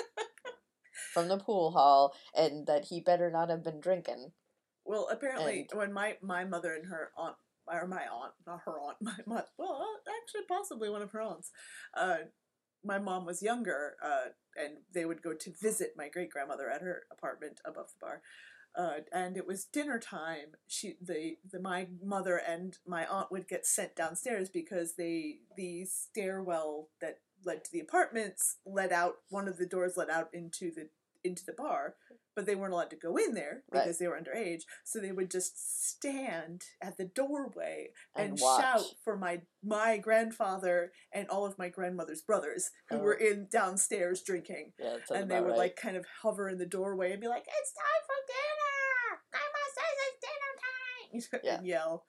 from 1.14 1.28
the 1.28 1.38
pool 1.38 1.72
hall 1.72 2.14
and 2.36 2.68
that 2.68 2.86
he 2.86 3.00
better 3.00 3.30
not 3.30 3.50
have 3.50 3.64
been 3.64 3.80
drinking 3.80 4.32
Well, 4.86 5.08
apparently, 5.12 5.68
And- 5.70 5.78
when 5.78 5.94
my 5.94 6.18
my 6.22 6.46
mother 6.46 6.74
and 6.74 6.86
her 6.88 7.12
aunt, 7.16 7.36
or 7.68 7.86
my 7.88 8.08
aunt, 8.08 8.34
not 8.48 8.62
her 8.66 8.80
aunt, 8.80 8.98
my 9.02 9.18
mom, 9.28 9.44
well, 9.58 9.86
actually, 10.22 10.46
possibly 10.48 10.90
one 10.90 11.02
of 11.04 11.12
her 11.12 11.22
aunts, 11.22 11.52
uh, 11.94 12.18
my 12.84 12.98
mom 12.98 13.26
was 13.26 13.44
younger, 13.44 13.96
uh, 14.02 14.30
and 14.56 14.78
they 14.92 15.06
would 15.06 15.22
go 15.22 15.34
to 15.34 15.52
visit 15.62 15.94
my 15.98 16.10
great 16.10 16.30
grandmother 16.32 16.70
at 16.70 16.82
her 16.82 17.04
apartment 17.12 17.60
above 17.66 17.90
the 17.92 18.06
bar. 18.06 18.22
Uh, 18.76 19.02
and 19.12 19.36
it 19.36 19.46
was 19.48 19.66
dinner 19.66 20.00
time. 20.00 20.56
She, 20.68 20.96
the, 21.02 21.38
the, 21.52 21.60
my 21.60 21.88
mother 22.04 22.38
and 22.38 22.78
my 22.86 23.06
aunt 23.08 23.32
would 23.32 23.48
get 23.48 23.66
sent 23.66 23.96
downstairs 23.96 24.50
because 24.50 24.96
they, 24.96 25.40
the 25.58 25.86
stairwell 25.86 26.90
that 27.02 27.20
led 27.46 27.64
to 27.66 27.72
the 27.72 27.80
apartments 27.80 28.58
led 28.66 28.92
out. 28.92 29.16
One 29.30 29.48
of 29.48 29.58
the 29.58 29.66
doors 29.66 29.98
led 29.98 30.10
out 30.10 30.30
into 30.34 30.72
the 30.72 30.90
into 31.22 31.44
the 31.46 31.52
bar, 31.52 31.96
but 32.34 32.46
they 32.46 32.56
weren't 32.56 32.72
allowed 32.72 32.90
to 32.90 32.96
go 32.96 33.18
in 33.18 33.34
there 33.34 33.64
Right. 33.70 33.84
because 33.84 33.98
they 33.98 34.08
were 34.08 34.18
underage. 34.18 34.62
So 34.86 35.00
they 35.00 35.12
would 35.12 35.30
just 35.30 35.90
stand 35.90 36.64
at 36.82 36.96
the 36.96 37.04
doorway 37.04 37.92
and, 38.16 38.30
And 38.30 38.40
shout 38.40 38.86
for 39.04 39.18
my 39.18 39.42
my 39.62 39.98
grandfather 39.98 40.94
and 41.12 41.28
all 41.28 41.46
of 41.46 41.58
my 41.58 41.68
grandmother's 41.68 42.22
brothers 42.22 42.72
who 42.88 42.96
Oh. 42.96 43.00
were 43.02 43.14
in 43.16 43.48
downstairs 43.52 44.22
drinking. 44.24 44.72
Yeah, 44.80 44.98
And 45.10 45.30
they 45.30 45.42
would 45.42 45.50
right. 45.50 45.58
like 45.58 45.76
kind 45.76 45.98
of 45.98 46.06
hover 46.22 46.48
in 46.48 46.58
the 46.58 46.66
doorway 46.66 47.12
and 47.12 47.20
be 47.20 47.28
like, 47.28 47.46
"It's 47.48 47.74
time 47.74 48.04
for 48.08 48.16
dinner! 48.26 49.22
Grandma 49.32 49.66
says 49.76 49.98
it's 50.08 50.20
dinner 50.26 50.54
time!" 50.62 51.42
Yeah. 51.44 51.58
and 51.58 51.68
yell 51.68 52.06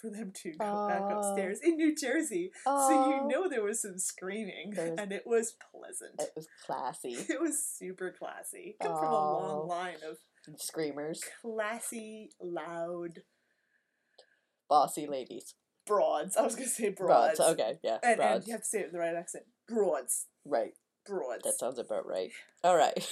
for 0.00 0.10
them 0.10 0.32
to 0.42 0.52
go 0.52 0.88
back 0.88 1.02
upstairs 1.10 1.60
in 1.62 1.76
New 1.76 1.94
Jersey. 1.94 2.50
So 2.64 3.10
you 3.10 3.28
know 3.28 3.48
there 3.48 3.62
was 3.62 3.82
some 3.82 3.98
screaming, 3.98 4.74
and 4.76 5.12
it 5.12 5.24
was 5.26 5.54
pleasant. 5.72 6.20
It 6.20 6.32
was 6.36 6.48
classy. 6.64 7.16
It 7.28 7.40
was 7.40 7.62
super 7.62 8.14
classy. 8.18 8.76
Come 8.80 8.96
from 8.96 9.12
a 9.12 9.12
long 9.12 9.68
line 9.68 9.96
of 10.08 10.18
Screamers, 10.56 11.22
classy, 11.42 12.30
loud 12.40 13.20
bossy 14.68 15.06
ladies. 15.06 15.54
broads. 15.86 16.36
I 16.36 16.42
was 16.42 16.54
gonna 16.54 16.68
say 16.68 16.90
broads. 16.90 17.38
Broads. 17.38 17.52
Okay, 17.60 17.78
yeah. 17.82 17.98
And, 18.02 18.12
and 18.12 18.16
broads. 18.18 18.46
you 18.46 18.52
have 18.52 18.62
to 18.62 18.68
say 18.68 18.80
it 18.80 18.84
with 18.84 18.92
the 18.92 18.98
right 18.98 19.14
accent. 19.14 19.44
Broads. 19.68 20.26
Right. 20.44 20.72
Broads. 21.06 21.42
That 21.44 21.58
sounds 21.58 21.78
about 21.78 22.06
right. 22.06 22.30
All 22.64 22.76
right. 22.76 22.94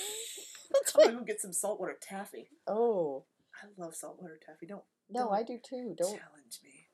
Let's 0.73 0.93
go 0.93 1.21
get 1.21 1.41
some 1.41 1.53
saltwater 1.53 1.97
taffy. 2.01 2.49
oh 2.67 3.25
I 3.63 3.69
love 3.83 3.95
saltwater 3.95 4.39
taffy. 4.45 4.67
Don't 4.67 4.85
no, 5.11 5.31
I 5.31 5.43
do 5.43 5.59
too. 5.63 5.95
Don't 5.97 6.09
challenge 6.19 6.61
me. 6.65 6.89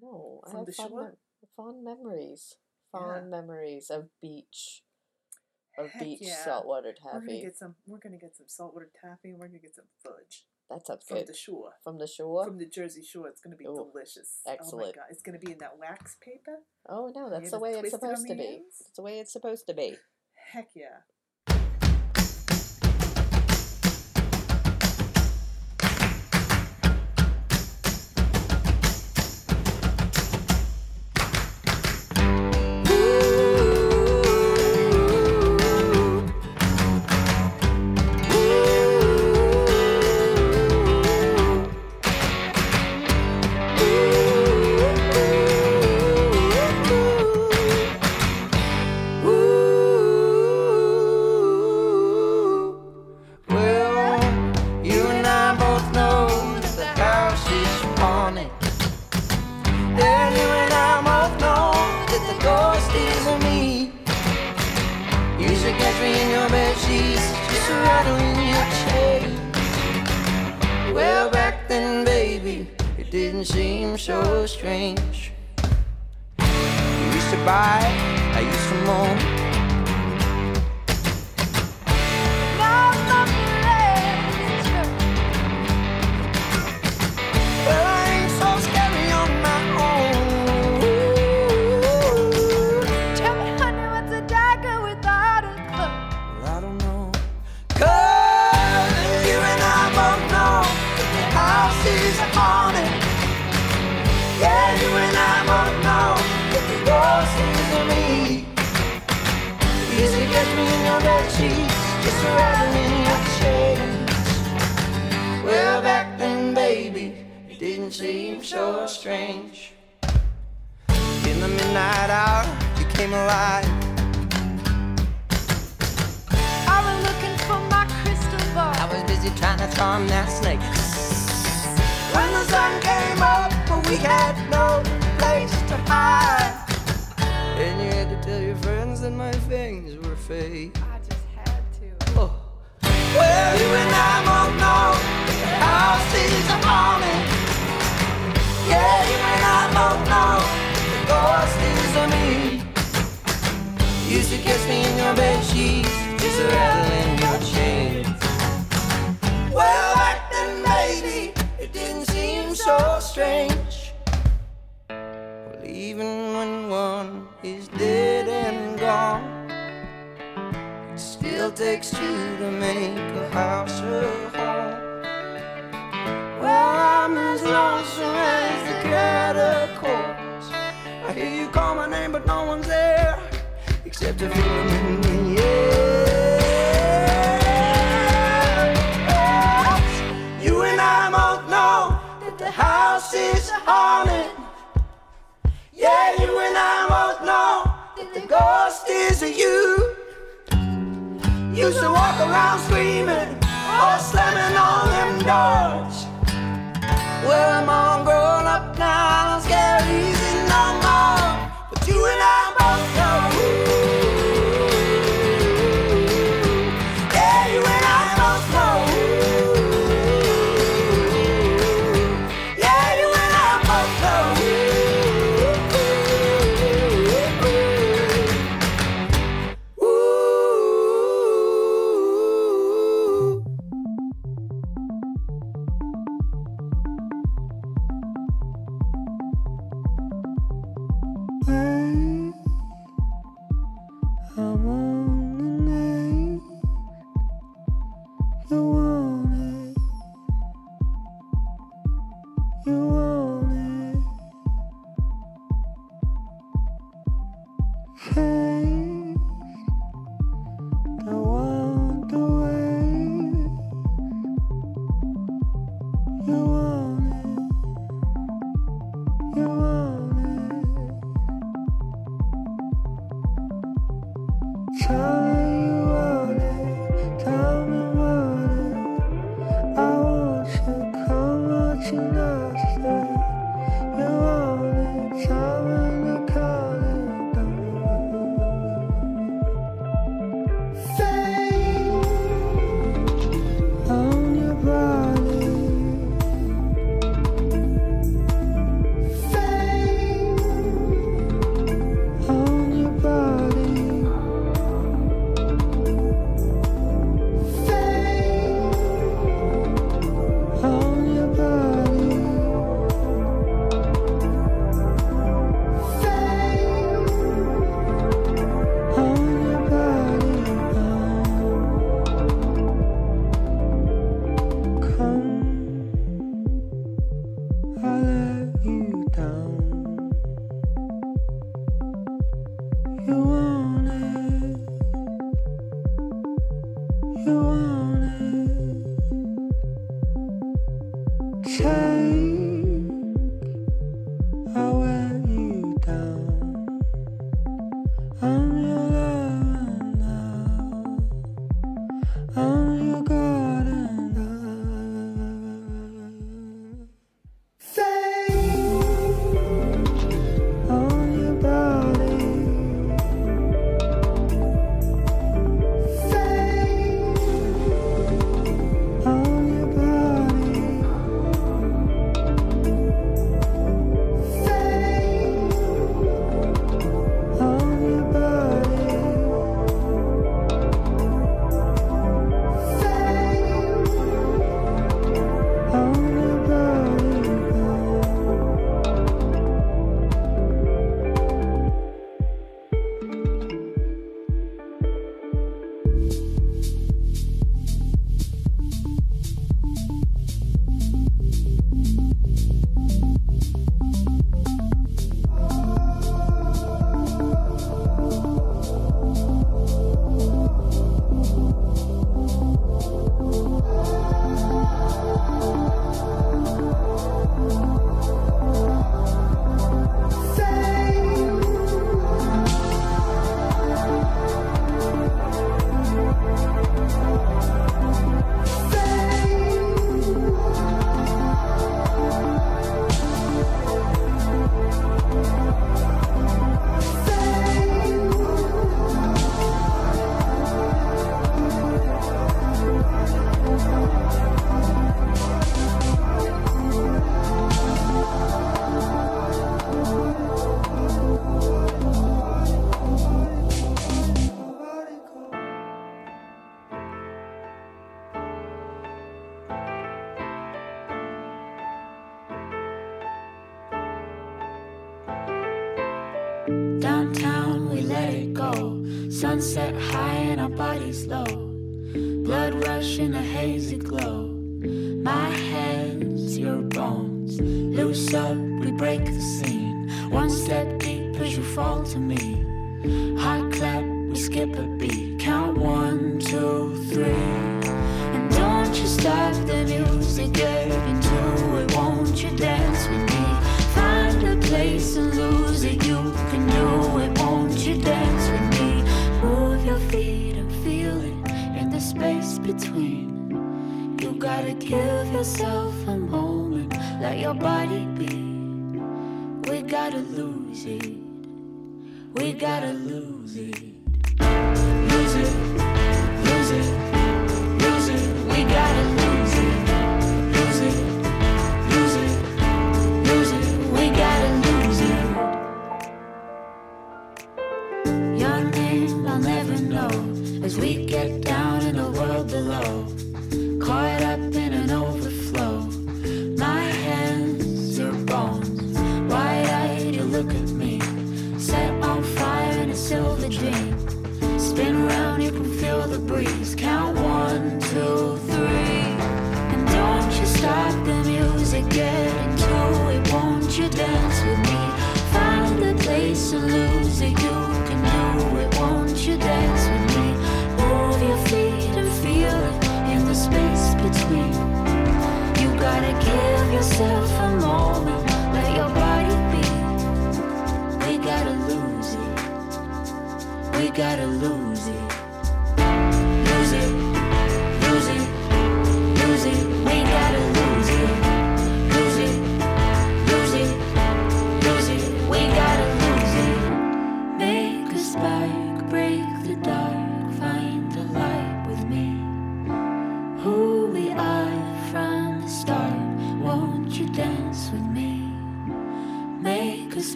no. 0.00 0.40
I 0.46 0.50
From 0.50 0.66
have 0.66 0.74
fond, 0.74 0.94
mem- 0.94 1.16
fond 1.56 1.84
memories. 1.84 2.56
Yeah. 2.94 3.00
Fond 3.00 3.30
memories 3.30 3.88
of 3.90 4.08
beach, 4.20 4.82
of 5.78 5.90
Heck 5.90 6.02
beach 6.02 6.18
yeah. 6.22 6.42
saltwater 6.44 6.92
We're 7.04 7.12
gonna 7.12 7.26
taffy. 7.26 7.42
get 7.42 7.56
some. 7.56 7.74
We're 7.86 7.98
gonna 7.98 8.18
get 8.18 8.36
some 8.36 8.46
saltwater 8.48 8.90
taffy, 9.00 9.30
and 9.30 9.38
we're 9.38 9.46
gonna 9.46 9.60
get 9.60 9.74
some 9.76 9.84
fudge 10.02 10.46
That 10.68 10.84
sounds 10.86 11.04
from 11.06 11.18
good. 11.18 11.26
the 11.28 11.34
shore, 11.34 11.74
From 11.84 11.98
the 11.98 12.06
shore. 12.08 12.44
from 12.44 12.58
the 12.58 12.66
Jersey 12.66 13.04
Shore. 13.04 13.28
It's 13.28 13.40
gonna 13.40 13.54
be 13.56 13.66
Ooh, 13.66 13.76
delicious. 13.92 14.40
Oh 14.44 14.50
my 14.50 14.54
excellent. 14.54 14.94
god! 14.96 15.04
It's 15.10 15.22
gonna 15.22 15.38
be 15.38 15.52
in 15.52 15.58
that 15.58 15.78
wax 15.78 16.16
paper. 16.20 16.58
oh 16.88 17.12
no, 17.14 17.30
that's 17.30 17.50
the 17.52 17.58
way 17.60 17.72
it's 17.74 17.88
it 17.88 17.90
supposed 17.92 18.26
to 18.26 18.34
be. 18.34 18.62
It's 18.66 18.90
the 18.96 19.02
way 19.02 19.20
it's 19.20 19.32
supposed 19.32 19.66
to 19.68 19.74
be. 19.74 19.96
Heck 20.52 20.70
yeah! 20.74 21.02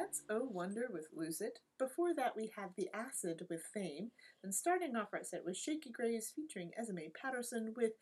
That's 0.00 0.22
Oh 0.30 0.48
Wonder 0.50 0.86
with 0.90 1.08
Lose 1.14 1.42
It. 1.42 1.58
Before 1.78 2.14
that, 2.14 2.34
we 2.34 2.50
had 2.56 2.70
The 2.76 2.88
Acid 2.94 3.46
with 3.50 3.60
Fame. 3.74 4.12
And 4.42 4.54
starting 4.54 4.96
off 4.96 5.08
our 5.12 5.22
set 5.22 5.44
was 5.44 5.58
Shakey 5.58 5.90
Graves 5.90 6.32
featuring 6.34 6.70
Esme 6.78 7.10
Patterson 7.20 7.74
with 7.76 7.92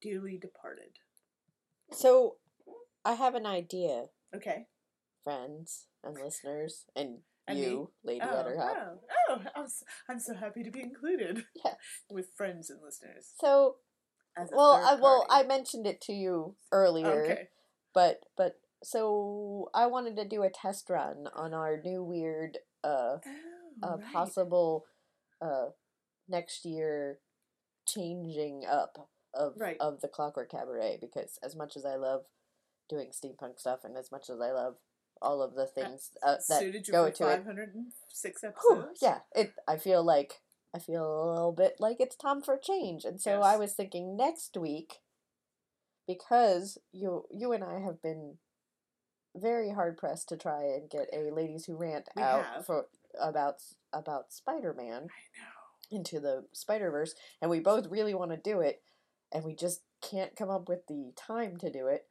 Dearly 0.00 0.38
Departed. 0.38 0.98
So, 1.92 2.36
I 3.04 3.12
have 3.12 3.34
an 3.34 3.44
idea, 3.44 4.06
Okay. 4.34 4.68
friends 5.22 5.86
and 6.02 6.16
listeners, 6.18 6.86
and, 6.96 7.18
And 7.46 7.58
you. 7.58 7.90
Lady 8.02 8.22
oh, 8.22 8.44
oh, 8.58 8.98
oh, 9.28 9.42
I'm 9.54 9.68
so, 9.68 9.84
I'm 10.08 10.18
so 10.18 10.34
happy 10.34 10.62
to 10.62 10.70
be 10.70 10.80
included 10.80 11.44
Yes. 11.64 11.76
with 12.08 12.30
friends 12.34 12.70
and 12.70 12.80
listeners. 12.82 13.32
So, 13.38 13.76
well, 14.50 14.82
I, 14.82 14.94
well, 14.94 15.26
I 15.28 15.42
mentioned 15.42 15.86
it 15.86 16.00
to 16.02 16.14
you 16.14 16.56
earlier, 16.72 17.22
Okay. 17.24 17.48
but 17.92 18.20
but 18.34 18.58
so 18.84 19.70
I 19.74 19.86
wanted 19.86 20.16
to 20.16 20.28
do 20.28 20.42
a 20.42 20.50
test 20.50 20.88
run 20.90 21.28
on 21.34 21.54
our 21.54 21.80
new 21.82 22.02
weird 22.02 22.58
uh, 22.84 23.18
Oh, 23.18 23.20
uh 23.82 23.96
right. 23.96 24.12
possible 24.12 24.84
uh 25.42 25.66
next 26.28 26.64
year 26.64 27.18
changing 27.86 28.64
up 28.70 29.08
of 29.34 29.54
Right. 29.56 29.76
of 29.80 30.00
the 30.00 30.08
Clockwork 30.08 30.50
Cabaret 30.50 30.98
because 31.00 31.38
as 31.42 31.56
much 31.56 31.76
as 31.76 31.84
I 31.84 31.96
love 31.96 32.22
doing 32.88 33.08
steampunk 33.10 33.58
stuff 33.58 33.80
and 33.84 33.96
as 33.96 34.12
much 34.12 34.30
as 34.30 34.40
I 34.40 34.52
love 34.52 34.76
all 35.20 35.42
of 35.42 35.54
the 35.54 35.66
things 35.66 36.10
uh, 36.22 36.36
that 36.48 36.60
suited 36.60 36.86
you 36.86 36.92
go 36.92 37.04
to 37.04 37.08
it 37.10 37.16
506 37.16 38.44
Whew, 38.44 38.52
episodes. 38.76 39.00
yeah, 39.02 39.18
it. 39.34 39.54
I 39.66 39.76
feel 39.76 40.02
like 40.04 40.40
I 40.74 40.78
feel 40.78 41.04
a 41.04 41.30
little 41.32 41.52
bit 41.52 41.76
like 41.80 41.96
it's 42.00 42.16
time 42.16 42.42
for 42.42 42.54
a 42.54 42.60
change, 42.60 43.04
and 43.04 43.20
so 43.20 43.42
I 43.42 43.56
was 43.56 43.72
thinking 43.72 44.16
next 44.16 44.56
week, 44.56 45.00
because 46.06 46.78
you 46.92 47.24
you 47.30 47.52
and 47.52 47.64
I 47.64 47.80
have 47.80 48.02
been 48.02 48.38
very 49.36 49.70
hard 49.70 49.96
pressed 49.96 50.28
to 50.30 50.36
try 50.36 50.62
and 50.62 50.88
get 50.90 51.08
a 51.12 51.30
ladies 51.30 51.64
who 51.66 51.76
rant 51.76 52.08
We 52.16 52.22
out 52.22 52.44
have. 52.46 52.66
for 52.66 52.86
about 53.20 53.56
about 53.92 54.32
Spider 54.32 54.74
Man 54.74 55.08
into 55.90 56.20
the 56.20 56.44
Spider 56.52 56.90
Verse, 56.90 57.14
and 57.40 57.50
we 57.50 57.60
both 57.60 57.86
really 57.88 58.14
want 58.14 58.30
to 58.30 58.36
do 58.36 58.60
it, 58.60 58.82
and 59.32 59.44
we 59.44 59.54
just 59.54 59.82
can't 60.02 60.36
come 60.36 60.50
up 60.50 60.68
with 60.68 60.86
the 60.88 61.12
time 61.16 61.56
to 61.58 61.70
do 61.70 61.86
it. 61.86 62.06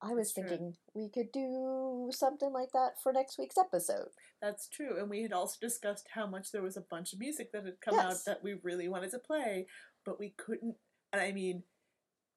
I 0.00 0.14
was 0.14 0.32
That's 0.32 0.34
true. 0.34 0.48
thinking 0.48 0.76
we 0.94 1.08
could 1.08 1.32
do 1.32 2.08
something 2.12 2.52
like 2.52 2.70
that 2.72 3.00
for 3.02 3.12
next 3.12 3.36
week's 3.36 3.58
episode. 3.58 4.10
That's 4.40 4.68
true. 4.68 4.96
And 4.96 5.10
we 5.10 5.22
had 5.22 5.32
also 5.32 5.56
discussed 5.60 6.06
how 6.14 6.24
much 6.26 6.52
there 6.52 6.62
was 6.62 6.76
a 6.76 6.80
bunch 6.82 7.12
of 7.12 7.18
music 7.18 7.50
that 7.52 7.64
had 7.64 7.80
come 7.80 7.94
Yes. 7.94 8.04
out 8.04 8.24
that 8.26 8.42
we 8.44 8.54
really 8.62 8.88
wanted 8.88 9.10
to 9.10 9.18
play, 9.18 9.66
but 10.04 10.20
we 10.20 10.30
couldn't. 10.30 10.76
And 11.12 11.20
I 11.20 11.32
mean, 11.32 11.64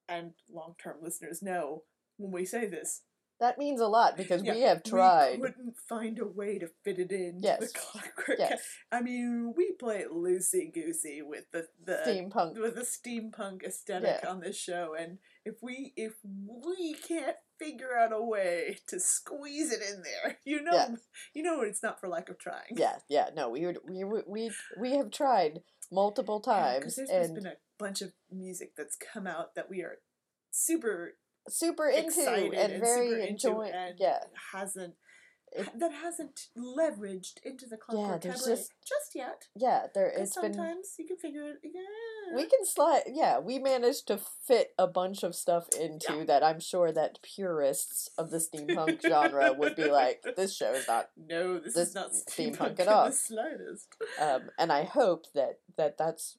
and 0.08 0.32
long 0.52 0.74
term 0.82 0.96
listeners 1.00 1.40
know 1.40 1.84
when 2.16 2.32
we 2.32 2.44
say 2.44 2.66
this, 2.66 3.02
That 3.42 3.58
means 3.58 3.80
a 3.80 3.88
lot 3.88 4.16
because 4.16 4.44
yeah, 4.44 4.54
we 4.54 4.60
have 4.60 4.84
tried. 4.84 5.40
We 5.40 5.48
couldn't 5.48 5.76
find 5.76 6.16
a 6.20 6.24
way 6.24 6.60
to 6.60 6.68
fit 6.84 7.00
it 7.00 7.10
in 7.10 7.40
Yes. 7.42 7.58
the 7.72 7.76
clockwork. 7.76 8.38
Yes. 8.38 8.62
I 8.92 9.02
mean, 9.02 9.52
we 9.56 9.72
play 9.72 9.98
it 9.98 10.12
loosey 10.12 10.72
goosey 10.72 11.22
with 11.22 11.50
the, 11.50 11.66
the 11.84 11.98
Steampunk. 12.06 12.60
with 12.60 12.76
the 12.76 12.82
steampunk 12.82 13.64
aesthetic 13.64 14.20
Yeah. 14.22 14.30
on 14.30 14.38
this 14.40 14.56
show, 14.56 14.94
and 14.96 15.18
if 15.44 15.56
we 15.60 15.92
if 15.96 16.12
we 16.24 16.94
can't 16.94 17.36
figure 17.58 17.96
out 17.98 18.12
a 18.12 18.22
way 18.22 18.78
to 18.86 19.00
squeeze 19.00 19.72
it 19.72 19.80
in 19.92 20.02
there, 20.04 20.38
you 20.44 20.62
know, 20.62 20.72
Yeah. 20.72 20.94
you 21.34 21.42
know, 21.42 21.62
it's 21.62 21.82
not 21.82 22.00
for 22.00 22.08
lack 22.08 22.28
of 22.28 22.38
trying. 22.38 22.76
Yeah, 22.76 22.98
yeah, 23.08 23.30
no, 23.34 23.48
we 23.48 23.66
would, 23.66 23.78
we 23.84 24.04
we 24.04 24.52
we 24.80 24.96
have 24.98 25.10
tried 25.10 25.62
multiple 25.90 26.38
times 26.40 26.94
there's, 26.94 27.08
there's 27.08 27.26
and 27.26 27.34
been 27.34 27.46
a 27.46 27.56
bunch 27.76 28.02
of 28.02 28.12
music 28.30 28.74
that's 28.76 28.96
come 28.96 29.26
out 29.26 29.56
that 29.56 29.68
we 29.68 29.82
are 29.82 29.98
super 30.52 31.14
super 31.48 31.88
into 31.88 32.06
excited 32.08 32.54
and, 32.54 32.80
very 32.80 33.28
enjoying. 33.28 33.72
and 33.72 33.98
Yeah, 33.98 34.20
hasn't 34.52 34.94
It- 35.54 35.78
that 35.78 35.92
hasn't 35.92 36.48
leveraged 36.56 37.42
into 37.44 37.66
the 37.66 37.76
clockwork 37.76 38.22
cabaret 38.22 38.38
just- 38.38 38.72
just 38.86 39.14
yet. 39.14 39.48
yeah, 39.54 39.86
there 39.94 40.06
it's 40.08 40.34
been. 40.34 40.54
sometimes 40.54 40.94
you 40.98 41.06
can 41.06 41.18
figure 41.18 41.46
it. 41.50 41.58
Yeah, 41.62 42.34
We 42.34 42.46
can 42.46 42.64
slide. 42.64 43.02
Yeah, 43.08 43.38
we 43.38 43.58
managed 43.58 44.06
to 44.06 44.16
fit 44.16 44.72
a 44.78 44.86
bunch 44.86 45.22
of 45.22 45.34
stuff 45.34 45.68
into 45.78 46.14
Yeah. 46.20 46.24
that. 46.24 46.42
I'm 46.42 46.58
sure 46.60 46.90
that 46.92 47.20
purists 47.20 48.08
of 48.16 48.30
the 48.30 48.38
steampunk 48.38 49.02
genre 49.06 49.52
would 49.52 49.76
be 49.76 49.90
like, 49.90 50.22
"This 50.36 50.54
show 50.56 50.72
is 50.72 50.88
not." 50.88 51.10
No, 51.18 51.58
this, 51.58 51.74
this 51.74 51.88
is 51.88 51.94
not 51.94 52.12
steampunk 52.12 52.56
steampunk 52.76 52.80
at 52.80 52.88
all. 52.88 53.06
the 53.06 53.12
slightest. 53.12 53.88
Um, 54.18 54.50
and 54.58 54.72
I 54.72 54.84
hope 54.84 55.30
that 55.34 55.58
that 55.76 55.98
that's 55.98 56.38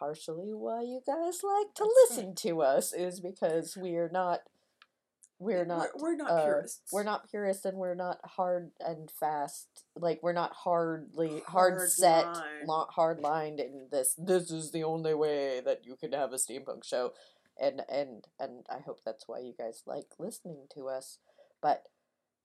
partially 0.00 0.52
why 0.54 0.80
you 0.82 1.00
guys 1.06 1.40
like 1.44 1.74
to 1.74 1.84
That's 1.84 2.10
listen 2.18 2.34
to 2.36 2.62
us 2.62 2.92
is 2.92 3.20
because 3.20 3.76
we're 3.76 4.08
not. 4.10 4.40
We're 5.38 5.64
not. 5.64 5.88
We're, 5.96 6.10
we're 6.12 6.16
not 6.16 6.30
uh, 6.32 6.42
purists. 6.42 6.92
We're 6.92 7.02
not 7.04 7.30
purists 7.30 7.64
and 7.64 7.78
we're 7.78 7.94
not 7.94 8.18
hard 8.24 8.72
and 8.80 9.10
fast. 9.10 9.68
Like 9.96 10.20
we're 10.22 10.32
not 10.34 10.52
hardly 10.52 11.42
hard, 11.46 11.74
Hard 11.78 11.90
set, 11.90 12.26
line. 12.26 12.66
lo- 12.66 12.86
hard 12.90 13.20
lined 13.20 13.60
in 13.60 13.88
this. 13.90 14.14
This 14.18 14.50
is 14.50 14.70
the 14.72 14.84
only 14.84 15.14
way 15.14 15.60
that 15.64 15.86
you 15.86 15.96
can 15.96 16.12
have 16.12 16.32
a 16.32 16.36
steampunk 16.36 16.84
show, 16.84 17.12
and 17.58 17.82
and 17.88 18.26
and 18.38 18.66
I 18.68 18.80
hope 18.80 18.98
that's 19.04 19.28
why 19.28 19.38
you 19.38 19.54
guys 19.56 19.82
like 19.86 20.06
listening 20.18 20.66
to 20.74 20.88
us. 20.88 21.18
But 21.62 21.84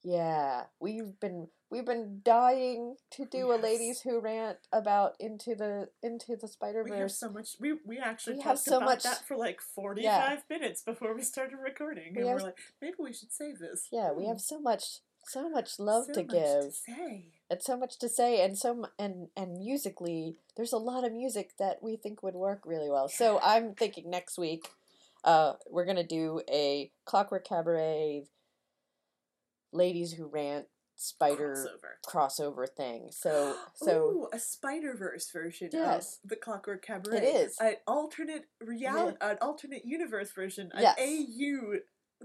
yeah, 0.07 0.65
we've 0.79 1.19
been 1.19 1.47
we've 1.71 1.85
been 1.85 2.21
dying 2.23 2.95
to 3.11 3.25
do 3.25 3.51
a 3.51 3.57
ladies 3.57 4.01
who 4.01 4.19
rant 4.19 4.57
about 4.71 5.15
into 5.19 5.55
the 5.55 5.89
into 6.03 6.35
the 6.39 6.47
Spider 6.47 6.83
Verse. 6.83 6.91
we 6.91 6.97
have 6.99 7.11
so 7.11 7.29
much. 7.31 7.55
We 7.59 7.73
we 7.85 7.97
actually 7.97 8.35
We 8.37 8.43
talked 8.43 8.49
have 8.49 8.59
so 8.59 8.77
about 8.77 8.85
much- 8.89 9.03
that 9.03 9.27
for 9.27 9.35
like 9.35 9.59
forty 9.61 10.03
five 10.03 10.43
minutes 10.49 10.83
before 10.83 11.15
we 11.15 11.23
started 11.23 11.57
recording, 11.57 12.13
We 12.13 12.21
and 12.21 12.29
have- 12.29 12.39
we're 12.39 12.45
like, 12.45 12.57
maybe 12.81 12.95
we 12.99 13.13
should 13.13 13.31
save 13.33 13.57
this. 13.59 13.87
Yeah, 13.91 14.11
we 14.11 14.27
have 14.27 14.39
so 14.39 14.59
much 14.59 14.99
so 15.27 15.49
much 15.49 15.79
love 15.79 16.05
so 16.05 16.13
to 16.13 16.19
much 16.23 16.29
give. 16.31 16.73
say. 16.75 17.25
and 17.49 17.59
so 17.59 17.75
much 17.75 17.97
to 17.97 18.07
say 18.07 18.45
and 18.45 18.55
so 18.55 18.85
and 18.99 19.29
and 19.35 19.57
musically 19.57 20.35
there's 20.55 20.71
a 20.71 20.77
lot 20.77 21.03
of 21.03 21.11
music 21.11 21.53
that 21.57 21.81
we 21.81 21.95
think 21.95 22.21
would 22.21 22.35
work 22.35 22.61
really 22.63 22.91
well 22.91 23.07
so 23.09 23.39
i'm 23.41 23.73
thinking 23.73 24.07
next 24.07 24.37
week 24.37 24.69
uh 25.23 25.53
we're 25.67 25.83
gonna 25.83 26.03
do 26.05 26.41
a 26.47 26.91
clockwork 27.05 27.43
cabaret 27.43 28.25
ladies 29.75 30.13
who 30.13 30.27
rant 30.27 30.65
spider 30.97 31.67
Crossover. 32.07 32.65
crossover 32.65 32.69
thing. 32.69 33.09
So 33.11 33.55
so 33.75 33.91
Ooh, 33.91 34.27
a 34.33 34.39
Spider 34.39 34.95
Verse 34.97 35.29
version 35.31 35.69
Yes. 35.73 36.19
of 36.23 36.29
the 36.29 36.35
Clockwork 36.37 36.85
Cabaret. 36.85 37.19
is. 37.19 37.57
an 37.59 37.75
alternate 37.85 38.45
reality, 38.61 39.17
an 39.21 39.37
alternate 39.41 39.83
universe 39.85 40.31
version, 40.31 40.71
an 40.73 40.81
Yes. 40.81 40.95
AU 40.99 41.79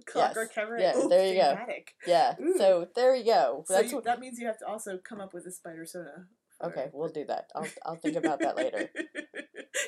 Clockwork 0.07 0.51
Yes. 0.51 0.55
Cabaret. 0.55 0.83
Yeah, 0.83 0.97
Ooh, 0.99 1.09
there 1.09 1.27
you 1.27 1.41
go. 1.41 1.59
yeah. 2.07 2.35
Ooh. 2.41 2.57
So 2.57 2.87
there 2.95 3.15
you 3.17 3.25
go. 3.25 3.65
So 3.67 3.81
you, 3.81 3.97
what, 3.97 4.05
that 4.05 4.21
means 4.21 4.39
you 4.39 4.47
have 4.47 4.59
to 4.61 4.67
also 4.67 4.99
come 4.99 5.21
up 5.21 5.35
with 5.35 5.47
a 5.47 5.51
Spider-sona. 5.51 6.27
for- 6.61 6.67
okay. 6.69 6.91
We'll 6.93 7.09
do 7.09 7.25
that. 7.27 7.51
I'll 7.57 7.67
I'll 7.85 7.97
think 7.97 8.17
about 8.17 8.39
that 8.41 8.57
later. 8.57 8.89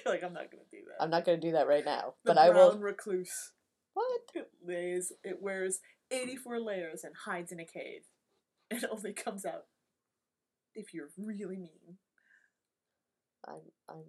Like 0.05 0.25
I'm 0.25 0.33
not 0.33 0.51
gonna 0.51 0.65
do 0.71 0.79
that. 0.89 1.03
I'm 1.03 1.11
not 1.11 1.25
gonna 1.25 1.39
do 1.39 1.53
that 1.53 1.69
right 1.69 1.85
now, 1.85 2.15
the 2.25 2.35
but 2.35 2.39
I 2.39 2.51
brown 2.51 2.73
will. 2.75 2.79
recluse. 2.81 3.53
What? 3.95 4.21
It 4.35 4.51
lays. 4.65 5.13
It 5.23 5.41
wears 5.41 5.79
84 6.13 6.61
layers 6.61 7.05
and 7.05 7.15
hides 7.25 7.53
in 7.53 7.61
a 7.61 7.65
cave. 7.65 8.03
It 8.71 8.85
only 8.91 9.13
comes 9.13 9.45
out 9.45 9.67
if 10.75 10.95
you're 10.95 11.11
really 11.19 11.57
mean. 11.59 11.99
I'm 13.47 13.61
I'm 13.89 14.05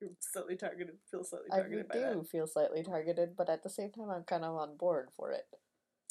You're 0.00 0.10
slightly 0.20 0.56
targeted. 0.56 0.96
Feel 1.10 1.22
slightly 1.24 1.48
I 1.52 1.56
targeted 1.58 1.88
by 1.88 1.98
that. 1.98 2.14
do 2.14 2.24
feel 2.24 2.46
slightly 2.46 2.82
targeted, 2.82 3.36
but 3.36 3.48
at 3.48 3.62
the 3.62 3.70
same 3.70 3.90
time, 3.92 4.10
I'm 4.10 4.24
kind 4.24 4.44
of 4.44 4.56
on 4.56 4.76
board 4.76 5.10
for 5.16 5.30
it. 5.30 5.46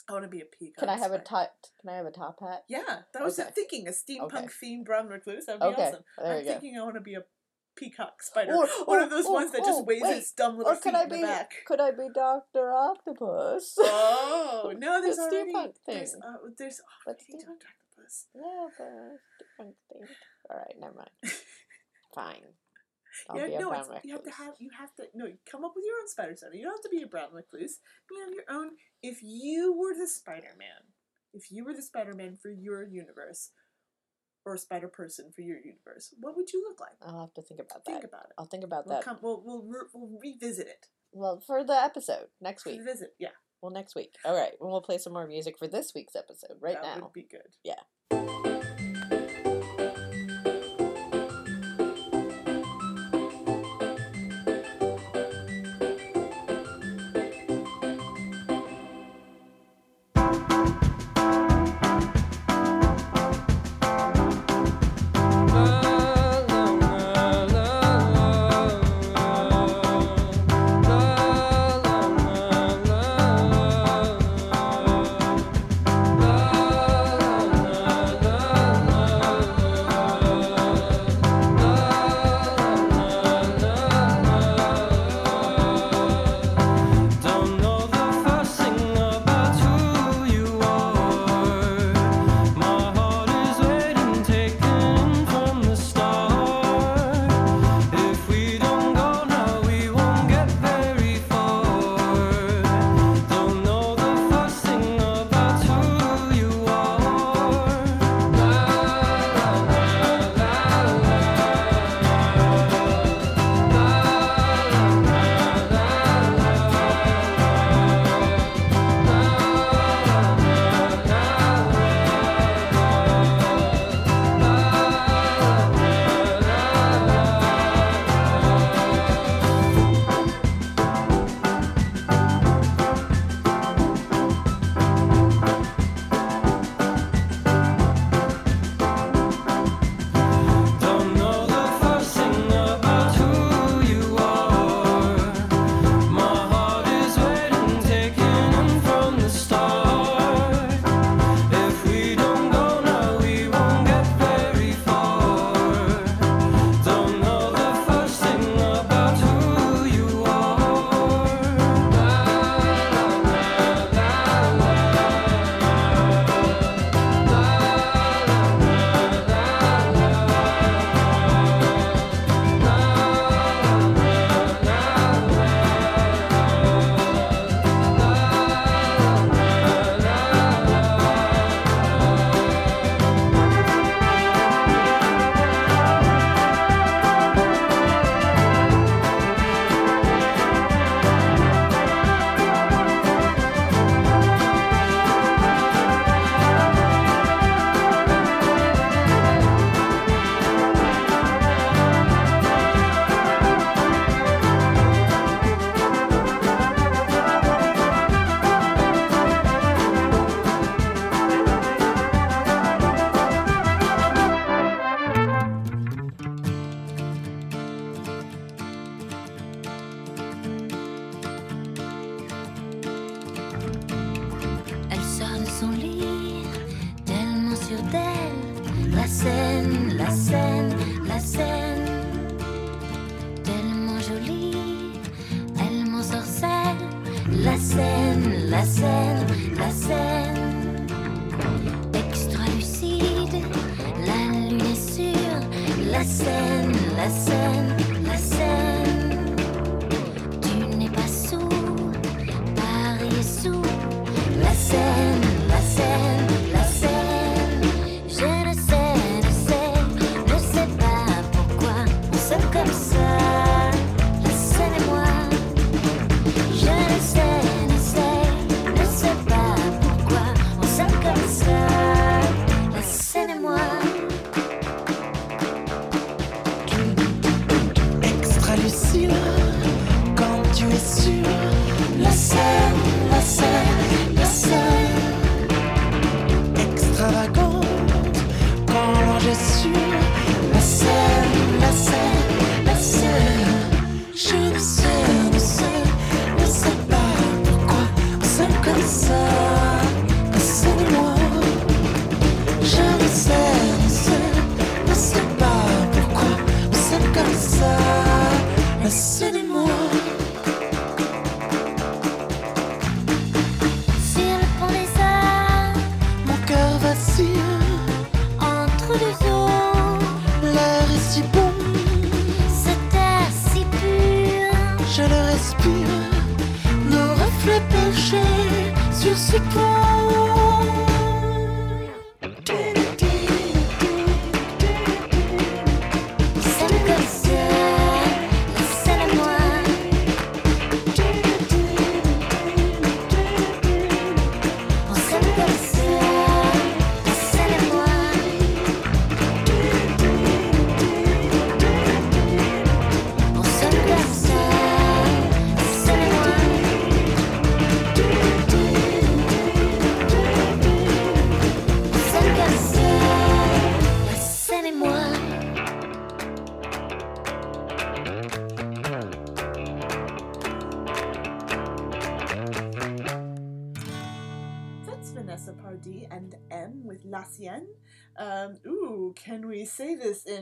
I 0.07 0.13
want 0.13 0.23
to 0.23 0.29
be 0.29 0.39
a 0.41 0.45
peacock. 0.45 0.79
Can 0.79 0.89
I 0.89 0.97
have 0.97 1.11
a 1.11 1.19
top? 1.19 1.53
Can 1.81 1.89
I 1.89 1.97
have 1.97 2.05
a 2.05 2.11
top 2.11 2.39
hat? 2.39 2.63
Yeah, 2.69 3.01
that 3.13 3.23
was 3.23 3.37
Okay. 3.39 3.49
Thinking 3.53 3.87
a 3.89 3.91
steampunk 3.91 4.33
Okay. 4.33 4.47
themed 4.63 4.85
brown 4.85 5.07
recluse. 5.07 5.45
That'd 5.47 5.59
be 5.61 5.67
Okay, 5.67 5.87
awesome. 5.89 6.03
there 6.17 6.31
I'm 6.31 6.39
you 6.39 6.45
go. 6.45 6.51
thinking 6.51 6.77
I 6.77 6.83
want 6.83 6.95
to 6.95 7.01
be 7.01 7.15
a 7.15 7.23
peacock 7.77 8.21
spider. 8.23 8.53
Or- 8.53 8.67
One 8.85 8.99
or- 8.99 9.03
of 9.03 9.09
those 9.09 9.25
or- 9.25 9.33
ones 9.33 9.51
that 9.51 9.59
just 9.63 9.79
oh, 9.79 9.83
waves 9.83 10.03
wait. 10.03 10.17
its 10.17 10.31
dumb 10.33 10.57
little 10.57 10.71
Or 10.71 10.75
feet 10.75 10.83
could 10.83 10.95
I 10.95 11.03
in 11.03 11.09
the 11.09 11.21
back. 11.21 11.51
Could 11.65 11.79
I 11.79 11.91
be 11.91 12.07
Doctor 12.13 12.73
Octopus? 12.73 13.75
Oh 13.79 14.73
no! 14.77 15.01
There's 15.01 15.15
The 15.17 15.21
already 15.23 15.53
steampunk 15.53 15.73
there's 15.85 16.11
thing. 16.11 16.21
uh, 16.25 16.37
there's 16.57 16.81
oh, 16.83 17.01
But 17.05 17.17
we 17.31 17.39
Dr. 17.39 17.51
Octopus. 17.53 18.25
Yeah, 18.35 18.67
but 18.77 19.19
different 19.39 19.75
thing. 19.91 20.15
All 20.49 20.57
right, 20.57 20.75
never 20.79 20.93
mind. 20.95 21.09
Fine. 22.15 22.43
I'll 23.29 23.37
yeah, 23.37 23.45
be 23.47 23.53
no, 23.57 23.73
you 24.03 24.13
have 24.13 24.23
to 24.23 24.31
have 24.31 24.53
you 24.59 24.69
have 24.77 24.93
to 24.95 25.03
no 25.15 25.25
come 25.49 25.65
up 25.65 25.73
with 25.75 25.83
your 25.85 25.97
own 26.01 26.07
spider-sona. 26.07 26.55
You 26.55 26.63
don't 26.63 26.73
have 26.73 26.83
to 26.83 26.89
be 26.89 27.01
a 27.01 27.07
brown 27.07 27.29
recluse. 27.33 27.79
You 28.11 28.19
have 28.23 28.33
your 28.33 28.45
own. 28.49 28.71
If 29.01 29.19
you 29.23 29.73
were 29.77 29.93
the 29.97 30.07
Spider 30.07 30.53
Man, 30.57 30.93
if 31.33 31.51
you 31.51 31.65
were 31.65 31.73
the 31.73 31.81
Spider 31.81 32.13
Man 32.13 32.37
for 32.39 32.49
your 32.51 32.83
universe, 32.85 33.49
or 34.47 34.53
a 34.55 34.57
Spider 34.57 34.87
Person 34.87 35.31
for 35.35 35.41
your 35.41 35.57
universe, 35.57 36.13
what 36.19 36.35
would 36.35 36.51
you 36.53 36.63
look 36.67 36.79
like? 36.79 36.95
I'll 37.01 37.21
have 37.21 37.33
to 37.33 37.41
think 37.41 37.59
about 37.59 37.83
Think 37.85 38.01
that. 38.01 38.07
about 38.07 38.25
it. 38.25 38.31
I'll 38.37 38.45
think 38.45 38.63
about 38.63 38.87
We'll 38.87 38.95
that. 38.97 39.03
come. 39.05 39.17
We'll 39.21 39.41
we'll, 39.45 39.61
re- 39.63 39.87
we'll 39.93 40.17
revisit 40.23 40.67
it. 40.67 40.87
Well, 41.11 41.41
for 41.45 41.63
the 41.63 41.73
episode 41.73 42.27
next 42.41 42.65
week. 42.65 42.79
Revisit. 42.79 43.13
Yeah, 43.19 43.29
Well, 43.61 43.71
next 43.71 43.95
week. 43.95 44.15
All 44.25 44.35
right, 44.35 44.53
and 44.59 44.69
we'll 44.71 44.81
play 44.81 44.97
some 44.97 45.13
more 45.13 45.27
music 45.27 45.57
for 45.57 45.67
this 45.67 45.91
week's 45.93 46.15
episode 46.15 46.57
right 46.61 46.75
that 46.75 46.83
now. 46.83 46.93
That 46.95 47.03
would 47.03 47.13
be 47.13 47.27
good. 47.29 47.55
Yeah. 47.63 48.46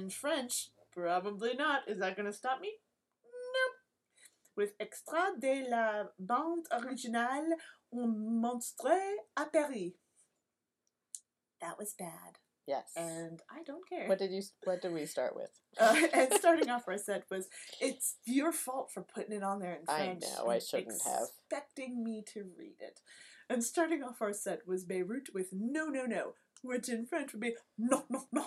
In 0.05 0.09
French? 0.11 0.69
Probably 0.93 1.53
not. 1.55 1.81
Is 1.87 1.99
that 1.99 2.15
going 2.15 2.27
to 2.27 2.33
stop 2.33 2.61
me? 2.61 2.71
Nope. 3.55 3.75
With 4.55 4.73
extra 4.79 5.31
de 5.39 5.65
la 5.69 6.03
bande 6.19 6.67
originale 6.71 7.55
on 7.91 8.41
monstre 8.41 8.97
à 9.37 9.51
Paris. 9.51 9.93
That 11.61 11.77
was 11.79 11.93
bad, 11.97 12.37
Yes. 12.67 12.91
and 12.95 13.41
I 13.49 13.63
don't 13.63 13.87
care. 13.89 14.07
what 14.07 14.19
did 14.19 14.31
you? 14.31 14.41
What 14.65 14.81
did 14.81 14.93
we 14.93 15.05
start 15.05 15.35
with? 15.35 15.51
Uh, 15.77 15.93
and 16.13 16.31
starting 16.33 16.69
off, 16.69 16.87
I 16.87 16.95
said 16.95 17.23
was, 17.29 17.47
"It's 17.81 18.15
your 18.25 18.53
fault 18.53 18.91
for 18.93 19.01
putting 19.03 19.35
it 19.35 19.43
on 19.43 19.59
there 19.59 19.73
in 19.79 19.85
French." 19.85 20.23
I 20.23 20.43
know, 20.43 20.49
I 20.49 20.59
shouldn't 20.59 21.01
have. 21.03 21.27
Expecting 21.49 22.01
me 22.03 22.23
to 22.33 22.45
read 22.57 22.77
it. 22.79 23.01
And 23.49 23.61
starting 23.61 24.01
off 24.03 24.21
our 24.21 24.31
set 24.33 24.65
was 24.67 24.85
Beirut 24.85 25.29
with 25.33 25.49
"No, 25.51 25.87
no, 25.87 26.05
no," 26.05 26.33
which 26.61 26.87
in 26.87 27.05
French 27.05 27.33
would 27.33 27.41
be 27.41 27.55
"No, 27.77 28.05
no, 28.09 28.23
no." 28.31 28.45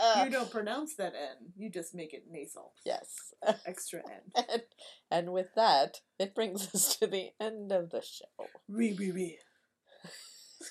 Uh, 0.00 0.24
you 0.24 0.30
don't 0.30 0.50
pronounce 0.50 0.94
that 0.96 1.14
N. 1.14 1.52
You 1.56 1.70
just 1.70 1.94
make 1.94 2.14
it 2.14 2.24
nasal. 2.30 2.72
Yes. 2.84 3.34
Extra 3.66 4.00
N. 4.00 4.44
and, 4.52 4.62
and 5.10 5.32
with 5.32 5.54
that, 5.56 6.00
it 6.18 6.34
brings 6.34 6.74
us 6.74 6.96
to 6.96 7.06
the 7.06 7.30
end 7.40 7.72
of 7.72 7.90
the 7.90 8.02
show. 8.02 8.46
Oui, 8.68 8.96
oui, 8.98 9.12
oui. 9.12 9.38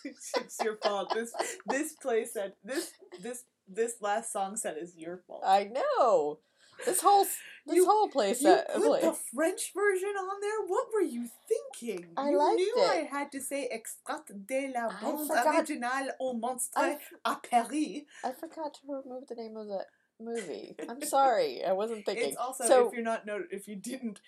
it's 0.04 0.58
your 0.64 0.78
fault. 0.78 1.14
This 1.14 1.32
this 1.66 1.94
play 1.94 2.26
set 2.26 2.56
this 2.64 2.92
this 3.22 3.46
this 3.68 3.96
last 4.02 4.32
song 4.34 4.56
set 4.56 4.78
is 4.78 4.96
your 4.98 5.22
fault. 5.28 5.44
I 5.46 5.66
know. 5.66 6.40
This 6.86 7.02
whole 7.02 7.26
this 7.26 7.76
You- 7.76 7.86
whole 7.86 8.08
play 8.10 8.30
You 8.30 8.36
set. 8.36 8.68
put 8.74 8.84
play- 8.84 9.02
the 9.02 9.14
French 9.14 9.74
version 9.74 10.10
on 10.16 10.40
there? 10.42 10.62
What 10.68 10.88
were 10.94 11.02
you 11.02 11.28
thinking? 11.48 12.14
I 12.16 12.30
you 12.30 12.38
liked 12.38 12.56
knew 12.58 12.76
it. 12.78 12.90
I 12.90 12.96
had 13.04 13.32
to 13.34 13.42
say 13.42 13.68
extrait 13.70 14.26
de 14.48 14.72
la 14.74 14.88
bande 15.02 15.30
originale 15.30 16.12
au 16.20 16.34
monstre 16.34 16.98
à 17.26 17.42
Paris. 17.44 18.06
I 18.24 18.32
forgot 18.32 18.74
to 18.76 18.80
remove 18.88 19.28
the 19.28 19.36
name 19.36 19.58
of 19.58 19.68
the 19.68 19.86
movie. 20.20 20.76
I'm 20.88 21.02
sorry. 21.02 21.64
I 21.64 21.74
wasn't 21.74 22.06
thinking. 22.06 22.30
It's 22.30 22.38
also 22.38 22.66
so 22.66 22.88
if 22.88 22.94
you're 22.94 23.04
not 23.04 23.26
not 23.26 23.42
if 23.52 23.68
you 23.68 23.76
didn't 23.76 24.22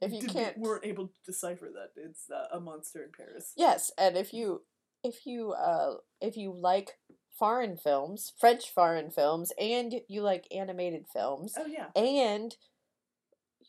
if 0.00 0.12
you 0.12 0.26
can't 0.28 0.58
weren't 0.58 0.84
able 0.84 1.08
to 1.08 1.14
decipher 1.24 1.70
that 1.72 1.92
it's 1.96 2.28
uh, 2.30 2.48
a 2.52 2.60
monster 2.60 3.02
in 3.02 3.12
Paris. 3.16 3.52
Yes, 3.56 3.90
and 3.96 4.16
if 4.16 4.34
you 4.34 4.62
if 5.02 5.24
you 5.26 5.52
uh 5.52 5.94
if 6.20 6.36
you 6.36 6.52
like 6.52 6.98
foreign 7.38 7.76
films, 7.76 8.32
French 8.38 8.70
foreign 8.70 9.10
films, 9.10 9.52
and 9.58 10.00
you 10.08 10.22
like 10.22 10.46
animated 10.54 11.06
films, 11.12 11.54
Oh 11.58 11.66
yeah. 11.66 11.86
and 11.96 12.56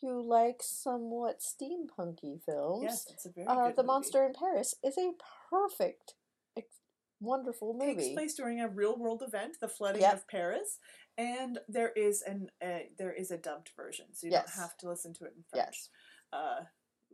you 0.02 0.20
like 0.22 0.62
somewhat 0.62 1.40
steampunky 1.40 2.42
films, 2.44 2.82
Yes, 2.82 3.06
it's 3.10 3.26
a 3.26 3.30
very 3.30 3.46
uh, 3.48 3.70
The 3.70 3.76
movie. 3.82 3.86
Monster 3.86 4.24
in 4.26 4.34
Paris 4.34 4.74
is 4.84 4.96
a 4.98 5.12
perfect, 5.50 6.14
ex- 6.56 6.80
wonderful 7.20 7.72
movie. 7.72 7.92
It 7.92 7.94
takes 7.96 8.08
place 8.14 8.34
during 8.34 8.60
a 8.60 8.68
real 8.68 8.96
world 8.98 9.22
event, 9.26 9.56
the 9.60 9.68
flooding 9.68 10.02
Yep. 10.02 10.14
of 10.14 10.28
Paris, 10.28 10.78
and 11.16 11.58
there 11.68 11.92
is 11.96 12.22
an 12.22 12.50
uh, 12.62 12.80
there 12.98 13.12
is 13.12 13.30
a 13.30 13.38
dubbed 13.38 13.70
version, 13.76 14.06
so 14.12 14.26
you 14.26 14.32
Yes. 14.32 14.54
don't 14.54 14.62
have 14.62 14.76
to 14.78 14.88
listen 14.88 15.14
to 15.14 15.24
it 15.24 15.32
in 15.36 15.42
French. 15.50 15.66
Yes, 15.66 15.88
Uh, 16.32 16.64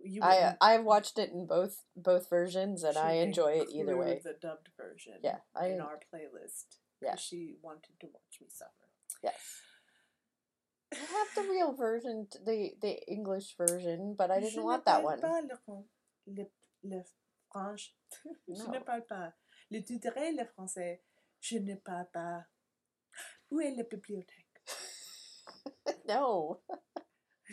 you 0.02 0.22
I 0.22 0.38
uh, 0.38 0.52
I've 0.60 0.84
watched 0.84 1.18
it 1.18 1.30
in 1.30 1.46
both 1.46 1.82
both 1.96 2.28
versions, 2.28 2.82
and 2.82 2.96
I 2.96 3.12
enjoy 3.14 3.62
it 3.62 3.68
either 3.72 3.96
way. 3.96 4.20
The 4.22 4.36
dubbed 4.40 4.68
version, 4.76 5.14
Yeah, 5.22 5.38
I 5.54 5.68
in 5.68 5.80
our 5.80 6.00
playlist. 6.12 6.78
Yeah. 7.00 7.16
she 7.16 7.56
wanted 7.62 7.98
to 8.00 8.06
watch 8.06 8.40
me 8.40 8.46
suffer. 8.48 8.70
Yes. 9.22 9.34
I 10.92 10.96
have 10.96 11.34
the 11.34 11.50
real 11.50 11.72
version, 11.72 12.28
the 12.44 12.72
the 12.80 12.98
English 13.10 13.56
version, 13.56 14.14
but 14.16 14.30
I 14.30 14.40
didn't 14.40 14.56
ne 14.56 14.62
want 14.62 14.84
that 14.84 15.02
one. 15.02 15.20
Le, 16.26 16.46
le, 16.84 17.02
franche. 17.50 17.94
Je 18.48 18.70
ne 18.70 18.78
parle 18.80 19.02
pas. 19.08 19.32
Le 19.70 19.80
tu 19.80 19.98
le 19.98 20.44
français. 20.54 21.00
Je 21.40 21.58
ne 21.58 21.74
parle 21.76 22.06
pas. 22.12 22.46
Où 23.50 23.60
est 23.60 23.74
la 23.76 23.82
bibliothèque? 23.82 24.62
no. 26.06 26.60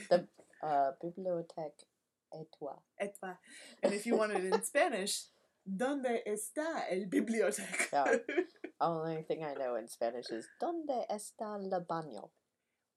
The 0.09 0.27
uh, 0.61 0.91
bibliothèque 1.01 1.88
et 2.33 2.47
toi. 2.57 2.81
Et 2.99 3.13
toi. 3.19 3.37
And 3.83 3.93
if 3.93 4.05
you 4.05 4.15
want 4.17 4.31
it 4.33 4.43
in 4.45 4.61
Spanish, 4.63 5.27
¿Dónde 5.67 6.23
está 6.25 6.87
el 6.89 7.05
biblioteca? 7.07 8.05
Yeah. 8.05 8.17
Only 8.81 9.23
thing 9.23 9.43
I 9.43 9.53
know 9.53 9.75
in 9.75 9.87
Spanish 9.87 10.29
is 10.31 10.47
¿Dónde 10.59 11.05
está 11.09 11.57
el 11.57 11.69
baño? 11.85 12.31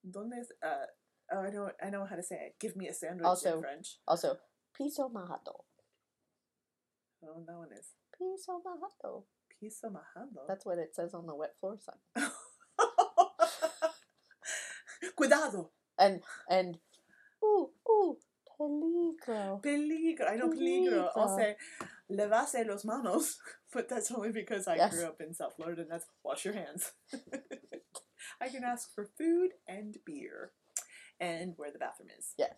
¿Dónde 0.03 0.39
es, 0.39 0.49
uh, 0.63 0.85
oh, 1.33 1.41
I 1.43 1.49
know, 1.51 1.69
I 1.81 1.89
know 1.89 2.05
how 2.05 2.15
to 2.15 2.23
say 2.23 2.37
it. 2.47 2.55
Give 2.59 2.75
me 2.75 2.87
a 2.87 2.93
sandwich 2.93 3.25
Also- 3.25 3.55
in 3.57 3.61
French. 3.61 3.99
Also, 4.07 4.37
piso 4.75 5.09
majado. 5.09 5.65
Oh, 7.25 7.43
that 7.45 7.55
one 7.57 7.71
is 7.77 7.93
Piso 8.17 8.61
majado. 8.65 9.25
piso 9.59 9.89
majado. 9.89 10.47
That's 10.47 10.65
what 10.65 10.77
it 10.79 10.95
says 10.95 11.13
on 11.13 11.25
the 11.27 11.35
wet 11.35 11.55
floor 11.59 11.77
sign. 11.79 11.99
Cuidado. 15.15 15.71
And 15.99 16.21
and 16.49 16.79
ooh 17.43 17.69
peligro. 18.59 19.61
Peligro. 19.61 20.29
I 20.29 20.35
know 20.35 20.49
peligro. 20.49 21.09
I'll 21.15 21.37
say 21.37 21.55
levarse 22.11 22.65
los 22.67 22.83
manos, 22.85 23.37
but 23.73 23.87
that's 23.89 24.11
only 24.11 24.31
because 24.31 24.67
I 24.67 24.75
Yes. 24.75 24.93
grew 24.95 25.05
up 25.05 25.21
in 25.21 25.33
South 25.33 25.55
Florida 25.55 25.81
and 25.83 25.91
that's 25.91 26.05
wash 26.23 26.45
your 26.45 26.53
hands. 26.53 26.91
I 28.41 28.49
can 28.49 28.63
ask 28.63 28.93
for 28.93 29.05
food 29.17 29.51
and 29.67 29.97
beer 30.05 30.51
and 31.19 31.53
where 31.57 31.71
the 31.71 31.79
bathroom 31.79 32.09
is. 32.17 32.33
Yes. 32.37 32.55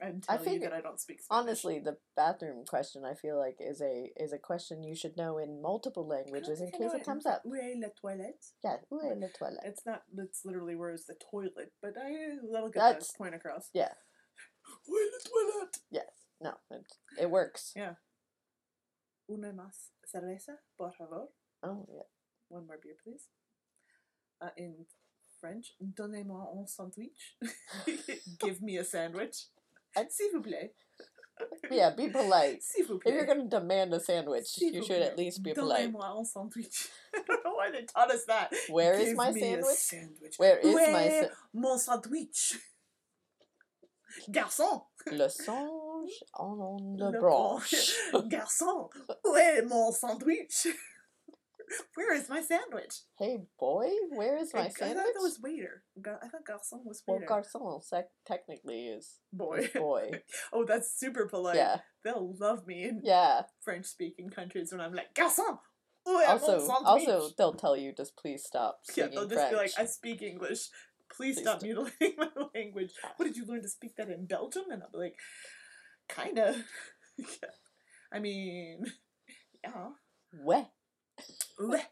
And 0.00 0.24
I 0.30 0.38
tell 0.38 0.54
you 0.54 0.60
that 0.60 0.72
I 0.72 0.80
don't 0.80 0.98
speak 1.00 1.20
Spanish. 1.20 1.42
Honestly, 1.42 1.78
the 1.78 1.98
bathroom 2.16 2.64
question 2.66 3.02
I 3.04 3.12
feel 3.14 3.36
like 3.38 3.56
is 3.60 3.82
a 3.82 4.10
is 4.16 4.32
a 4.32 4.38
question 4.38 4.82
you 4.82 4.94
should 4.96 5.16
know 5.16 5.36
in 5.36 5.60
multiple 5.60 6.06
languages 6.08 6.60
in 6.62 6.70
case 6.70 6.94
it 6.94 7.04
comes 7.04 7.26
up. 7.26 7.42
Où 7.44 7.54
est 7.54 7.74
la 7.78 7.88
toilette? 8.00 8.42
Yeah, 8.64 8.76
où 8.90 9.00
est 9.04 9.20
la 9.20 9.26
toilette? 9.36 9.64
It's 9.66 9.84
not. 9.84 10.02
It's 10.16 10.42
literally 10.46 10.74
where 10.74 10.94
is 10.94 11.04
the 11.06 11.16
toilet, 11.30 11.72
but 11.82 11.94
I 11.98 12.36
that'll 12.50 12.70
get 12.70 12.80
That's- 12.80 13.08
the 13.12 13.18
point 13.18 13.34
across. 13.34 13.68
Yeah. 13.74 13.92
Où 14.88 14.96
est 14.96 15.10
la 15.12 15.18
toilette? 15.30 15.78
Yes. 15.90 16.26
No, 16.40 16.52
it, 16.70 16.86
it 17.20 17.30
works. 17.30 17.72
Yeah. 17.76 17.94
Una 19.28 19.52
más 19.52 19.90
cerveza, 20.06 20.58
por 20.76 20.92
favor. 20.92 21.28
Oh 21.62 21.86
yeah. 21.92 22.02
One 22.48 22.66
more 22.66 22.78
beer, 22.82 22.96
please. 23.04 23.28
Uh, 24.40 24.48
in 24.56 24.74
French, 25.40 25.74
donnez-moi 25.80 26.46
un 26.56 26.66
sandwich. 26.66 27.36
Give 28.40 28.60
me 28.62 28.78
a 28.78 28.84
sandwich. 28.84 29.46
And 29.96 30.06
S'il 30.10 30.30
vous 30.32 30.42
plaît. 30.42 30.70
Yeah, 31.70 31.90
be 31.90 32.08
polite. 32.10 32.62
S'il 32.62 32.84
vous 32.86 33.00
If 33.04 33.14
you're 33.14 33.24
gonna 33.26 33.48
demand 33.48 33.94
a 33.94 34.00
sandwich, 34.00 34.46
S'il 34.46 34.74
you 34.74 34.80
vous 34.80 34.86
should 34.86 35.02
at 35.02 35.16
least 35.16 35.42
be 35.42 35.52
polite. 35.54 35.90
Donnez-moi 35.92 36.18
un 36.18 36.24
sandwich. 36.24 36.88
I 37.14 37.22
don't 37.26 37.44
know 37.44 37.54
why 37.54 37.70
they 37.70 37.84
taught 37.86 38.10
us 38.10 38.24
that. 38.26 38.52
Where 38.68 38.94
is 38.94 39.08
Give 39.08 39.16
my 39.16 39.30
me 39.32 39.40
a 39.40 39.44
sandwich? 39.44 39.76
sandwich. 39.76 40.34
Where 40.38 40.58
is 40.58 40.66
Où 40.66 40.74
my 40.92 41.02
est 41.04 41.28
sa- 41.28 41.34
mon 41.54 41.78
sandwich? 41.78 42.58
Garçon! 44.30 44.82
Le 45.06 45.28
songe 45.28 46.24
en 46.34 46.76
le, 46.96 47.10
Le 47.10 47.18
branche. 47.20 47.92
Garçon! 48.28 48.88
Où 49.24 49.36
est 49.36 49.62
mon 49.62 49.92
sandwich? 49.92 50.66
Where 51.94 52.14
is 52.14 52.28
my 52.28 52.42
sandwich? 52.42 53.02
hey 53.16 53.38
boy, 53.58 53.88
where 54.10 54.36
is 54.38 54.50
I, 54.52 54.58
my 54.58 54.64
I 54.64 54.68
thought 54.70 54.78
sandwich? 54.78 55.04
that 55.14 55.20
was 55.22 55.38
waiter. 55.40 55.84
I 56.04 56.26
thought 56.26 56.44
garçon 56.44 56.84
was 56.84 57.00
well, 57.06 57.20
garçon 57.20 57.80
sec- 57.84 58.10
technically 58.26 58.88
is 58.88 59.20
boy. 59.32 59.58
is 59.58 59.68
boy. 59.72 60.10
oh, 60.52 60.64
that's 60.64 60.98
super 60.98 61.28
polite. 61.28 61.54
yeah, 61.54 61.76
They'll 62.04 62.34
love 62.40 62.66
me 62.66 62.82
in 62.84 63.02
yeah. 63.04 63.42
French 63.62 63.86
speaking 63.86 64.30
countries 64.30 64.72
when 64.72 64.80
I'm 64.80 64.92
like, 64.94 65.14
Garçon! 65.14 65.58
Also, 66.06 66.58
also, 66.84 67.28
they'll 67.38 67.52
tell 67.52 67.76
you 67.76 67.92
just 67.96 68.16
please 68.16 68.42
stop 68.44 68.80
yeah, 68.96 69.06
they'll 69.08 69.28
just 69.28 69.34
French. 69.34 69.50
be 69.50 69.56
like, 69.56 69.72
I 69.78 69.84
speak 69.84 70.22
English. 70.22 70.70
Please, 71.20 71.34
Please 71.34 71.42
stop 71.42 71.62
mutilating 71.62 72.14
my 72.18 72.28
language. 72.54 72.92
What 73.16 73.26
did 73.26 73.36
you 73.36 73.44
learn 73.44 73.60
to 73.60 73.68
speak 73.68 73.94
that 73.96 74.08
in 74.08 74.24
Belgium? 74.24 74.64
And 74.72 74.82
I'll 74.82 74.90
be 74.90 74.98
like, 74.98 75.16
kinda. 76.08 76.54
Yeah. 77.18 77.50
I 78.10 78.18
mean, 78.20 78.86
yeah. 79.62 79.90
Ouais. 80.42 80.66
Ouais. 81.58 81.82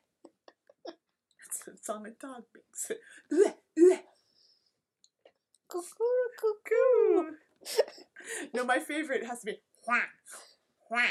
That's 0.87 1.65
the 1.67 1.77
song 1.83 2.07
a 2.07 2.11
dog 2.13 2.45
makes. 2.55 2.91
Ouais, 3.31 3.55
ouais. 3.77 4.01
Cuckoo. 5.69 7.33
no, 8.55 8.65
my 8.65 8.79
favorite 8.79 9.27
has 9.27 9.41
to 9.41 9.47
be 9.47 9.59
wah, 9.87 9.99
wah. 10.91 11.03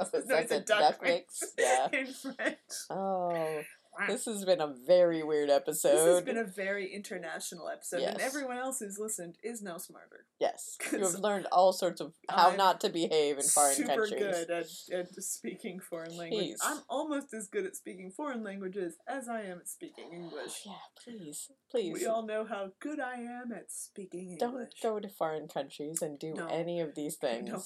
Oh, 0.00 0.06
no, 0.26 0.36
it's 0.36 0.50
a 0.50 0.60
duck, 0.60 0.80
duck 0.80 1.02
mix 1.04 1.42
mix? 1.42 1.54
Yeah. 1.56 1.88
in 1.92 2.06
French. 2.06 2.58
Oh. 2.90 3.62
This 4.08 4.24
has 4.24 4.44
been 4.44 4.60
a 4.60 4.72
very 4.86 5.22
weird 5.22 5.50
episode. 5.50 5.92
This 5.92 6.04
has 6.06 6.22
been 6.22 6.38
a 6.38 6.44
very 6.44 6.92
international 6.92 7.68
episode, 7.68 8.00
and 8.02 8.20
everyone 8.20 8.56
else 8.56 8.78
who's 8.78 8.98
listened 8.98 9.36
is 9.42 9.62
now 9.62 9.76
smarter. 9.78 10.26
yes, 10.38 10.76
you 10.92 10.98
have 11.00 11.14
learned 11.20 11.46
all 11.52 11.72
sorts 11.72 12.00
of 12.00 12.12
how 12.28 12.50
I'm 12.50 12.56
not 12.56 12.80
to 12.82 12.88
behave 12.88 13.36
in 13.38 13.42
foreign 13.44 13.74
super 13.74 13.88
countries. 14.06 14.20
good 14.22 14.50
at, 14.50 14.66
at 14.98 15.14
speaking 15.22 15.80
foreign 15.80 16.16
languages. 16.16 16.60
I'm 16.64 16.80
almost 16.88 17.34
as 17.34 17.48
good 17.48 17.66
at 17.66 17.76
speaking 17.76 18.10
foreign 18.10 18.42
languages 18.44 18.94
as 19.08 19.28
I 19.28 19.42
am 19.42 19.58
at 19.58 19.68
speaking 19.68 20.10
English. 20.12 20.62
Oh, 20.66 20.70
yeah, 20.70 21.02
please, 21.04 21.50
please. 21.70 21.92
We 21.92 22.06
all 22.06 22.24
know 22.26 22.44
how 22.44 22.72
good 22.80 23.00
I 23.00 23.14
am 23.14 23.52
at 23.52 23.70
speaking 23.70 24.38
English. 24.38 24.38
Don't 24.40 24.70
go 24.82 25.00
to 25.00 25.08
foreign 25.08 25.48
countries 25.48 26.00
and 26.02 26.18
do 26.18 26.32
No. 26.34 26.46
any 26.46 26.80
of 26.80 26.94
these 26.94 27.16
things. 27.20 27.48
No, 27.50 27.62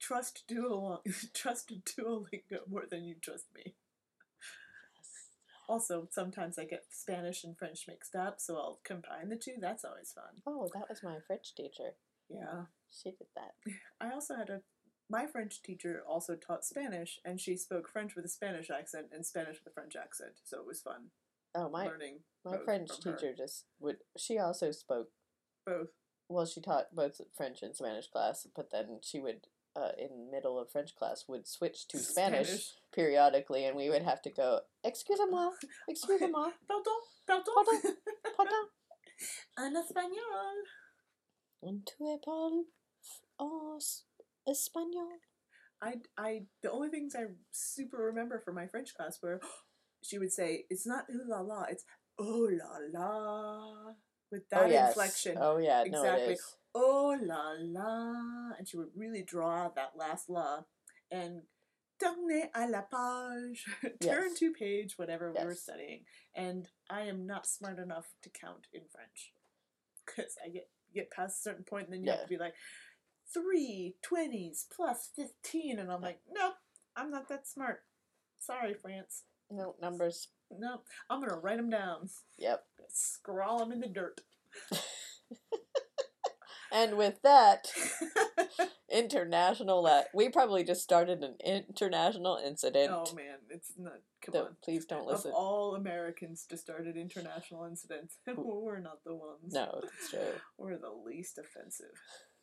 trust 0.00 0.44
Duolingo, 0.50 1.00
trust 1.34 1.72
Duolingo 1.98 2.60
more 2.68 2.84
than 2.90 3.04
you 3.04 3.16
trust 3.20 3.46
me. 3.54 3.74
Also, 5.68 6.08
sometimes 6.10 6.58
I 6.58 6.64
get 6.64 6.86
Spanish 6.90 7.44
and 7.44 7.56
French 7.56 7.84
mixed 7.86 8.14
up, 8.16 8.40
so 8.40 8.56
I'll 8.56 8.80
combine 8.84 9.28
the 9.28 9.36
two. 9.36 9.56
That's 9.60 9.84
always 9.84 10.12
fun. 10.12 10.40
Oh, 10.46 10.68
that 10.74 10.88
was 10.88 11.02
my 11.02 11.18
French 11.26 11.54
teacher. 11.54 11.90
Yeah. 12.30 12.62
She 12.90 13.10
did 13.10 13.26
that. 13.36 13.52
I 14.00 14.10
also 14.12 14.34
had 14.36 14.48
a 14.50 14.62
my 15.10 15.26
French 15.26 15.62
teacher 15.62 16.02
also 16.06 16.34
taught 16.36 16.64
Spanish, 16.64 17.18
and 17.24 17.40
she 17.40 17.56
spoke 17.56 17.88
French 17.88 18.14
with 18.14 18.26
a 18.26 18.28
Spanish 18.28 18.68
accent 18.70 19.06
and 19.12 19.24
Spanish 19.24 19.56
with 19.64 19.70
a 19.72 19.74
French 19.74 19.96
accent, 19.96 20.32
so 20.44 20.58
it 20.60 20.66
was 20.66 20.80
fun 20.82 21.06
Oh, 21.54 21.70
my 21.70 21.86
learning 21.86 22.18
my 22.44 22.58
French 22.58 22.90
from 23.02 23.12
her. 23.12 23.18
teacher 23.18 23.34
just 23.36 23.64
would. 23.80 23.96
She 24.18 24.38
also 24.38 24.70
spoke. 24.70 25.08
both. 25.66 25.88
Well, 26.28 26.44
she 26.44 26.60
taught 26.60 26.94
both 26.94 27.22
French 27.34 27.62
and 27.62 27.74
Spanish 27.74 28.08
class, 28.08 28.46
but 28.54 28.70
then 28.70 28.98
she 29.02 29.18
would, 29.18 29.46
uh, 29.78 29.92
in 29.98 30.30
middle 30.30 30.58
of 30.58 30.70
French 30.70 30.94
class, 30.96 31.24
would 31.28 31.46
switch 31.46 31.86
to 31.88 31.98
Spanish, 31.98 32.48
Spanish. 32.48 32.72
periodically, 32.92 33.64
and 33.64 33.76
we 33.76 33.88
would 33.88 34.02
have 34.02 34.22
to 34.22 34.30
go. 34.30 34.60
Excusez-moi, 34.84 35.50
excusez-moi, 35.88 36.50
Pardon, 36.68 36.92
pardon, 37.26 37.54
Pardon, 37.54 37.96
pardon. 38.36 38.68
en 39.58 39.76
espagnol. 39.76 40.56
On 41.62 41.82
tu 41.84 42.18
parles 42.24 42.66
en 43.40 43.78
espagnol? 44.46 45.18
I, 45.80 45.94
I, 46.16 46.42
the 46.62 46.70
only 46.70 46.88
things 46.88 47.14
I 47.14 47.26
super 47.52 47.98
remember 47.98 48.40
from 48.44 48.56
my 48.56 48.66
French 48.66 48.94
class 48.94 49.18
were 49.22 49.40
she 50.02 50.18
would 50.18 50.32
say, 50.32 50.64
it's 50.70 50.86
not 50.86 51.04
ooh 51.10 51.28
la 51.28 51.40
la, 51.40 51.64
it's 51.70 51.84
oh 52.18 52.48
la 52.50 52.78
la, 52.92 53.92
with 54.30 54.48
that 54.50 54.62
oh 54.62 54.66
yes. 54.66 54.88
inflection. 54.90 55.36
Oh 55.40 55.58
yeah, 55.58 55.84
no, 55.86 56.02
exactly. 56.02 56.24
it 56.24 56.30
is. 56.32 56.56
Oh 56.74 57.16
la 57.22 57.54
la, 57.58 58.52
and 58.58 58.66
she 58.68 58.76
would 58.76 58.90
really 58.96 59.22
draw 59.22 59.68
that 59.70 59.92
last 59.96 60.28
la, 60.28 60.60
and 61.10 61.42
tourner 62.00 62.50
à 62.54 62.70
la 62.70 62.82
page, 62.82 63.64
turn 64.00 64.28
Yes. 64.30 64.38
to 64.38 64.52
page, 64.52 64.98
whatever 64.98 65.32
we 65.36 65.44
were 65.44 65.54
studying. 65.54 66.04
And 66.34 66.68
I 66.88 67.02
am 67.02 67.26
not 67.26 67.46
smart 67.46 67.78
enough 67.78 68.14
to 68.22 68.30
count 68.30 68.66
in 68.72 68.82
French, 68.92 69.32
because 70.06 70.36
I 70.44 70.48
get 70.50 70.68
get 70.94 71.10
past 71.10 71.38
a 71.38 71.42
certain 71.42 71.64
point, 71.64 71.86
and 71.86 71.94
then 71.94 72.04
you 72.04 72.10
have 72.10 72.22
to 72.22 72.28
be 72.28 72.38
like 72.38 72.54
three 73.32 73.96
twenties 74.02 74.66
plus 74.74 75.08
fifteen, 75.14 75.78
and 75.78 75.90
I'm 75.90 76.00
like, 76.02 76.20
nope, 76.32 76.54
I'm 76.96 77.10
not 77.10 77.28
that 77.28 77.46
smart. 77.48 77.82
Sorry, 78.38 78.74
France. 78.74 79.24
No 79.50 79.74
numbers. 79.80 80.28
No, 80.56 80.82
I'm 81.10 81.20
gonna 81.20 81.38
write 81.38 81.56
them 81.56 81.70
down. 81.70 82.08
Yep. 82.38 82.64
Scrawl 82.88 83.58
them 83.58 83.72
in 83.72 83.80
the 83.80 83.88
dirt. 83.88 84.20
And 86.72 86.96
with 86.98 87.22
that, 87.22 87.72
international. 88.90 89.86
Uh, 89.86 90.02
we 90.14 90.28
probably 90.28 90.64
just 90.64 90.82
started 90.82 91.22
an 91.22 91.34
international 91.44 92.38
incident. 92.44 92.90
Oh 92.92 93.12
man, 93.14 93.36
it's 93.50 93.72
not. 93.78 93.94
Come 94.22 94.32
Don't- 94.32 94.46
on. 94.48 94.56
please 94.62 94.84
don't 94.84 95.02
Of 95.02 95.06
listen. 95.06 95.32
all 95.34 95.74
Americans 95.74 96.44
to 96.50 96.56
start 96.56 96.86
an 96.86 96.96
international 96.96 97.64
incident, 97.64 98.12
we're 98.36 98.80
not 98.80 99.04
the 99.04 99.14
ones. 99.14 99.52
No, 99.52 99.80
that's 99.82 100.10
true. 100.10 100.40
We're 100.56 100.76
the 100.78 100.90
least 100.90 101.38
offensive 101.38 101.94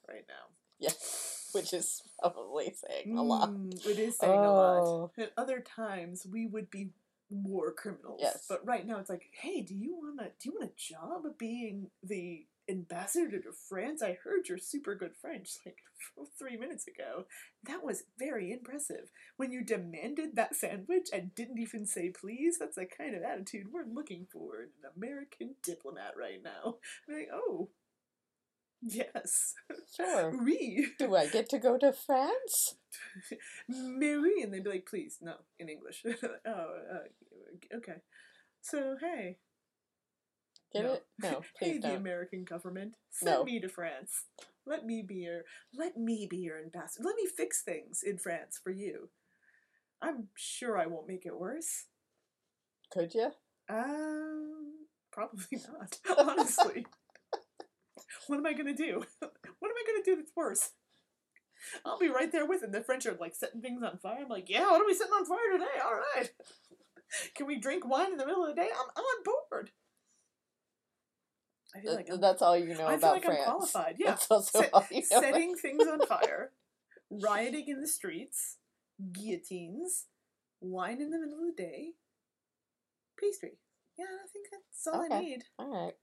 right 0.08 0.26
now. 0.28 0.56
Yes, 0.80 1.50
which 1.54 1.74
is 1.74 2.02
probably 2.20 2.74
saying 2.74 3.18
a 3.18 3.24
lot. 3.24 3.50
Mm, 3.50 3.74
it 3.86 3.98
is 4.00 4.18
saying 4.18 4.34
a 4.34 4.52
Oh. 4.52 5.12
lot. 5.18 5.24
At 5.24 5.32
other 5.38 5.62
times, 5.62 6.26
we 6.30 6.48
would 6.48 6.70
be 6.70 6.90
war 7.30 7.72
criminals. 7.72 8.20
Yes. 8.22 8.46
But 8.50 8.66
right 8.66 8.86
now, 8.86 9.00
it's 9.00 9.10
like, 9.10 9.30
hey, 9.42 9.62
do 9.62 9.74
you 9.74 9.96
want 9.96 10.20
to? 10.20 10.26
Do 10.40 10.50
you 10.50 10.56
want 10.60 10.70
a 10.72 10.76
job 10.76 11.26
of 11.26 11.38
being 11.38 11.90
the 12.04 12.46
ambassador 12.70 13.40
to 13.40 13.52
France? 13.52 14.02
I 14.02 14.18
heard 14.24 14.48
you're 14.48 14.58
super 14.58 14.96
good 14.96 15.16
French. 15.20 15.58
Like 15.66 15.78
three 16.40 16.58
minutes 16.58 16.88
ago, 16.88 17.26
that 17.64 17.84
was 17.84 18.04
very 18.18 18.52
impressive. 18.52 19.12
When 19.38 19.52
you 19.52 19.64
demanded 19.64 20.36
that 20.36 20.56
sandwich 20.56 21.08
and 21.14 21.36
didn't 21.36 21.60
even 21.60 21.86
say 21.86 22.10
please, 22.10 22.58
that's 22.60 22.76
the 22.76 22.86
kind 22.86 23.16
of 23.16 23.24
attitude 23.24 23.68
we're 23.72 23.86
looking 23.86 24.28
for 24.32 24.62
in 24.62 24.70
an 24.84 24.92
American 24.96 25.56
diplomat 25.64 26.14
right 26.18 26.42
now. 26.44 26.76
I'm 27.08 27.16
like, 27.16 27.30
oh, 27.34 27.70
yes, 28.82 29.56
Sure. 29.96 30.32
oui. 30.44 30.88
Do 31.00 31.16
I 31.16 31.28
get 31.28 31.50
to 31.50 31.60
go 31.60 31.78
to 31.78 31.94
France? 31.94 32.76
Mary, 33.68 34.42
and 34.42 34.54
they'd 34.54 34.64
be 34.64 34.70
like, 34.70 34.88
please, 34.88 35.20
no, 35.22 35.36
in 35.60 35.70
English. 35.70 36.04
oh, 36.46 36.50
uh, 36.50 37.78
okay. 37.78 38.02
So, 38.62 38.98
hey. 39.00 39.38
Get 40.76 40.84
no. 40.84 40.94
it? 40.94 41.06
No, 41.22 41.42
please 41.60 41.82
the 41.82 41.88
don't. 41.90 41.98
American 41.98 42.44
government, 42.44 42.96
send 43.12 43.32
No. 43.32 43.44
me 43.46 43.60
to 43.62 43.70
France. 43.70 44.26
Let 44.66 44.86
me 44.86 45.02
be 45.08 45.16
your, 45.16 45.44
let 45.74 45.96
me 45.96 46.28
be 46.30 46.38
your 46.38 46.60
ambassador. 46.60 47.06
Let 47.08 47.16
me 47.16 47.26
fix 47.28 47.62
things 47.64 48.02
in 48.04 48.18
France 48.18 48.60
for 48.62 48.72
you. 48.72 49.10
I'm 50.02 50.28
sure 50.36 50.78
I 50.78 50.88
won't 50.88 51.08
make 51.08 51.26
it 51.26 51.40
worse. 51.40 51.86
Could 52.92 53.14
you? 53.14 53.32
Um, 53.70 54.86
probably 55.12 55.46
not. 55.80 55.98
Honestly, 56.18 56.86
what 58.28 58.38
am 58.38 58.46
I 58.46 58.54
gonna 58.54 58.76
do? 58.76 59.04
What 59.60 59.70
am 59.72 59.78
I 59.78 59.92
gonna 59.92 60.04
do 60.04 60.16
that's 60.18 60.36
worse? 60.36 60.72
I'll 61.86 61.98
be 61.98 62.10
right 62.10 62.32
there 62.32 62.46
with 62.46 62.62
them. 62.62 62.72
The 62.72 62.84
French 62.84 63.06
are 63.08 63.18
like 63.20 63.34
setting 63.34 63.62
things 63.62 63.82
on 63.82 63.98
fire. 63.98 64.20
I'm 64.22 64.30
like, 64.30 64.50
yeah, 64.50 64.70
what 64.70 64.82
are 64.82 64.86
we 64.86 64.94
setting 64.94 65.14
on 65.14 65.26
fire 65.26 65.54
today? 65.54 65.80
All 65.84 65.94
right. 66.16 66.30
Can 67.34 67.48
we 67.48 67.58
drink 67.58 67.88
wine 67.88 68.12
in 68.12 68.18
the 68.18 68.26
middle 68.26 68.46
of 68.46 68.54
the 68.54 68.62
day? 68.62 68.68
I'm, 68.70 68.88
I'm 68.96 69.04
on 69.04 69.24
board. 69.50 69.72
I 71.76 71.82
feel 71.82 71.92
uh, 71.92 71.96
like 71.96 72.10
I'm, 72.12 72.22
that's 72.22 72.42
all 72.42 72.58
you 72.58 72.76
know 72.76 72.88
I 72.88 72.98
feel 72.98 72.98
about 72.98 73.14
like 73.14 73.24
France. 73.26 73.42
I'm 73.42 73.54
qualified. 73.54 73.96
Yeah, 74.00 74.16
Set- 74.16 74.32
all 74.32 74.86
you 74.92 75.02
know. 75.02 75.08
about- 75.18 75.24
setting 75.24 75.56
things 75.56 75.88
on 75.88 76.06
fire, 76.08 76.52
rioting 77.10 77.66
in 77.68 77.82
the 77.82 77.88
streets, 77.88 78.58
guillotines, 79.12 80.06
wine 80.62 81.02
in 81.02 81.10
the 81.10 81.20
middle 81.20 81.40
of 81.40 81.56
the 81.56 81.62
day, 81.62 81.94
pastry. 83.20 83.58
Yeah, 83.98 84.06
I 84.06 84.28
think 84.32 84.48
that's 84.52 84.88
all 84.88 85.08
I 85.12 85.20
need. 85.20 85.44
All 85.58 85.70
right. 85.70 85.94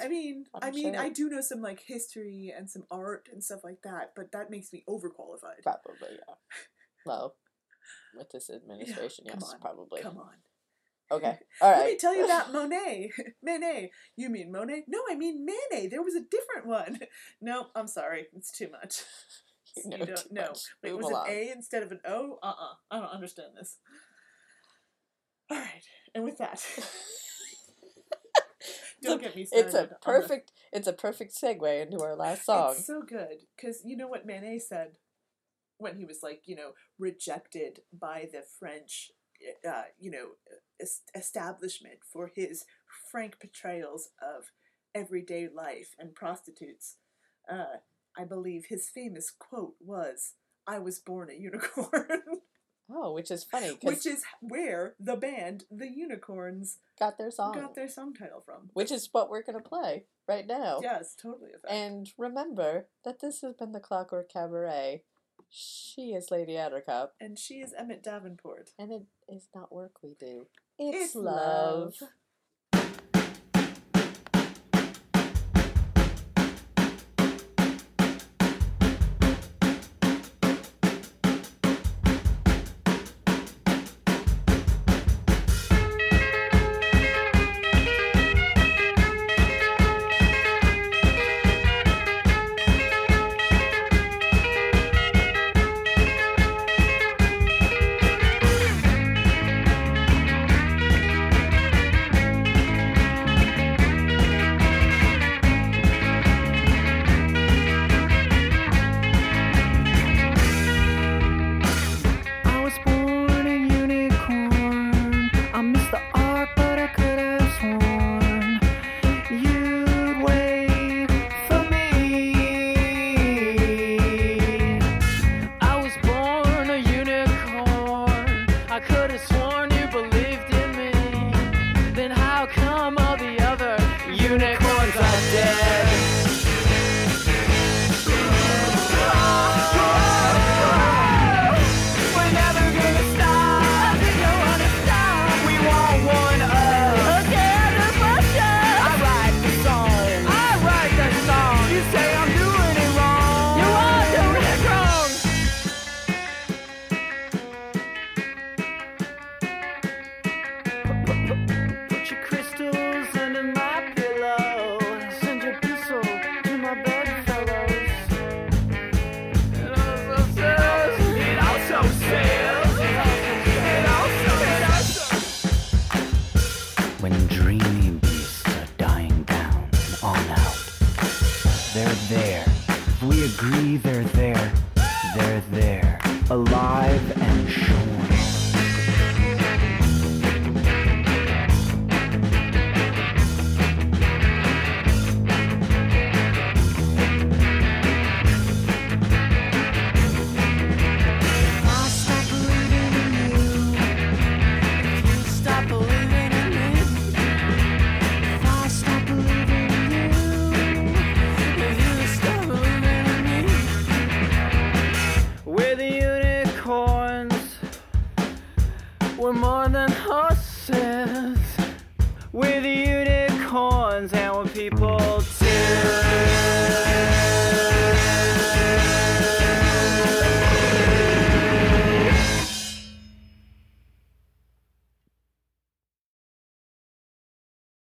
I 0.00 0.08
mean, 0.08 0.44
i 0.60 0.70
mean. 0.70 0.96
I 0.96 1.08
do 1.08 1.28
know 1.28 1.40
some 1.40 1.62
like 1.62 1.80
history 1.80 2.52
and 2.54 2.68
some 2.68 2.84
art 2.90 3.28
and 3.32 3.42
stuff 3.42 3.60
like 3.64 3.82
that, 3.82 4.12
but 4.14 4.32
that 4.32 4.50
makes 4.50 4.72
me 4.72 4.84
overqualified. 4.88 5.62
probably 5.62 6.18
yeah. 6.18 6.34
Well, 7.06 7.36
with 8.16 8.30
this 8.30 8.50
administration, 8.54 9.24
come 9.28 9.38
yes, 9.40 9.52
on, 9.54 9.60
probably. 9.60 10.02
Come 10.02 10.18
on. 10.18 10.34
Okay. 11.10 11.38
All 11.62 11.70
right. 11.70 11.78
Let 11.80 11.86
me 11.90 11.96
tell 11.96 12.14
you 12.16 12.24
about 12.26 12.52
Monet. 12.52 13.10
Monet. 13.42 13.90
You 14.16 14.28
mean 14.30 14.52
Monet? 14.52 14.84
No, 14.88 15.00
I 15.10 15.14
mean 15.14 15.44
Manet. 15.46 15.88
There 15.88 16.02
was 16.02 16.14
a 16.14 16.20
different 16.20 16.66
one. 16.66 16.98
No, 17.40 17.66
I'm 17.74 17.86
sorry. 17.88 18.26
It's 18.36 18.50
too 18.50 18.68
much. 18.70 19.02
You 19.84 19.90
know 19.90 20.04
don't 20.04 20.16
too 20.16 20.28
know. 20.32 20.42
much. 20.48 20.58
It 20.82 20.90
Move 20.90 20.98
was 20.98 21.06
along. 21.10 21.28
an 21.28 21.32
A 21.34 21.50
instead 21.52 21.82
of 21.82 21.92
an 21.92 22.00
O? 22.06 22.38
Uh 22.42 22.46
uh 22.48 22.74
I 22.90 23.00
don't 23.00 23.10
understand 23.14 23.50
this. 23.58 23.76
Alright, 25.50 25.84
and 26.14 26.24
with 26.24 26.38
that. 26.38 26.62
don't 29.02 29.20
get 29.20 29.36
me 29.36 29.44
started. 29.44 29.66
It's 29.66 29.74
a 29.74 29.82
on 29.82 29.88
the- 29.90 29.94
perfect. 30.02 30.52
It's 30.72 30.88
a 30.88 30.92
perfect 30.92 31.34
segue 31.34 31.82
into 31.82 32.00
our 32.02 32.16
last 32.16 32.44
song. 32.44 32.72
It's 32.76 32.86
so 32.86 33.02
good 33.02 33.38
because 33.56 33.82
you 33.84 33.96
know 33.96 34.08
what 34.08 34.26
Manet 34.26 34.58
said 34.60 34.92
when 35.78 35.96
he 35.96 36.04
was 36.04 36.18
like, 36.22 36.42
you 36.46 36.56
know, 36.56 36.72
rejected 36.98 37.80
by 37.92 38.28
the 38.32 38.42
French, 38.58 39.10
uh, 39.66 39.82
you 39.98 40.10
know, 40.10 40.26
establishment 41.14 41.98
for 42.04 42.30
his 42.34 42.64
frank 43.10 43.38
portrayals 43.40 44.10
of 44.20 44.52
everyday 44.94 45.48
life 45.48 45.94
and 45.98 46.14
prostitutes. 46.14 46.96
Uh, 47.50 47.78
I 48.16 48.24
believe 48.24 48.66
his 48.66 48.88
famous 48.88 49.30
quote 49.30 49.74
was, 49.80 50.34
"I 50.66 50.78
was 50.78 50.98
born 50.98 51.30
a 51.30 51.34
unicorn." 51.34 52.22
Oh, 52.90 53.12
which 53.12 53.30
is 53.30 53.44
funny 53.44 53.76
which 53.82 54.06
is 54.06 54.24
where 54.40 54.94
the 54.98 55.14
band 55.14 55.66
The 55.70 55.90
Unicorns 55.90 56.78
got 56.98 57.18
their 57.18 57.30
song, 57.30 57.52
got 57.52 57.74
their 57.74 57.86
song 57.86 58.14
title 58.14 58.40
from. 58.40 58.70
which 58.72 58.90
is 58.90 59.10
what 59.12 59.28
we're 59.28 59.42
gonna 59.42 59.60
play 59.60 60.04
right 60.26 60.46
now. 60.46 60.80
Yes, 60.82 61.14
totally. 61.14 61.50
And 61.68 62.10
remember 62.16 62.86
that 63.04 63.20
this 63.20 63.42
has 63.42 63.52
been 63.52 63.72
the 63.72 63.78
Clockwork 63.80 64.32
Cabaret. 64.32 65.02
She 65.50 66.12
is 66.14 66.30
Lady 66.30 66.54
Attercop, 66.54 67.08
and 67.20 67.38
she 67.38 67.56
is 67.60 67.74
Emmett 67.76 68.02
Davenport. 68.02 68.70
and 68.78 68.90
it 68.90 69.02
is 69.28 69.48
not 69.54 69.72
work 69.72 69.92
we 70.02 70.14
do. 70.18 70.46
It's, 70.78 71.06
It's 71.06 71.14
love. 71.14 71.94
love. 72.00 72.10